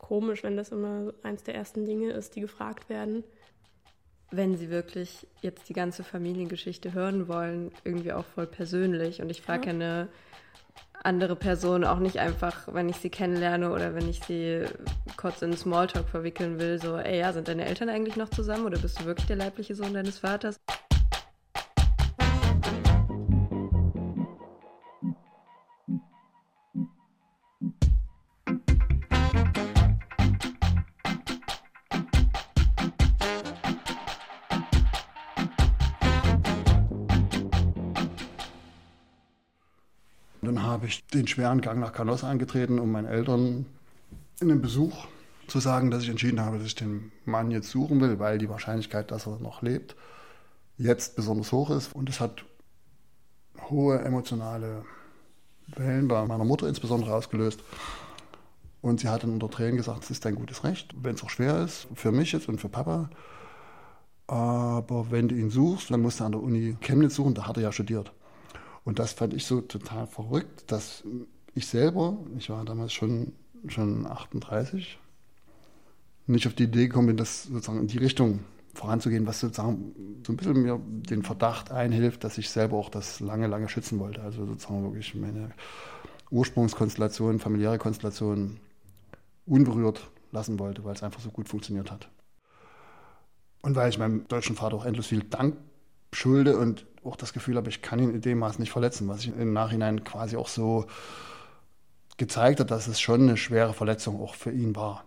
komisch, 0.00 0.42
wenn 0.42 0.56
das 0.56 0.70
immer 0.70 1.12
eins 1.22 1.44
der 1.44 1.54
ersten 1.54 1.84
Dinge 1.84 2.10
ist, 2.10 2.34
die 2.34 2.40
gefragt 2.40 2.88
werden. 2.88 3.22
Wenn 4.32 4.56
sie 4.56 4.70
wirklich 4.70 5.26
jetzt 5.40 5.68
die 5.68 5.72
ganze 5.72 6.04
Familiengeschichte 6.04 6.92
hören 6.92 7.28
wollen, 7.28 7.70
irgendwie 7.84 8.12
auch 8.12 8.24
voll 8.24 8.46
persönlich. 8.46 9.20
Und 9.20 9.30
ich 9.30 9.42
frage 9.42 9.66
ja. 9.66 9.72
eine 9.72 10.08
andere 11.02 11.36
Person 11.36 11.84
auch 11.84 11.98
nicht 11.98 12.18
einfach, 12.18 12.72
wenn 12.72 12.88
ich 12.88 12.96
sie 12.96 13.10
kennenlerne 13.10 13.70
oder 13.72 13.94
wenn 13.94 14.08
ich 14.08 14.22
sie 14.22 14.64
kurz 15.16 15.42
in 15.42 15.56
Smalltalk 15.56 16.08
verwickeln 16.08 16.58
will, 16.58 16.80
so, 16.80 16.96
ey, 16.96 17.20
ja, 17.20 17.32
sind 17.32 17.48
deine 17.48 17.64
Eltern 17.64 17.88
eigentlich 17.88 18.16
noch 18.16 18.28
zusammen 18.28 18.66
oder 18.66 18.78
bist 18.78 19.00
du 19.00 19.04
wirklich 19.04 19.26
der 19.26 19.36
leibliche 19.36 19.74
Sohn 19.74 19.94
deines 19.94 20.18
Vaters? 20.18 20.60
Habe 40.70 40.86
ich 40.86 41.06
den 41.08 41.26
schweren 41.26 41.60
Gang 41.60 41.80
nach 41.80 41.92
Canossa 41.92 42.30
angetreten, 42.30 42.78
um 42.78 42.90
meinen 42.90 43.06
Eltern 43.06 43.66
in 44.40 44.50
einem 44.50 44.62
Besuch 44.62 45.06
zu 45.46 45.58
sagen, 45.60 45.90
dass 45.90 46.02
ich 46.02 46.08
entschieden 46.08 46.40
habe, 46.40 46.58
dass 46.58 46.66
ich 46.66 46.74
den 46.74 47.12
Mann 47.24 47.50
jetzt 47.50 47.70
suchen 47.70 48.00
will, 48.00 48.18
weil 48.18 48.38
die 48.38 48.48
Wahrscheinlichkeit, 48.48 49.10
dass 49.10 49.26
er 49.26 49.38
noch 49.38 49.62
lebt, 49.62 49.96
jetzt 50.78 51.16
besonders 51.16 51.52
hoch 51.52 51.70
ist. 51.70 51.94
Und 51.94 52.08
es 52.08 52.20
hat 52.20 52.44
hohe 53.68 53.98
emotionale 54.00 54.84
Wellen 55.66 56.08
bei 56.08 56.24
meiner 56.26 56.44
Mutter 56.44 56.68
insbesondere 56.68 57.14
ausgelöst. 57.14 57.62
Und 58.80 59.00
sie 59.00 59.08
hat 59.08 59.24
dann 59.24 59.32
unter 59.32 59.50
Tränen 59.50 59.76
gesagt, 59.76 60.04
es 60.04 60.10
ist 60.10 60.24
dein 60.24 60.36
gutes 60.36 60.64
Recht, 60.64 60.94
wenn 61.02 61.14
es 61.14 61.22
auch 61.22 61.30
schwer 61.30 61.62
ist, 61.62 61.86
für 61.94 62.12
mich 62.12 62.32
jetzt 62.32 62.48
und 62.48 62.60
für 62.60 62.70
Papa. 62.70 63.10
Aber 64.26 65.10
wenn 65.10 65.28
du 65.28 65.34
ihn 65.34 65.50
suchst, 65.50 65.90
dann 65.90 66.00
musst 66.00 66.20
du 66.20 66.24
an 66.24 66.32
der 66.32 66.40
Uni 66.40 66.76
Chemnitz 66.80 67.16
suchen, 67.16 67.34
da 67.34 67.46
hat 67.46 67.56
er 67.56 67.64
ja 67.64 67.72
studiert. 67.72 68.12
Und 68.90 68.98
das 68.98 69.12
fand 69.12 69.34
ich 69.34 69.46
so 69.46 69.60
total 69.60 70.08
verrückt, 70.08 70.64
dass 70.66 71.04
ich 71.54 71.68
selber, 71.68 72.18
ich 72.36 72.50
war 72.50 72.64
damals 72.64 72.92
schon, 72.92 73.34
schon 73.68 74.04
38, 74.04 74.98
nicht 76.26 76.48
auf 76.48 76.54
die 76.54 76.64
Idee 76.64 76.88
gekommen 76.88 77.06
bin, 77.06 77.16
das 77.16 77.44
sozusagen 77.44 77.78
in 77.78 77.86
die 77.86 77.98
Richtung 77.98 78.40
voranzugehen, 78.74 79.28
was 79.28 79.38
sozusagen 79.38 79.94
so 80.26 80.32
ein 80.32 80.36
bisschen 80.36 80.60
mir 80.60 80.80
den 80.84 81.22
Verdacht 81.22 81.70
einhilft, 81.70 82.24
dass 82.24 82.36
ich 82.36 82.50
selber 82.50 82.78
auch 82.78 82.88
das 82.88 83.20
lange, 83.20 83.46
lange 83.46 83.68
schützen 83.68 84.00
wollte. 84.00 84.22
Also 84.22 84.44
sozusagen 84.44 84.82
wirklich 84.82 85.14
meine 85.14 85.52
Ursprungskonstellation, 86.32 87.38
familiäre 87.38 87.78
Konstellation 87.78 88.58
unberührt 89.46 90.10
lassen 90.32 90.58
wollte, 90.58 90.82
weil 90.82 90.96
es 90.96 91.04
einfach 91.04 91.20
so 91.20 91.30
gut 91.30 91.48
funktioniert 91.48 91.92
hat. 91.92 92.08
Und 93.62 93.76
weil 93.76 93.88
ich 93.88 93.98
meinem 93.98 94.26
deutschen 94.26 94.56
Vater 94.56 94.74
auch 94.74 94.84
endlos 94.84 95.06
viel 95.06 95.22
Dank 95.22 95.56
schulde 96.12 96.58
und 96.58 96.86
auch 97.04 97.16
das 97.16 97.32
Gefühl 97.32 97.56
habe, 97.56 97.68
ich 97.68 97.82
kann 97.82 97.98
ihn 97.98 98.10
in 98.10 98.20
dem 98.20 98.38
Maß 98.38 98.58
nicht 98.58 98.70
verletzen, 98.70 99.08
was 99.08 99.22
sich 99.22 99.32
im 99.34 99.52
Nachhinein 99.52 100.04
quasi 100.04 100.36
auch 100.36 100.48
so 100.48 100.86
gezeigt 102.16 102.60
hat, 102.60 102.70
dass 102.70 102.86
es 102.86 103.00
schon 103.00 103.22
eine 103.22 103.36
schwere 103.36 103.72
Verletzung 103.72 104.20
auch 104.20 104.34
für 104.34 104.52
ihn 104.52 104.76
war. 104.76 105.04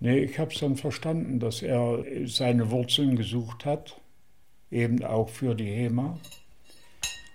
Nee, 0.00 0.18
ich 0.20 0.38
habe 0.38 0.52
es 0.52 0.60
dann 0.60 0.76
verstanden, 0.76 1.38
dass 1.38 1.62
er 1.62 2.04
seine 2.26 2.70
Wurzeln 2.70 3.16
gesucht 3.16 3.64
hat, 3.64 4.00
eben 4.70 5.02
auch 5.04 5.28
für 5.28 5.54
die 5.54 5.66
HEMA. 5.66 6.18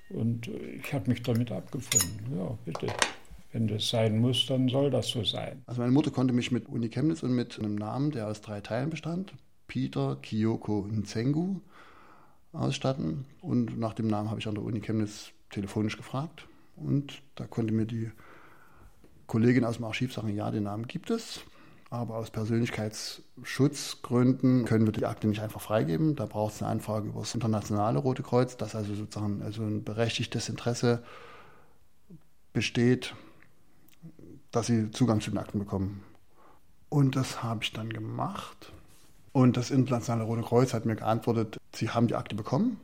Und 0.10 0.48
ich 0.48 0.92
habe 0.94 1.10
mich 1.10 1.22
damit 1.22 1.52
abgefunden. 1.52 2.38
Ja, 2.38 2.58
bitte. 2.66 2.88
Wenn 3.52 3.68
das 3.68 3.90
sein 3.90 4.20
muss, 4.20 4.46
dann 4.48 4.70
soll 4.70 4.92
das 4.92 5.08
so 5.08 5.24
sein. 5.24 5.64
Also 5.66 5.82
meine 5.82 5.94
Mutter 5.94 6.12
konnte 6.12 6.34
mich 6.34 6.52
mit 6.52 6.68
Uni 6.68 6.90
Chemnitz 6.90 7.24
und 7.24 7.36
mit 7.36 7.58
einem 7.60 7.76
Namen, 7.76 8.12
der 8.12 8.28
aus 8.28 8.42
drei 8.42 8.62
Teilen 8.62 8.90
bestand, 8.90 9.34
Peter 9.68 10.18
Kyoko 10.22 10.88
Nzengu, 10.92 11.62
ausstatten. 12.54 13.26
Und 13.42 13.78
nach 13.80 13.94
dem 13.94 14.08
Namen 14.08 14.30
habe 14.30 14.40
ich 14.40 14.48
an 14.48 14.56
der 14.56 14.64
Uni 14.64 14.80
Chemnitz 14.82 15.32
telefonisch 15.50 15.98
gefragt. 15.98 16.48
Und 16.76 17.22
da 17.36 17.46
konnte 17.46 17.74
mir 17.74 17.86
die 17.86 18.12
Kollegin 19.28 19.66
aus 19.66 19.76
dem 19.78 19.86
Archiv 19.86 20.14
sagen, 20.14 20.36
ja, 20.36 20.50
den 20.52 20.64
Namen 20.64 20.88
gibt 20.88 21.10
es. 21.10 21.42
Aber 21.92 22.18
aus 22.18 22.30
Persönlichkeitsschutzgründen 22.30 24.66
können 24.66 24.86
wir 24.86 24.92
die 24.92 25.06
Akte 25.06 25.28
nicht 25.28 25.42
einfach 25.42 25.62
freigeben. 25.62 26.16
Da 26.16 26.28
braucht 26.28 26.54
es 26.56 26.62
eine 26.62 26.70
Anfrage 26.72 27.08
über 27.08 27.22
das 27.22 27.34
internationale 27.34 27.98
Rote 27.98 28.22
Kreuz, 28.22 28.58
dass 28.58 28.76
also 28.76 28.94
sozusagen 28.94 29.42
also 29.42 29.64
ein 29.64 29.84
berechtigtes 29.84 30.50
Interesse 30.50 31.02
besteht, 32.54 33.16
dass 34.52 34.68
sie 34.68 34.92
Zugang 34.92 35.20
zu 35.22 35.32
den 35.32 35.40
Akten 35.40 35.58
bekommen. 35.58 36.04
Und 36.90 37.16
das 37.16 37.42
habe 37.44 37.64
ich 37.64 37.72
dann 37.72 37.92
gemacht. 37.92 38.72
Und 39.32 39.58
das 39.58 39.72
Internationale 39.72 40.24
Rote 40.24 40.42
Kreuz 40.42 40.74
hat 40.74 40.86
mir 40.86 40.96
geantwortet, 40.96 41.58
sie 41.74 41.90
haben 41.90 42.08
die 42.08 42.16
Akte 42.16 42.36
bekommen 42.36 42.80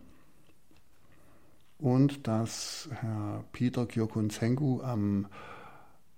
und 1.79 2.27
dass 2.27 2.89
Herr 2.91 3.43
Peter 3.51 3.85
Kyokun 3.85 4.29
Sengu 4.29 4.81
am, 4.81 5.27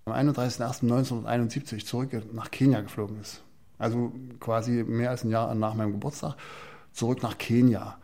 am 0.05 0.13
31.01.1971 0.13 1.85
zurück 1.85 2.11
nach 2.33 2.51
Kenia 2.51 2.81
geflogen 2.81 3.19
ist. 3.21 3.41
Also 3.77 4.11
quasi 4.39 4.83
mehr 4.83 5.11
als 5.11 5.23
ein 5.23 5.29
Jahr 5.29 5.53
nach 5.55 5.75
meinem 5.75 5.91
Geburtstag 5.93 6.35
zurück 6.91 7.21
nach 7.23 7.37
Kenia. 7.37 7.97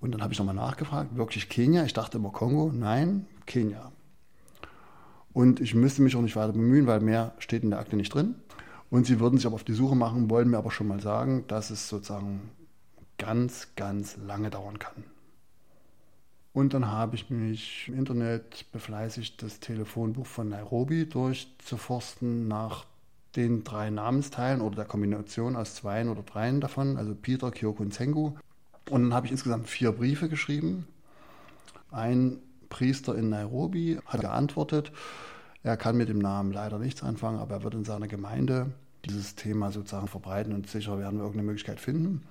Und 0.00 0.12
dann 0.12 0.22
habe 0.22 0.32
ich 0.32 0.38
nochmal 0.38 0.54
nachgefragt, 0.54 1.16
wirklich 1.16 1.48
Kenia? 1.48 1.84
Ich 1.84 1.92
dachte 1.92 2.18
immer 2.18 2.30
Kongo. 2.30 2.70
Nein, 2.72 3.26
Kenia. 3.46 3.92
Und 5.32 5.60
ich 5.60 5.74
müsste 5.74 6.02
mich 6.02 6.16
auch 6.16 6.22
nicht 6.22 6.36
weiter 6.36 6.52
bemühen, 6.52 6.86
weil 6.86 7.00
mehr 7.00 7.34
steht 7.38 7.62
in 7.62 7.70
der 7.70 7.78
Akte 7.78 7.96
nicht 7.96 8.14
drin. 8.14 8.36
Und 8.90 9.06
sie 9.06 9.20
würden 9.20 9.36
sich 9.36 9.46
aber 9.46 9.56
auf 9.56 9.64
die 9.64 9.74
Suche 9.74 9.94
machen, 9.94 10.30
wollen 10.30 10.50
mir 10.50 10.58
aber 10.58 10.70
schon 10.70 10.88
mal 10.88 11.00
sagen, 11.00 11.44
dass 11.46 11.70
es 11.70 11.88
sozusagen 11.88 12.50
ganz, 13.18 13.68
ganz 13.76 14.16
lange 14.16 14.50
dauern 14.50 14.78
kann. 14.78 15.04
Und 16.52 16.74
dann 16.74 16.86
habe 16.86 17.14
ich 17.14 17.30
mich 17.30 17.88
im 17.88 17.98
Internet 17.98 18.66
befleißigt, 18.72 19.42
das 19.42 19.60
Telefonbuch 19.60 20.26
von 20.26 20.48
Nairobi 20.48 21.06
durchzuforsten 21.06 22.48
nach 22.48 22.86
den 23.36 23.62
drei 23.62 23.90
Namensteilen 23.90 24.60
oder 24.60 24.76
der 24.76 24.84
Kombination 24.86 25.54
aus 25.54 25.74
zweien 25.74 26.08
oder 26.08 26.22
dreien 26.22 26.60
davon, 26.60 26.96
also 26.96 27.14
Peter, 27.14 27.50
Kyoko 27.50 27.82
und 27.82 27.94
Sengu. 27.94 28.32
Und 28.90 29.02
dann 29.02 29.14
habe 29.14 29.26
ich 29.26 29.32
insgesamt 29.32 29.68
vier 29.68 29.92
Briefe 29.92 30.28
geschrieben. 30.28 30.86
Ein 31.90 32.38
Priester 32.70 33.14
in 33.14 33.28
Nairobi 33.28 33.98
hat 34.06 34.22
geantwortet, 34.22 34.92
er 35.68 35.76
kann 35.76 35.98
mit 35.98 36.08
dem 36.08 36.18
Namen 36.18 36.50
leider 36.50 36.78
nichts 36.78 37.02
anfangen, 37.02 37.38
aber 37.38 37.56
er 37.56 37.62
wird 37.62 37.74
in 37.74 37.84
seiner 37.84 38.08
Gemeinde 38.08 38.72
dieses 39.04 39.34
Thema 39.34 39.70
sozusagen 39.70 40.08
verbreiten 40.08 40.54
und 40.54 40.66
sicher 40.66 40.98
werden 40.98 41.18
wir 41.18 41.24
irgendeine 41.24 41.46
Möglichkeit 41.46 41.78
finden. 41.78 42.22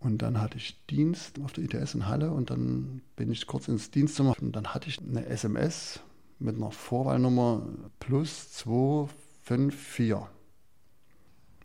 Und 0.00 0.22
dann 0.22 0.40
hatte 0.40 0.58
ich 0.58 0.84
Dienst 0.86 1.38
auf 1.44 1.52
der 1.52 1.64
ITS 1.64 1.94
in 1.94 2.08
Halle 2.08 2.32
und 2.32 2.50
dann 2.50 3.00
bin 3.14 3.30
ich 3.30 3.46
kurz 3.46 3.68
ins 3.68 3.92
Dienstzimmer 3.92 4.34
und 4.40 4.56
dann 4.56 4.74
hatte 4.74 4.88
ich 4.88 4.98
eine 5.00 5.24
SMS 5.24 6.00
mit 6.40 6.56
einer 6.56 6.72
Vorwahlnummer 6.72 7.62
plus 8.00 8.52
254. 8.54 10.16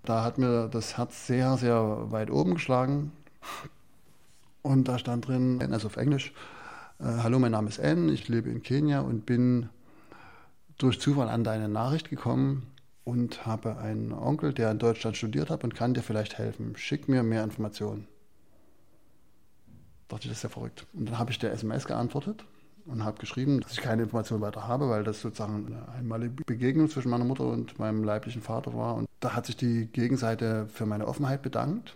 Da 0.03 0.24
hat 0.24 0.38
mir 0.38 0.70
das 0.70 0.95
Herz 0.95 1.26
sehr, 1.26 1.57
sehr 1.57 2.12
weit 2.12 2.30
oben 2.30 2.53
geschlagen. 2.53 3.12
Und 4.62 4.88
da 4.88 4.99
stand 4.99 5.28
drin, 5.28 5.59
also 5.72 5.88
auf 5.88 5.97
Englisch, 5.97 6.34
äh, 6.99 7.05
Hallo, 7.05 7.39
mein 7.39 7.51
Name 7.51 7.68
ist 7.68 7.80
N, 7.80 8.09
ich 8.09 8.28
lebe 8.28 8.51
in 8.51 8.62
Kenia 8.62 9.01
und 9.01 9.26
bin 9.26 9.70
durch 10.82 11.00
Zufall 11.00 11.30
an 11.30 11.44
deine 11.44 11.70
Nachricht 11.70 12.10
gekommen 12.10 12.68
und 13.04 13.46
habe 13.46 13.78
einen 13.78 14.14
Onkel, 14.14 14.54
der 14.54 14.72
in 14.72 14.80
Deutschland 14.80 15.18
studiert 15.18 15.50
hat 15.50 15.64
und 15.64 15.76
kann 15.76 15.94
dir 15.94 16.02
vielleicht 16.02 16.38
helfen. 16.38 16.76
Schick 16.76 17.08
mir 17.08 17.24
mehr 17.24 17.44
Informationen. 17.44 18.08
Dachte 20.08 20.24
ich, 20.24 20.30
das 20.30 20.40
ist 20.40 20.44
ja 20.44 20.50
verrückt. 20.50 20.86
Und 20.94 21.10
dann 21.10 21.18
habe 21.18 21.32
ich 21.32 21.40
der 21.40 21.52
SMS 21.52 21.86
geantwortet 21.86 22.46
und 22.86 23.04
habe 23.04 23.20
geschrieben, 23.20 23.62
dass 23.62 23.74
ich 23.74 23.82
keine 23.82 24.04
Informationen 24.04 24.42
weiter 24.42 24.68
habe, 24.68 24.90
weil 24.90 25.04
das 25.04 25.22
sozusagen 25.22 25.68
eine 25.68 25.90
einmalige 25.90 26.44
Begegnung 26.46 26.90
zwischen 26.90 27.10
meiner 27.10 27.26
Mutter 27.26 27.46
und 27.46 27.80
meinem 27.80 28.04
leiblichen 28.04 28.42
Vater 28.42 28.74
war. 28.74 28.96
Und 28.96 29.08
da 29.20 29.36
hat 29.36 29.46
sich 29.46 29.56
die 29.56 29.88
Gegenseite 29.88 30.68
für 30.68 30.86
meine 30.86 31.08
Offenheit 31.08 31.42
bedankt 31.42 31.96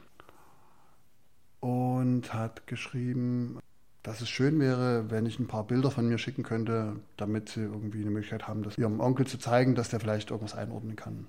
und 1.59 2.33
hat 2.33 2.67
geschrieben, 2.67 3.59
dass 4.05 4.21
es 4.21 4.29
schön 4.29 4.59
wäre, 4.59 5.09
wenn 5.09 5.25
ich 5.25 5.39
ein 5.39 5.47
paar 5.47 5.65
Bilder 5.65 5.89
von 5.89 6.07
mir 6.07 6.19
schicken 6.19 6.43
könnte, 6.43 6.97
damit 7.17 7.49
sie 7.49 7.61
irgendwie 7.61 8.01
eine 8.01 8.11
Möglichkeit 8.11 8.47
haben, 8.47 8.61
das 8.61 8.77
ihrem 8.77 8.99
Onkel 8.99 9.25
zu 9.25 9.39
zeigen, 9.39 9.73
dass 9.73 9.89
der 9.89 9.99
vielleicht 9.99 10.29
irgendwas 10.29 10.53
einordnen 10.53 10.95
kann. 10.95 11.25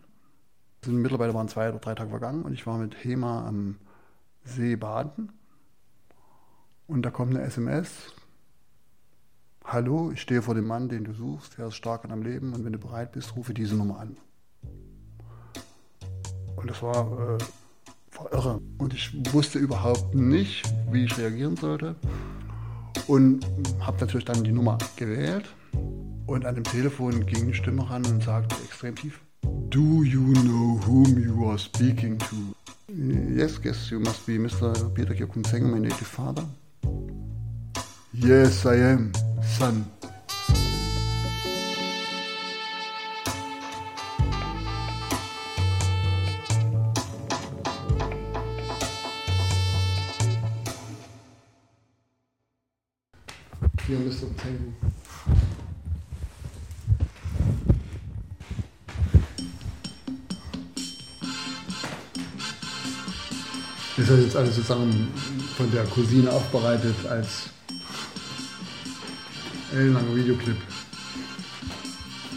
Mittlerweile 0.84 1.32
waren 1.32 1.48
zwei 1.48 1.70
oder 1.70 1.78
drei 1.78 1.94
Tage 1.94 2.10
vergangen 2.10 2.42
und 2.42 2.52
ich 2.52 2.66
war 2.66 2.76
mit 2.76 3.02
Hema 3.02 3.48
am 3.48 3.76
See 4.44 4.76
baden. 4.76 5.32
Und 6.86 7.02
da 7.02 7.10
kommt 7.10 7.34
eine 7.34 7.44
SMS. 7.44 8.12
Hallo, 9.64 10.10
ich 10.12 10.20
stehe 10.20 10.42
vor 10.42 10.54
dem 10.54 10.66
Mann, 10.66 10.90
den 10.90 11.04
du 11.04 11.14
suchst. 11.14 11.58
Er 11.58 11.68
ist 11.68 11.76
stark 11.76 12.04
an 12.04 12.12
am 12.12 12.22
Leben 12.22 12.52
und 12.52 12.66
wenn 12.66 12.74
du 12.74 12.78
bereit 12.78 13.12
bist, 13.12 13.36
rufe 13.36 13.54
diese 13.54 13.74
Nummer 13.74 14.00
an. 14.00 14.18
Und 16.56 16.70
das 16.70 16.82
war, 16.82 17.06
äh, 17.06 18.18
war 18.18 18.32
irre. 18.32 18.60
Und 18.76 18.92
ich 18.92 19.32
wusste 19.32 19.58
überhaupt 19.58 20.14
nicht, 20.14 20.62
wie 20.92 21.04
ich 21.04 21.16
reagieren 21.16 21.56
sollte. 21.56 21.96
Und 23.06 23.46
habe 23.80 23.98
natürlich 24.00 24.24
dann 24.24 24.42
die 24.42 24.52
Nummer 24.52 24.78
gewählt. 24.96 25.44
Und 26.26 26.44
an 26.44 26.56
dem 26.56 26.64
Telefon 26.64 27.24
ging 27.26 27.46
die 27.46 27.54
Stimme 27.54 27.88
ran 27.88 28.04
und 28.06 28.22
sagte 28.22 28.56
extrem 28.64 28.96
tief: 28.96 29.20
Do 29.70 30.02
you 30.02 30.32
know 30.32 30.80
whom 30.86 31.18
you 31.18 31.48
are 31.48 31.58
speaking 31.58 32.18
to? 32.18 32.36
Yes, 32.88 33.60
guess 33.60 33.90
you 33.90 34.00
must 34.00 34.26
be 34.26 34.38
Mr. 34.38 34.72
Peter 34.94 35.14
Kyokunseng, 35.14 35.70
my 35.70 35.78
native 35.78 36.06
father. 36.06 36.44
Yes, 38.12 38.64
I 38.64 38.76
am, 38.76 39.12
son. 39.58 39.84
Hier 53.86 54.00
Mr. 54.00 54.36
Tango. 54.36 54.72
Das 63.96 64.08
ist 64.10 64.24
jetzt 64.24 64.36
alles 64.36 64.56
sozusagen 64.56 65.08
von 65.56 65.70
der 65.70 65.84
Cousine 65.84 66.32
aufbereitet 66.32 66.96
als 67.08 67.50
ellenlanger 69.72 70.16
Videoclip. 70.16 70.56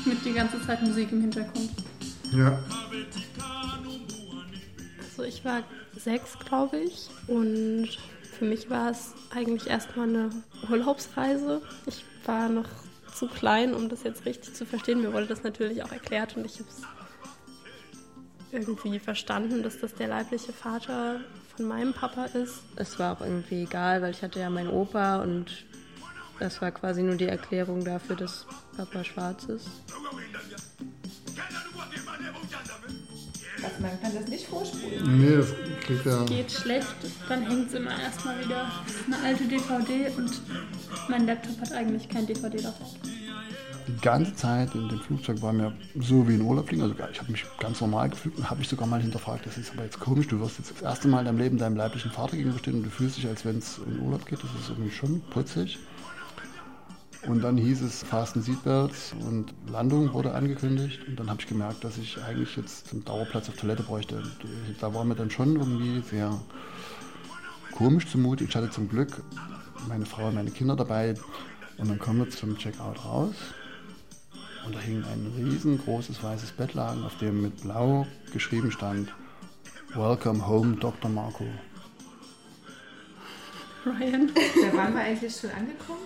Mit 0.05 0.23
die 0.23 0.33
ganze 0.33 0.61
Zeit 0.61 0.83
Musik 0.83 1.11
im 1.11 1.21
Hintergrund. 1.21 1.71
Ja. 2.31 2.63
Also 5.03 5.23
ich 5.23 5.43
war 5.43 5.63
sechs, 5.97 6.37
glaube 6.37 6.77
ich. 6.77 7.09
Und 7.27 7.89
für 8.39 8.45
mich 8.45 8.69
war 8.69 8.89
es 8.89 9.13
eigentlich 9.35 9.69
erstmal 9.69 10.07
eine 10.07 10.29
Urlaubsreise. 10.69 11.61
Ich 11.85 12.05
war 12.25 12.47
noch 12.47 12.69
zu 13.13 13.27
klein, 13.27 13.73
um 13.73 13.89
das 13.89 14.03
jetzt 14.03 14.25
richtig 14.25 14.53
zu 14.53 14.65
verstehen. 14.65 15.01
Mir 15.01 15.11
wurde 15.11 15.27
das 15.27 15.43
natürlich 15.43 15.83
auch 15.83 15.91
erklärt 15.91 16.37
und 16.37 16.45
ich 16.45 16.53
habe 16.59 16.69
es 16.69 16.81
irgendwie 18.53 18.97
verstanden, 18.99 19.61
dass 19.61 19.79
das 19.79 19.93
der 19.93 20.07
leibliche 20.07 20.53
Vater 20.53 21.19
von 21.53 21.67
meinem 21.67 21.93
Papa 21.93 22.25
ist. 22.25 22.63
Es 22.77 22.97
war 22.97 23.17
auch 23.17 23.21
irgendwie 23.21 23.63
egal, 23.63 24.01
weil 24.01 24.11
ich 24.11 24.23
hatte 24.23 24.39
ja 24.39 24.49
meinen 24.49 24.69
Opa 24.69 25.21
und 25.21 25.65
das 26.39 26.61
war 26.61 26.71
quasi 26.71 27.03
nur 27.03 27.15
die 27.15 27.27
Erklärung 27.27 27.83
dafür, 27.83 28.15
dass 28.15 28.45
Papa 28.77 29.03
schwarz 29.03 29.43
ist. 29.45 29.67
Also 33.69 33.81
man 33.81 34.01
kann 34.01 34.13
das 34.13 34.27
nicht 34.27 34.47
vorspulen. 34.47 35.19
Nee, 35.19 35.35
das 35.37 35.53
kriegt 35.81 36.05
ja. 36.05 36.23
Geht 36.25 36.51
schlecht, 36.51 36.87
dann 37.27 37.41
hängt 37.43 37.67
es 37.67 37.73
immer 37.73 37.91
erstmal 37.99 38.43
wieder. 38.43 38.71
Das 38.85 38.95
ist 38.95 39.05
eine 39.07 39.25
alte 39.25 39.43
DVD 39.45 40.11
und 40.17 40.41
mein 41.09 41.25
Laptop 41.25 41.61
hat 41.61 41.71
eigentlich 41.73 42.09
kein 42.09 42.25
DVD-Laufwerk. 42.25 42.89
Die 43.87 44.01
ganze 44.01 44.35
Zeit 44.35 44.75
in 44.75 44.87
dem 44.87 44.99
Flugzeug 44.99 45.41
war 45.41 45.51
mir 45.51 45.73
so 45.99 46.27
wie 46.27 46.35
in 46.35 46.41
Urlaub 46.41 46.67
fliegen. 46.67 46.83
Also 46.83 46.95
ich 47.11 47.19
habe 47.19 47.31
mich 47.31 47.43
ganz 47.59 47.81
normal 47.81 48.09
gefühlt 48.09 48.37
und 48.37 48.49
habe 48.49 48.59
mich 48.59 48.69
sogar 48.69 48.87
mal 48.87 49.01
hinterfragt, 49.01 49.45
das 49.45 49.57
ist 49.57 49.71
aber 49.71 49.83
jetzt 49.83 49.99
komisch, 49.99 50.27
du 50.27 50.39
wirst 50.39 50.59
jetzt 50.59 50.71
das 50.71 50.81
erste 50.81 51.07
Mal 51.07 51.19
in 51.19 51.25
deinem 51.25 51.39
Leben 51.39 51.57
deinem 51.57 51.75
leiblichen 51.75 52.11
Vater 52.11 52.37
gegenüberstehen 52.37 52.77
und 52.77 52.83
du 52.83 52.89
fühlst 52.89 53.17
dich, 53.17 53.27
als 53.27 53.45
wenn 53.45 53.57
es 53.57 53.79
in 53.79 53.99
Urlaub 53.99 54.25
geht. 54.25 54.39
Das 54.43 54.49
ist 54.61 54.69
irgendwie 54.69 54.91
schon 54.91 55.21
putzig. 55.21 55.79
Und 57.27 57.41
dann 57.41 57.57
hieß 57.57 57.81
es 57.81 58.03
Fasten 58.03 58.41
Seatbelts 58.41 59.13
und 59.27 59.53
Landung 59.69 60.13
wurde 60.13 60.33
angekündigt. 60.33 61.01
Und 61.07 61.19
dann 61.19 61.29
habe 61.29 61.41
ich 61.41 61.47
gemerkt, 61.47 61.83
dass 61.83 61.97
ich 61.97 62.21
eigentlich 62.23 62.55
jetzt 62.55 62.91
einen 62.93 63.03
Dauerplatz 63.03 63.49
auf 63.49 63.57
Toilette 63.57 63.83
bräuchte. 63.83 64.23
Da 64.79 64.93
war 64.93 65.03
mir 65.03 65.15
dann 65.15 65.29
schon 65.29 65.55
irgendwie 65.55 66.01
sehr 66.01 66.39
komisch 67.73 68.07
zumute. 68.07 68.45
Ich 68.45 68.55
hatte 68.55 68.69
zum 68.69 68.87
Glück 68.87 69.21
meine 69.87 70.05
Frau 70.05 70.27
und 70.27 70.35
meine 70.35 70.51
Kinder 70.51 70.75
dabei. 70.75 71.15
Und 71.77 71.89
dann 71.89 71.99
kommen 71.99 72.19
wir 72.19 72.29
zum 72.29 72.57
Checkout 72.57 73.03
raus. 73.03 73.35
Und 74.65 74.75
da 74.75 74.79
hing 74.79 75.03
ein 75.03 75.33
riesengroßes 75.37 76.23
weißes 76.23 76.51
Bettlaken, 76.51 77.03
auf 77.03 77.17
dem 77.17 77.41
mit 77.41 77.61
blau 77.61 78.05
geschrieben 78.31 78.71
stand 78.71 79.13
Welcome 79.95 80.45
home, 80.45 80.75
Dr. 80.75 81.09
Marco. 81.09 81.45
Ryan. 83.85 84.31
Da 84.33 84.77
waren 84.77 84.93
wir 84.93 85.01
eigentlich 85.01 85.35
schon 85.35 85.49
angekommen. 85.51 85.99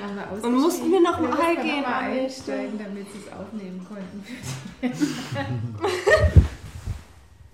Waren 0.00 0.40
wir 0.40 0.44
Und 0.48 0.60
mussten 0.60 0.90
wir 0.90 1.00
noch 1.00 1.20
wir 1.20 1.28
mal 1.28 1.56
gehen 1.56 1.82
noch 1.82 1.88
mal 1.88 2.10
einsteigen, 2.10 2.78
damit 2.78 3.06
sie 3.12 3.18
es 3.26 3.32
aufnehmen 3.32 3.86
konnten. 3.88 4.24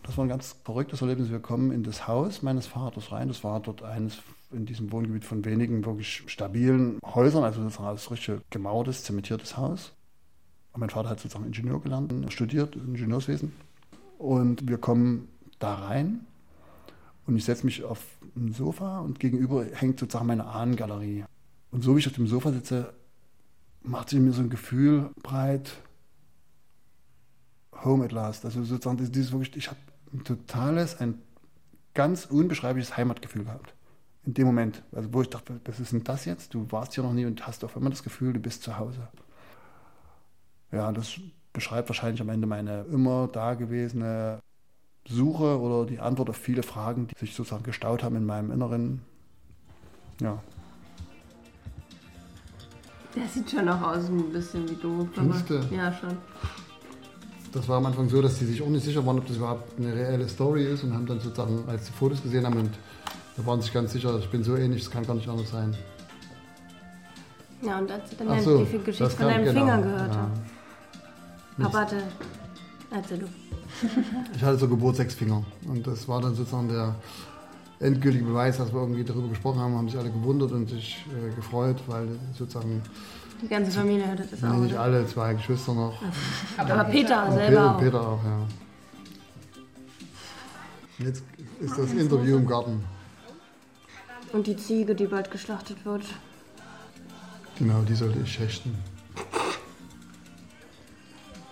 Das 0.03 0.16
war 0.16 0.24
ein 0.24 0.29
ganz 0.29 0.55
verrücktes 0.64 1.03
Erlebnis. 1.03 1.31
Wir 1.31 1.41
kommen 1.41 1.72
in 1.72 1.83
das 1.83 2.07
Haus 2.07 2.41
meines 2.41 2.68
Vaters 2.68 3.11
rein. 3.11 3.27
Das 3.27 3.43
war 3.43 3.59
dort 3.59 3.83
eines 3.83 4.22
in 4.53 4.64
diesem 4.64 4.93
Wohngebiet 4.93 5.24
von 5.24 5.45
wenigen 5.45 5.85
wirklich 5.85 6.22
stabilen 6.29 7.01
Häusern, 7.05 7.43
also 7.43 7.61
sozusagen 7.61 7.89
ein 7.89 7.97
richtig 7.97 8.41
gemauertes, 8.51 9.03
zementiertes 9.03 9.57
Haus. 9.57 9.93
Und 10.72 10.81
mein 10.81 10.91
Vater 10.91 11.09
hat 11.09 11.20
sozusagen 11.20 11.47
Ingenieur 11.47 11.81
gelernt, 11.81 12.12
studiert, 12.33 12.77
Ingenieurswesen. 12.77 13.53
Und 14.18 14.68
wir 14.68 14.79
kommen 14.79 15.29
da 15.59 15.74
rein 15.74 16.24
und 17.27 17.37
ich 17.37 17.45
setze 17.45 17.64
mich 17.66 17.83
auf 17.85 18.03
ein 18.37 18.53
Sofa 18.53 19.01
und 19.01 19.18
gegenüber 19.18 19.64
hängt 19.72 19.99
sozusagen 19.99 20.27
meine 20.27 20.47
Ahnengalerie. 20.47 21.24
Und 21.70 21.83
so 21.83 21.95
wie 21.95 21.99
ich 21.99 22.07
auf 22.07 22.14
dem 22.14 22.27
Sofa 22.27 22.53
sitze, 22.53 22.95
macht 23.83 24.11
sich 24.11 24.20
mir 24.20 24.33
so 24.33 24.43
ein 24.43 24.51
Gefühl 24.51 25.11
breit, 25.22 25.72
Home 27.85 28.05
at 28.05 28.12
last. 28.12 28.45
Also 28.45 28.62
sozusagen 28.64 28.99
dieses 29.12 29.33
wirklich, 29.33 29.57
ich 29.57 29.68
habe 29.68 29.81
ein 30.12 30.24
totales, 30.24 31.01
ein 31.01 31.20
ganz 31.95 32.27
unbeschreibliches 32.27 32.97
Heimatgefühl 32.97 33.45
gehabt. 33.45 33.74
In 34.24 34.35
dem 34.35 34.47
Moment, 34.47 34.83
also 34.93 35.12
wo 35.12 35.22
ich 35.22 35.31
dachte, 35.31 35.61
was 35.64 35.81
ist 35.81 35.93
denn 35.93 36.05
das 36.05 36.24
jetzt? 36.24 36.55
Du 36.55 36.70
warst 36.70 36.95
hier 36.95 37.05
noch 37.05 37.12
nie 37.12 37.27
und 37.27 37.47
hast 37.47 37.64
auf 37.64 37.77
einmal 37.77 37.91
das 37.91 38.03
Gefühl, 38.03 38.33
du 38.33 38.41
bist 38.41 38.62
zu 38.62 38.79
Hause. 38.79 39.09
Ja, 40.72 40.91
das 40.93 41.20
beschreibt 41.53 41.89
wahrscheinlich 41.89 42.20
am 42.20 42.29
Ende 42.29 42.47
meine 42.47 42.83
immer 42.91 43.29
dagewesene 43.29 44.41
Suche 45.09 45.61
oder 45.61 45.86
die 45.86 46.00
Antwort 46.00 46.30
auf 46.30 46.36
viele 46.36 46.62
Fragen, 46.62 47.09
die 47.09 47.18
sich 47.18 47.34
sozusagen 47.34 47.62
gestaut 47.62 48.02
haben 48.02 48.16
in 48.16 48.26
meinem 48.26 48.50
Inneren. 48.50 49.02
Ja. 50.20 50.42
Der 53.14 53.26
sieht 53.28 53.50
schon 53.50 53.68
auch 53.68 53.80
aus 53.80 54.09
ein 54.09 54.32
bisschen 54.32 54.68
wie 54.68 54.74
du. 54.74 55.09
Findest 55.12 55.48
du? 55.48 55.54
Ja, 55.70 55.92
schon. 55.92 56.16
Das 57.52 57.66
war 57.68 57.78
am 57.78 57.86
Anfang 57.86 58.09
so, 58.09 58.20
dass 58.20 58.38
die 58.38 58.44
sich 58.44 58.61
auch 58.61 58.68
nicht 58.68 58.84
sicher 58.84 59.04
waren, 59.07 59.18
ob 59.18 59.26
das 59.26 59.36
überhaupt 59.36 59.78
eine 59.78 59.94
reelle 59.94 60.28
Story 60.28 60.64
ist 60.64 60.84
und 60.84 60.92
haben 60.92 61.07
dann 61.07 61.20
sozusagen, 61.20 61.64
als 61.66 61.86
die 61.86 61.92
Fotos 61.92 62.22
gesehen 62.22 62.44
haben, 62.44 62.59
und 62.59 62.70
da 63.36 63.46
waren 63.46 63.62
sich 63.62 63.72
ganz 63.72 63.92
sicher, 63.92 64.18
ich 64.18 64.28
bin 64.28 64.44
so 64.44 64.57
ähnlich, 64.57 64.82
das 64.84 64.90
kann 64.90 65.07
gar 65.07 65.14
nicht 65.14 65.28
anders 65.28 65.50
sein. 65.50 65.74
Ja, 67.62 67.78
und 67.78 67.90
als 67.90 68.11
sie 68.11 68.16
dann 68.16 68.40
so, 68.42 68.64
die 68.64 68.78
Geschichte 68.78 69.09
von 69.09 69.26
deinem 69.26 69.44
genau, 69.44 69.61
Finger 69.61 69.82
gehört 69.82 70.14
ja. 70.14 70.20
haben. 70.20 70.32
Papa 71.59 71.80
hatte. 71.80 72.02
Du. 72.91 73.28
Ich 74.34 74.43
hatte 74.43 74.59
so 74.59 74.68
Geburtsegsfinger 74.68 75.45
und 75.68 75.87
das 75.87 76.07
war 76.09 76.20
dann 76.22 76.34
sozusagen 76.34 76.68
der 76.68 76.95
endgültige 77.80 78.24
Beweis, 78.24 78.57
dass 78.57 78.72
wir 78.72 78.80
irgendwie 78.80 79.05
darüber 79.05 79.28
gesprochen 79.28 79.61
haben, 79.61 79.74
haben 79.74 79.89
sich 79.89 79.99
alle 79.99 80.11
gewundert 80.11 80.53
und 80.53 80.68
sich 80.70 81.05
äh, 81.11 81.34
gefreut, 81.34 81.76
weil 81.89 82.09
sozugen 82.32 82.80
Die 83.43 83.49
ganze 83.49 83.70
Familie 83.72 84.07
hörte 84.07 84.24
das 84.30 84.41
nee, 84.41 84.49
auch. 84.49 84.55
nicht 84.55 84.72
oder? 84.72 84.82
alle, 84.82 85.07
zwei 85.07 85.34
Geschwister 85.34 85.74
noch. 85.74 86.01
Aber 86.57 86.84
Peter 86.84 87.26
Und 87.26 87.32
selber 87.32 87.47
Peter, 87.47 87.70
auch. 87.74 87.78
Peter 87.80 88.01
auch, 88.01 88.24
ja. 88.24 88.47
Jetzt 90.99 91.24
ist 91.61 91.76
das 91.78 91.93
Interview 91.93 92.37
im 92.39 92.47
Garten. 92.47 92.82
Und 94.32 94.47
die 94.47 94.57
Ziege, 94.57 94.95
die 94.95 95.07
bald 95.07 95.30
geschlachtet 95.30 95.84
wird. 95.84 96.03
Genau, 97.59 97.82
die 97.82 97.95
sollte 97.95 98.20
ich 98.20 98.32
schächten. 98.32 98.74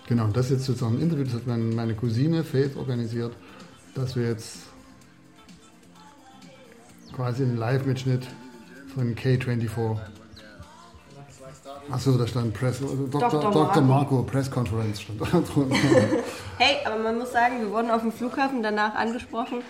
Genau, 0.07 0.27
das 0.27 0.45
ist 0.45 0.51
jetzt 0.51 0.65
sozusagen 0.65 0.97
ein 0.97 1.01
Interview, 1.01 1.23
das 1.23 1.33
hat 1.33 1.47
meine, 1.47 1.95
Cousine 1.95 2.43
Faith 2.43 2.75
organisiert, 2.77 3.33
dass 3.95 4.15
wir 4.15 4.27
jetzt 4.27 4.57
quasi 7.15 7.43
einen 7.43 7.57
Live-Mitschnitt 7.57 8.27
von 8.93 9.15
K24. 9.15 9.97
Achso, 11.89 12.17
da 12.17 12.25
stand 12.27 12.53
Press, 12.53 12.81
äh, 12.81 12.85
Dr. 12.85 13.29
Dr. 13.29 13.51
Dr. 13.51 13.81
Marco. 13.81 13.81
Marco, 13.81 14.23
Press 14.23 14.49
Conference 14.49 15.01
stand 15.01 15.21
da 15.21 15.25
drunter. 15.53 15.75
Hey, 16.57 16.77
aber 16.85 17.01
man 17.01 17.17
muss 17.17 17.31
sagen, 17.31 17.61
wir 17.61 17.71
wurden 17.71 17.91
auf 17.91 18.01
dem 18.01 18.11
Flughafen 18.11 18.63
danach 18.63 18.95
angesprochen. 18.95 19.61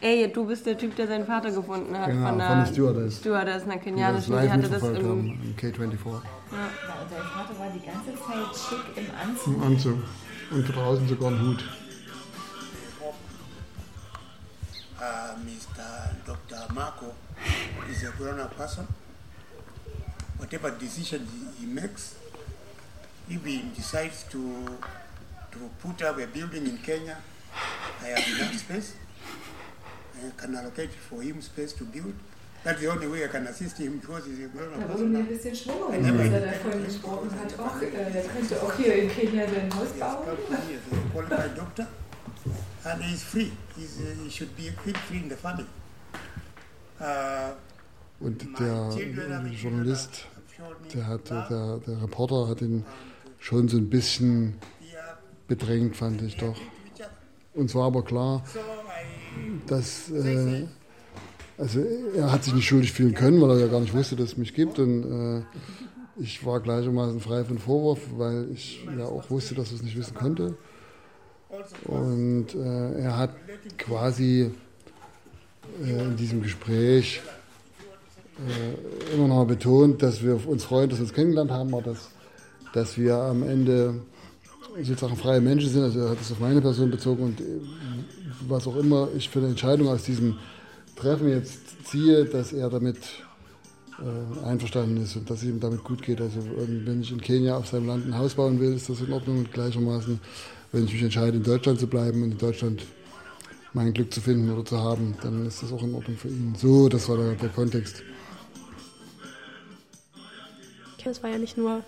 Ey, 0.00 0.30
du 0.30 0.44
bist 0.44 0.66
der 0.66 0.76
Typ, 0.76 0.94
der 0.96 1.06
seinen 1.06 1.26
Vater 1.26 1.50
gefunden 1.50 1.96
hat. 1.98 2.08
Genau, 2.08 2.28
von, 2.28 2.40
von 2.40 2.58
der 2.58 2.66
Stewardess. 2.66 3.16
Stewardess, 3.18 3.62
einer 3.62 3.72
die 3.72 3.76
das 3.76 3.84
kenianischen. 3.84 4.32
Die 4.32 4.38
live 4.38 4.50
hatte 4.50 4.68
das 4.68 4.82
im. 4.82 5.08
haben, 5.08 5.40
im 5.42 5.56
K24. 5.56 5.72
Ja. 5.74 5.88
Und 5.90 7.10
dein 7.10 7.22
Vater 7.22 7.58
war 7.58 7.70
die 7.74 7.86
ganze 7.86 8.14
Zeit 8.14 8.68
schick 8.68 8.96
im 8.96 9.30
Anzug. 9.30 9.54
Im 9.54 9.62
Anzug. 9.62 9.98
Und 10.50 10.74
draußen 10.74 11.08
sogar 11.08 11.30
ein 11.30 11.40
Hut. 11.40 11.64
uh, 15.00 15.36
Mr. 15.44 16.16
Dr. 16.24 16.72
Marco 16.74 17.14
is 17.90 18.04
a 18.04 18.10
grown-up 18.12 18.56
person. 18.56 18.86
Whatever 20.38 20.70
decision 20.70 21.26
he, 21.26 21.64
he 21.64 21.66
makes, 21.66 22.16
if 23.28 23.44
he 23.44 23.62
decides 23.74 24.24
to 24.30 24.78
to 25.50 25.58
put 25.80 26.02
up 26.02 26.18
a 26.18 26.26
building 26.26 26.66
in 26.66 26.78
Kenya, 26.78 27.16
I 28.02 28.08
have 28.08 28.40
enough 28.40 28.58
space. 28.58 28.94
I 30.24 30.30
can 30.40 30.54
allocate 30.54 30.90
for 31.08 31.22
him 31.22 31.40
space 31.42 31.72
to 31.74 31.84
build. 31.84 32.14
That's 32.64 32.80
the 32.80 32.88
only 32.88 33.06
way 33.06 33.24
I 33.24 33.28
can 33.28 33.46
assist 33.46 33.78
him 33.78 33.98
because 34.00 34.24
he's 34.26 34.44
a 34.44 34.48
grown-up 34.48 34.80
Da 34.80 34.88
wurde 34.88 34.92
person. 34.92 35.12
mir 35.12 35.18
ein 35.20 35.26
bisschen 35.28 35.54
Schwung, 35.54 35.92
als 35.92 36.02
never 36.02 36.24
er 36.24 36.40
davon 36.40 36.84
gesprochen 36.84 37.30
hat. 37.38 37.54
Ach, 37.58 37.80
äh, 37.82 37.86
er 38.18 38.22
könnte 38.24 38.62
auch 38.62 38.72
hier 38.76 38.94
in 39.02 39.08
Kenia 39.08 39.46
sein 39.46 39.72
Haus 39.74 39.88
bauen. 39.92 40.26
He 40.66 40.74
is 40.74 40.80
a 40.90 41.12
qualified 41.12 41.56
doctor, 41.56 41.86
and 42.84 43.02
he's 43.04 43.22
free. 43.22 43.52
He's, 43.76 43.98
uh, 44.00 44.24
he 44.24 44.30
should 44.30 44.56
be 44.56 44.72
free 45.06 45.18
in 45.18 45.28
the 45.28 45.36
family. 45.36 45.66
Uh, 47.00 47.52
Und 48.18 48.42
der 48.58 48.90
Journalist, 49.52 50.24
der, 50.94 51.06
hat, 51.06 51.28
der, 51.30 51.78
der 51.86 52.02
Reporter 52.02 52.48
hat 52.48 52.62
ihn 52.62 52.84
schon 53.38 53.68
so 53.68 53.76
ein 53.76 53.90
bisschen 53.90 54.54
bedrängt, 55.46 55.94
fand 55.96 56.22
ich 56.22 56.36
doch. 56.38 56.56
Uns 57.54 57.74
war 57.74 57.86
aber 57.86 58.02
klar, 58.02 58.42
dass 59.66 60.10
äh, 60.10 60.66
also 61.58 61.80
er 62.14 62.30
hat 62.30 62.44
sich 62.44 62.54
nicht 62.54 62.66
schuldig 62.66 62.92
fühlen 62.92 63.14
können, 63.14 63.40
weil 63.40 63.50
er 63.50 63.60
ja 63.60 63.66
gar 63.66 63.80
nicht 63.80 63.94
wusste, 63.94 64.16
dass 64.16 64.30
es 64.30 64.36
mich 64.36 64.54
gibt. 64.54 64.78
Und 64.78 65.04
äh, 65.04 65.42
ich 66.18 66.44
war 66.44 66.60
gleichermaßen 66.60 67.20
frei 67.20 67.44
von 67.44 67.58
Vorwurf, 67.58 68.00
weil 68.16 68.48
ich 68.52 68.84
ja 68.96 69.06
auch 69.06 69.30
wusste, 69.30 69.54
dass 69.54 69.70
er 69.70 69.76
es 69.76 69.82
nicht 69.82 69.96
wissen 69.96 70.14
konnte. 70.14 70.56
Und 71.84 72.54
äh, 72.54 73.00
er 73.00 73.16
hat 73.16 73.30
quasi 73.78 74.50
äh, 75.82 76.02
in 76.02 76.16
diesem 76.16 76.42
Gespräch 76.42 77.22
äh, 78.46 79.14
immer 79.14 79.28
noch 79.28 79.46
betont, 79.46 80.02
dass 80.02 80.22
wir 80.22 80.46
uns 80.46 80.64
freuen, 80.64 80.90
dass 80.90 80.98
wir 80.98 81.04
uns 81.04 81.14
kennengelernt 81.14 81.50
haben, 81.50 81.72
aber 81.72 81.82
dass, 81.82 82.10
dass 82.74 82.98
wir 82.98 83.16
am 83.16 83.42
Ende 83.42 84.00
sozusagen 84.82 85.16
freie 85.16 85.40
Menschen 85.40 85.70
sind. 85.70 85.82
Also 85.82 86.00
er 86.00 86.10
hat 86.10 86.20
es 86.20 86.32
auf 86.32 86.40
meine 86.40 86.60
Person 86.60 86.90
bezogen 86.90 87.22
und 87.22 87.40
äh, 87.40 87.44
was 88.48 88.66
auch 88.66 88.76
immer 88.76 89.08
ich 89.16 89.28
für 89.28 89.38
eine 89.38 89.48
Entscheidung 89.48 89.88
aus 89.88 90.04
diesem 90.04 90.36
Treffen 90.94 91.28
jetzt 91.28 91.84
ziehe, 91.84 92.24
dass 92.24 92.52
er 92.52 92.70
damit 92.70 92.98
äh, 93.98 94.46
einverstanden 94.46 95.02
ist 95.02 95.16
und 95.16 95.28
dass 95.30 95.38
es 95.38 95.44
ihm 95.44 95.60
damit 95.60 95.84
gut 95.84 96.02
geht. 96.02 96.20
Also 96.20 96.40
ähm, 96.40 96.82
wenn 96.84 97.00
ich 97.00 97.12
in 97.12 97.20
Kenia 97.20 97.56
auf 97.56 97.68
seinem 97.68 97.86
Land 97.86 98.06
ein 98.06 98.16
Haus 98.16 98.34
bauen 98.34 98.60
will, 98.60 98.74
ist 98.74 98.88
das 98.88 99.00
in 99.00 99.12
Ordnung 99.12 99.38
und 99.38 99.52
gleichermaßen, 99.52 100.20
wenn 100.72 100.84
ich 100.84 100.92
mich 100.92 101.02
entscheide, 101.02 101.36
in 101.36 101.42
Deutschland 101.42 101.80
zu 101.80 101.86
bleiben 101.86 102.22
und 102.22 102.32
in 102.32 102.38
Deutschland 102.38 102.82
mein 103.72 103.92
Glück 103.92 104.12
zu 104.12 104.20
finden 104.20 104.50
oder 104.50 104.64
zu 104.64 104.78
haben, 104.78 105.14
dann 105.22 105.46
ist 105.46 105.62
das 105.62 105.72
auch 105.72 105.82
in 105.82 105.94
Ordnung 105.94 106.16
für 106.16 106.28
ihn. 106.28 106.54
So, 106.56 106.88
das 106.88 107.08
war 107.08 107.18
der, 107.18 107.34
der 107.34 107.50
Kontext. 107.50 108.02
Es 111.08 111.22
war 111.22 111.30
ja 111.30 111.38
nicht 111.38 111.56
nur 111.56 111.84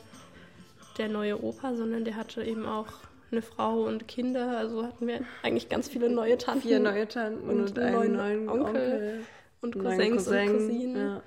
der 0.99 1.09
neue 1.09 1.43
Opa, 1.43 1.75
sondern 1.75 2.05
der 2.05 2.17
hatte 2.17 2.43
eben 2.43 2.67
auch 2.67 2.89
eine 3.31 3.43
Frau 3.43 3.85
und 3.85 4.09
Kinder. 4.09 4.57
Also 4.59 4.85
hatten 4.85 5.07
wir 5.07 5.21
eigentlich 5.43 5.69
ganz 5.69 5.89
viele 5.89 6.09
neue 6.09 6.39
Tanten. 6.39 6.63
Vier 6.63 6.81
neue 6.81 7.07
Tanten 7.09 7.49
und, 7.49 7.79
einen 7.79 7.97
einen 7.97 8.15
neuen 8.15 8.45
neuen 8.45 8.49
Onkel, 8.49 8.67
Onkel 8.67 9.27
und 9.61 9.75
Cousins 9.75 10.25
Cousin, 10.25 10.51
und 10.51 10.59
Cousinen. 10.59 10.97
ja. 10.97 11.23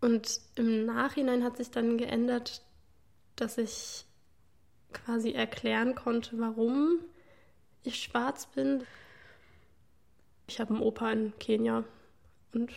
Und 0.00 0.40
im 0.54 0.86
Nachhinein 0.86 1.42
hat 1.42 1.56
sich 1.56 1.70
dann 1.70 1.98
geändert, 1.98 2.62
dass 3.34 3.58
ich 3.58 4.04
quasi 4.92 5.32
erklären 5.32 5.94
konnte, 5.94 6.38
warum 6.38 7.00
ich 7.82 8.02
schwarz 8.02 8.46
bin. 8.46 8.84
Ich 10.46 10.60
habe 10.60 10.74
einen 10.74 10.82
Opa 10.82 11.10
in 11.10 11.32
Kenia 11.38 11.84
und 12.54 12.70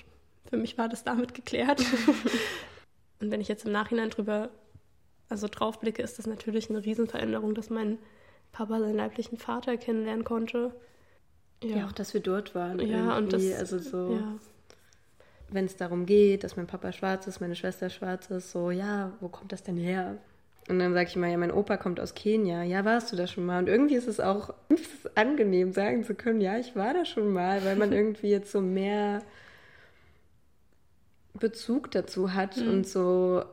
für 0.50 0.58
mich 0.58 0.78
war 0.78 0.90
das 0.90 1.04
damit 1.04 1.34
geklärt. 1.34 1.80
und 3.20 3.32
wenn 3.32 3.40
ich 3.40 3.48
jetzt 3.48 3.66
im 3.66 3.72
Nachhinein 3.72 4.10
drüber, 4.10 4.50
also 5.32 5.48
drauf 5.50 5.80
blicke, 5.80 6.02
ist 6.02 6.20
das 6.20 6.28
natürlich 6.28 6.70
eine 6.70 6.84
Riesenveränderung, 6.84 7.56
dass 7.56 7.70
mein 7.70 7.98
Papa 8.52 8.80
seinen 8.80 8.96
leiblichen 8.96 9.38
Vater 9.38 9.78
kennenlernen 9.78 10.26
konnte. 10.26 10.74
Ja, 11.64 11.86
auch, 11.86 11.92
dass 11.92 12.14
wir 12.14 12.22
dort 12.22 12.56
waren. 12.56 12.80
Ja, 12.80 13.18
und 13.18 13.32
das, 13.34 13.42
irgendwie, 13.44 13.60
also 13.60 13.80
so, 13.80 14.14
ja. 14.14 14.40
wenn 15.50 15.66
es 15.66 15.76
darum 15.78 16.06
geht, 16.06 16.44
dass 16.44 16.56
mein 16.58 16.68
Papa 16.68 16.92
schwarz 16.92 17.28
ist, 17.28 17.40
meine 17.40 17.56
Schwester 17.56 17.90
schwarz 17.90 18.30
ist, 18.30 18.52
so, 18.52 18.72
ja, 18.72 19.14
wo 19.20 19.30
kommt 19.30 19.52
das 19.52 19.64
denn 19.64 19.78
her? 19.78 20.18
Und 20.70 20.80
dann 20.80 20.94
sage 20.94 21.10
ich 21.10 21.16
immer, 21.16 21.28
ja, 21.28 21.38
mein 21.38 21.52
Opa 21.52 21.78
kommt 21.78 22.00
aus 22.00 22.14
Kenia. 22.14 22.64
Ja, 22.64 22.86
warst 22.86 23.12
du 23.12 23.16
da 23.16 23.26
schon 23.28 23.46
mal? 23.46 23.60
Und 23.60 23.68
irgendwie 23.68 23.96
ist 23.96 24.08
es 24.08 24.20
auch 24.20 24.54
es 24.70 24.82
ist 24.82 25.18
angenehm, 25.18 25.72
sagen 25.72 26.04
zu 26.04 26.16
können, 26.16 26.42
ja, 26.42 26.58
ich 26.58 26.76
war 26.76 26.94
da 26.94 27.06
schon 27.06 27.32
mal, 27.32 27.64
weil 27.64 27.76
man 27.76 27.92
irgendwie 27.94 28.30
jetzt 28.30 28.52
so 28.52 28.62
mehr 28.62 29.22
Bezug 31.34 31.92
dazu 31.92 32.34
hat 32.34 32.58
Mhm. 32.58 32.70
und 32.70 32.88
so. 32.88 33.44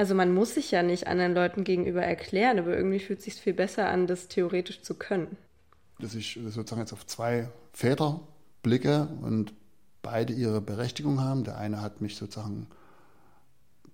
Also 0.00 0.14
man 0.14 0.32
muss 0.32 0.54
sich 0.54 0.70
ja 0.70 0.82
nicht 0.82 1.08
anderen 1.08 1.34
Leuten 1.34 1.62
gegenüber 1.62 2.00
erklären, 2.02 2.58
aber 2.58 2.74
irgendwie 2.74 3.00
fühlt 3.00 3.18
es 3.18 3.26
sich 3.26 3.34
viel 3.34 3.52
besser 3.52 3.90
an, 3.90 4.06
das 4.06 4.28
theoretisch 4.28 4.80
zu 4.80 4.94
können. 4.94 5.36
Dass 5.98 6.14
ich 6.14 6.40
sozusagen 6.42 6.80
jetzt 6.80 6.94
auf 6.94 7.06
zwei 7.06 7.50
Väter 7.74 8.20
blicke 8.62 9.08
und 9.20 9.52
beide 10.00 10.32
ihre 10.32 10.62
Berechtigung 10.62 11.20
haben. 11.20 11.44
Der 11.44 11.58
eine 11.58 11.82
hat 11.82 12.00
mich 12.00 12.16
sozusagen, 12.16 12.66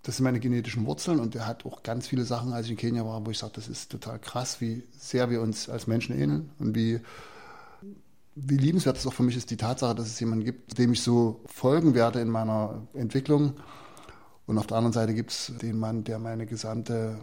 das 0.05 0.19
sind 0.19 0.23
meine 0.23 0.39
genetischen 0.39 0.87
Wurzeln 0.87 1.19
und 1.19 1.35
der 1.35 1.45
hat 1.45 1.67
auch 1.67 1.83
ganz 1.83 2.07
viele 2.07 2.23
Sachen, 2.23 2.53
als 2.53 2.67
ich 2.67 2.71
in 2.71 2.77
Kenia 2.77 3.05
war, 3.05 3.27
wo 3.27 3.33
ich 3.33 3.39
sage, 3.39 3.55
das 3.57 3.67
ist 3.67 3.91
total 3.91 4.21
krass, 4.21 4.61
wie 4.61 4.85
sehr 4.97 5.29
wir 5.29 5.41
uns 5.41 5.69
als 5.69 5.89
Menschen 5.89 6.17
ähneln 6.17 6.51
und 6.61 6.77
wie, 6.77 7.01
wie 8.37 8.59
liebenswert 8.59 8.97
es 8.97 9.09
auch 9.09 9.13
für 9.13 9.25
mich 9.25 9.37
ist, 9.37 9.51
die 9.51 9.57
Tatsache, 9.57 9.97
dass 9.97 10.07
es 10.07 10.21
jemanden 10.21 10.45
gibt, 10.45 10.79
dem 10.79 10.93
ich 10.93 11.03
so 11.03 11.41
folgen 11.47 11.95
werde 11.97 12.21
in 12.21 12.29
meiner 12.29 12.87
Entwicklung. 12.95 13.55
Und 14.47 14.59
auf 14.59 14.67
der 14.67 14.77
anderen 14.77 14.93
Seite 14.93 15.13
gibt 15.15 15.33
es 15.33 15.53
den 15.61 15.79
Mann, 15.79 16.05
der 16.05 16.19
meine 16.19 16.47
gesamte, 16.47 17.19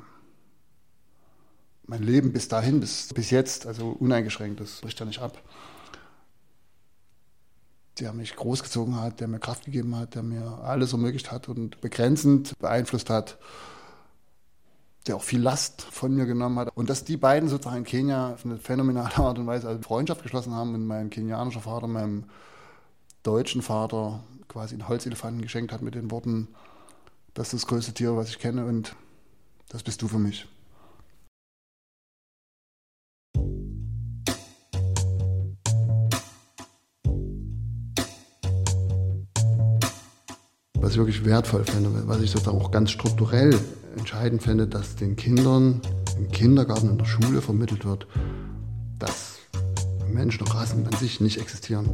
mein 1.86 2.04
Leben 2.04 2.34
bis 2.34 2.50
dahin, 2.50 2.80
bis, 2.82 3.14
bis 3.14 3.30
jetzt, 3.30 3.66
also 3.66 3.90
uneingeschränkt, 3.92 4.60
das 4.60 4.82
bricht 4.82 5.00
ja 5.00 5.06
nicht 5.06 5.22
ab. 5.22 5.42
Der 8.00 8.12
mich 8.12 8.36
großgezogen 8.36 9.00
hat, 9.00 9.20
der 9.20 9.28
mir 9.28 9.40
Kraft 9.40 9.66
gegeben 9.66 9.96
hat, 9.96 10.16
der 10.16 10.24
mir 10.24 10.60
alles 10.64 10.92
ermöglicht 10.92 11.32
hat 11.32 11.48
und 11.48 11.80
begrenzend 11.80 12.58
beeinflusst 12.60 13.10
hat, 13.10 13.38
der 15.08 15.16
auch 15.16 15.24
viel 15.24 15.42
Last 15.42 15.82
von 15.82 16.14
mir 16.14 16.26
genommen 16.26 16.60
hat. 16.60 16.70
Und 16.76 16.90
dass 16.90 17.06
die 17.06 17.18
beiden 17.18 17.48
sozusagen 17.48 17.78
in 17.78 17.84
Kenia 17.84 18.34
auf 18.34 18.46
eine 18.46 18.58
phänomenale 18.58 19.16
Art 19.18 19.38
und 19.38 19.48
Weise 19.48 19.68
also 19.68 19.82
Freundschaft 19.82 20.24
geschlossen 20.24 20.54
haben 20.54 20.74
und 20.74 20.86
mein 20.86 21.10
kenianischer 21.10 21.62
Vater 21.62 21.88
meinem 21.88 22.26
deutschen 23.22 23.62
Vater 23.62 24.24
quasi 24.48 24.76
einen 24.76 24.88
Holzelefanten 24.88 25.42
geschenkt 25.42 25.72
hat 25.72 25.82
mit 25.82 25.96
den 25.96 26.12
Worten, 26.12 26.50
Das 27.34 27.48
ist 27.48 27.64
das 27.64 27.68
größte 27.68 27.94
Tier, 27.94 28.16
was 28.16 28.30
ich 28.30 28.38
kenne 28.38 28.64
und 28.66 28.96
das 29.70 29.82
bist 29.82 30.04
du 30.04 30.08
für 30.08 30.20
mich. 30.20 30.48
Was 40.76 40.92
ich 40.92 40.98
wirklich 40.98 41.26
wertvoll 41.26 41.64
finde, 41.64 42.08
was 42.08 42.22
ich 42.22 42.30
sozusagen 42.30 42.62
auch 42.62 42.70
ganz 42.70 42.92
strukturell 42.92 43.60
entscheidend 43.98 44.44
finde, 44.44 44.68
dass 44.68 44.96
den 44.96 45.16
Kindern 45.16 45.82
im 46.18 46.30
Kindergarten, 46.30 46.92
in 46.92 46.98
der 47.00 47.06
Schule 47.06 47.42
vermittelt 47.42 47.84
wird, 47.84 48.06
dass 49.00 49.40
Menschen 50.08 50.42
und 50.42 50.54
Rassen 50.54 50.86
an 50.86 50.94
sich 51.00 51.20
nicht 51.20 51.40
existieren. 51.40 51.90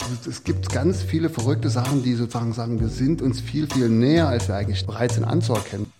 Also 0.00 0.30
es 0.30 0.44
gibt 0.44 0.70
ganz 0.70 1.02
viele 1.02 1.30
verrückte 1.30 1.70
Sachen, 1.70 2.02
die 2.02 2.14
sozusagen 2.14 2.52
sagen, 2.52 2.80
wir 2.80 2.88
sind 2.88 3.22
uns 3.22 3.40
viel, 3.40 3.66
viel 3.68 3.88
näher, 3.88 4.28
als 4.28 4.48
wir 4.48 4.56
eigentlich 4.56 4.86
bereit 4.86 5.12
sind 5.12 5.24
anzuerkennen. 5.24 5.92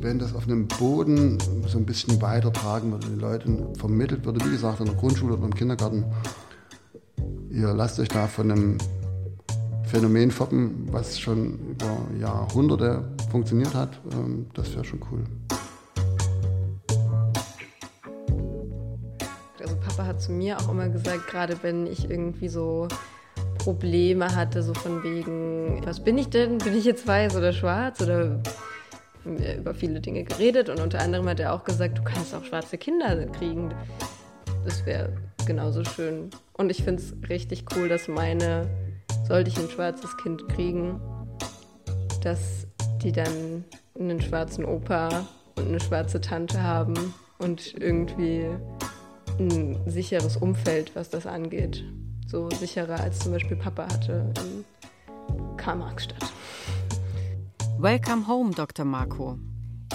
Wenn 0.00 0.18
das 0.18 0.34
auf 0.34 0.44
einem 0.44 0.68
Boden 0.68 1.38
so 1.66 1.78
ein 1.78 1.84
bisschen 1.84 2.20
weitertragen 2.22 2.92
wird, 2.92 3.04
den 3.04 3.18
Leuten 3.18 3.74
vermittelt 3.76 4.24
wird, 4.24 4.44
wie 4.44 4.50
gesagt, 4.50 4.80
in 4.80 4.86
der 4.86 4.94
Grundschule 4.94 5.34
oder 5.34 5.44
im 5.44 5.54
Kindergarten, 5.54 6.04
ihr 7.50 7.74
lasst 7.74 7.98
euch 8.00 8.08
da 8.08 8.26
von 8.26 8.50
einem 8.50 8.78
Phänomen 9.86 10.30
foppen, 10.30 10.88
was 10.90 11.20
schon 11.20 11.58
über 11.70 11.98
Jahrhunderte 12.18 13.04
funktioniert 13.30 13.74
hat, 13.74 14.00
ähm, 14.12 14.46
das 14.54 14.72
wäre 14.74 14.84
schon 14.84 15.00
cool. 15.10 15.24
Also 19.60 19.76
Papa 19.76 20.06
hat 20.06 20.20
zu 20.20 20.32
mir 20.32 20.58
auch 20.58 20.70
immer 20.70 20.88
gesagt, 20.88 21.28
gerade 21.28 21.56
wenn 21.62 21.86
ich 21.86 22.10
irgendwie 22.10 22.48
so 22.48 22.88
Probleme 23.66 24.32
hatte, 24.36 24.62
so 24.62 24.74
von 24.74 25.02
wegen, 25.02 25.84
was 25.84 25.98
bin 25.98 26.16
ich 26.18 26.28
denn? 26.28 26.58
Bin 26.58 26.72
ich 26.78 26.84
jetzt 26.84 27.04
weiß 27.04 27.34
oder 27.34 27.52
schwarz? 27.52 28.00
Oder 28.00 28.40
über 29.24 29.74
viele 29.74 30.00
Dinge 30.00 30.22
geredet 30.22 30.68
und 30.68 30.78
unter 30.78 31.00
anderem 31.00 31.28
hat 31.28 31.40
er 31.40 31.52
auch 31.52 31.64
gesagt, 31.64 31.98
du 31.98 32.04
kannst 32.04 32.32
auch 32.32 32.44
schwarze 32.44 32.78
Kinder 32.78 33.26
kriegen. 33.26 33.74
Das 34.64 34.86
wäre 34.86 35.12
genauso 35.46 35.82
schön. 35.84 36.30
Und 36.52 36.70
ich 36.70 36.84
finde 36.84 37.02
es 37.02 37.28
richtig 37.28 37.64
cool, 37.74 37.88
dass 37.88 38.06
meine 38.06 38.68
sollte 39.26 39.50
ich 39.50 39.58
ein 39.58 39.68
schwarzes 39.68 40.16
Kind 40.18 40.48
kriegen, 40.50 41.00
dass 42.22 42.68
die 43.02 43.10
dann 43.10 43.64
einen 43.98 44.20
schwarzen 44.20 44.64
Opa 44.64 45.26
und 45.56 45.66
eine 45.66 45.80
schwarze 45.80 46.20
Tante 46.20 46.62
haben 46.62 46.94
und 47.38 47.74
irgendwie 47.74 48.46
ein 49.40 49.76
sicheres 49.90 50.36
Umfeld, 50.36 50.94
was 50.94 51.10
das 51.10 51.26
angeht. 51.26 51.84
So 52.36 52.50
sicherer 52.50 53.00
als 53.00 53.20
zum 53.20 53.32
Beispiel 53.32 53.56
Papa 53.56 53.84
hatte 53.84 54.30
in 54.44 55.56
Karl-Marx-Stadt. 55.56 56.22
Welcome 57.78 58.28
home, 58.28 58.50
Dr. 58.50 58.84
Marco. 58.84 59.38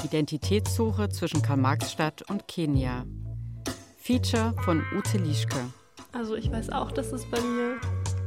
Identitätssuche 0.04 1.10
zwischen 1.10 1.44
Karl-Marx-Stadt 1.44 2.24
und 2.32 2.48
Kenia. 2.48 3.06
Feature 4.00 4.56
von 4.66 4.82
Ute 4.98 5.20
Lischke. 5.20 5.60
Also 6.14 6.34
ich 6.36 6.52
weiß 6.52 6.72
auch, 6.72 6.92
dass 6.92 7.12
es 7.12 7.30
bei 7.30 7.40
mir 7.42 7.80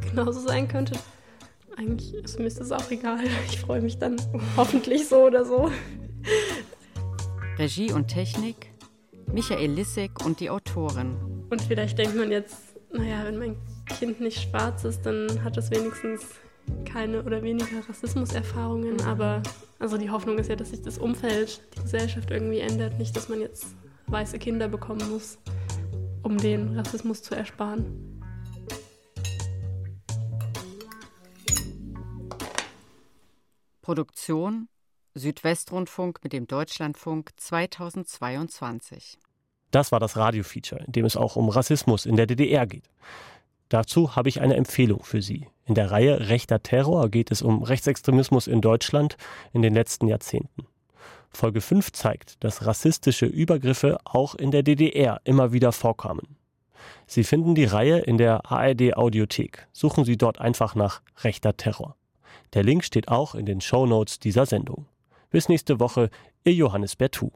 genauso 0.09 0.39
sein 0.39 0.69
könnte. 0.69 0.97
Eigentlich 1.77 2.15
ist 2.15 2.39
mir 2.39 2.49
das 2.49 2.71
auch 2.71 2.89
egal. 2.93 3.25
Ich 3.49 3.59
freue 3.59 3.81
mich 3.81 3.99
dann 3.99 4.15
hoffentlich 4.57 5.09
so 5.09 5.25
oder 5.25 5.45
so. 5.45 5.73
Regie 7.59 7.91
und 7.91 8.07
Technik 8.07 8.71
Michael 9.27 9.73
Lissek 9.73 10.25
und 10.25 10.39
die 10.39 10.51
Autorin. 10.51 11.17
Und 11.51 11.63
vielleicht 11.63 11.99
denkt 11.99 12.17
man 12.17 12.31
jetzt, 12.31 12.77
naja, 12.93 13.25
wenn 13.25 13.39
mein 13.39 13.57
Kind 13.87 14.21
nicht 14.21 14.41
schwarz 14.41 14.85
ist, 14.85 15.03
dann 15.03 15.43
hat 15.45 15.57
es 15.57 15.71
wenigstens 15.71 16.27
keine 16.85 17.23
oder 17.23 17.43
weniger 17.43 17.87
Rassismuserfahrungen. 17.89 19.01
Aber 19.03 19.43
also 19.79 19.99
die 19.99 20.11
Hoffnung 20.11 20.39
ist 20.39 20.49
ja, 20.49 20.57
dass 20.57 20.71
sich 20.71 20.83
das 20.83 20.99
Umfeld, 20.99 21.61
die 21.77 21.83
Gesellschaft 21.83 22.31
irgendwie 22.31 22.61
ändert. 22.61 22.99
Nicht, 22.99 23.17
dass 23.17 23.29
man 23.29 23.41
jetzt 23.41 23.67
weiße 24.07 24.39
Kinder 24.39 24.69
bekommen 24.69 25.11
muss, 25.11 25.39
um 26.23 26.39
den 26.39 26.79
Rassismus 26.79 27.23
zu 27.23 27.35
ersparen. 27.35 28.23
Produktion 33.83 34.69
Südwestrundfunk 35.15 36.21
mit 36.25 36.33
dem 36.33 36.47
Deutschlandfunk 36.47 37.31
2022. 37.37 39.19
Das 39.71 39.93
war 39.93 40.01
das 40.01 40.17
Radiofeature, 40.17 40.85
in 40.85 40.93
dem 40.93 41.05
es 41.05 41.17
auch 41.17 41.37
um 41.37 41.49
Rassismus 41.49 42.07
in 42.07 42.17
der 42.17 42.27
DDR 42.27 42.67
geht. 42.67 42.89
Dazu 43.69 44.17
habe 44.17 44.29
ich 44.29 44.41
eine 44.41 44.57
Empfehlung 44.57 45.03
für 45.03 45.23
Sie. 45.23 45.49
In 45.67 45.75
der 45.75 45.91
Reihe 45.91 46.29
Rechter 46.29 46.63
Terror 46.63 47.09
geht 47.09 47.31
es 47.31 47.43
um 47.43 47.63
Rechtsextremismus 47.63 48.47
in 48.47 48.61
Deutschland 48.61 49.17
in 49.53 49.63
den 49.63 49.75
letzten 49.75 50.07
Jahrzehnten. 50.07 50.67
Folge 51.31 51.61
5 51.61 51.93
zeigt, 51.93 52.45
dass 52.45 52.67
rassistische 52.67 53.27
Übergriffe 53.27 53.99
auch 54.05 54.35
in 54.35 54.51
der 54.51 54.63
DDR 54.63 55.21
immer 55.25 55.53
wieder 55.53 55.73
vorkamen. 55.73 56.37
Sie 57.07 57.25
finden 57.25 57.55
die 57.55 57.65
Reihe 57.65 57.99
in 57.99 58.19
der 58.19 58.51
ARD 58.51 58.97
Audiothek. 58.97 59.67
Suchen 59.73 60.05
Sie 60.05 60.17
dort 60.17 60.41
einfach 60.41 60.75
nach 60.75 61.03
Rechter 61.23 61.57
Terror. 61.57 61.97
Der 62.53 62.63
Link 62.63 62.85
steht 62.85 63.09
auch 63.09 63.35
in 63.35 63.47
den 63.47 63.61
Show 63.61 63.87
Notes 63.87 64.19
dieser 64.19 64.47
Sendung. 64.47 64.87
Bis 65.31 65.49
nächste 65.49 65.81
Woche, 65.81 66.11
Ihr 66.45 66.55
Johannes 66.55 66.95
Bertou. 66.97 67.33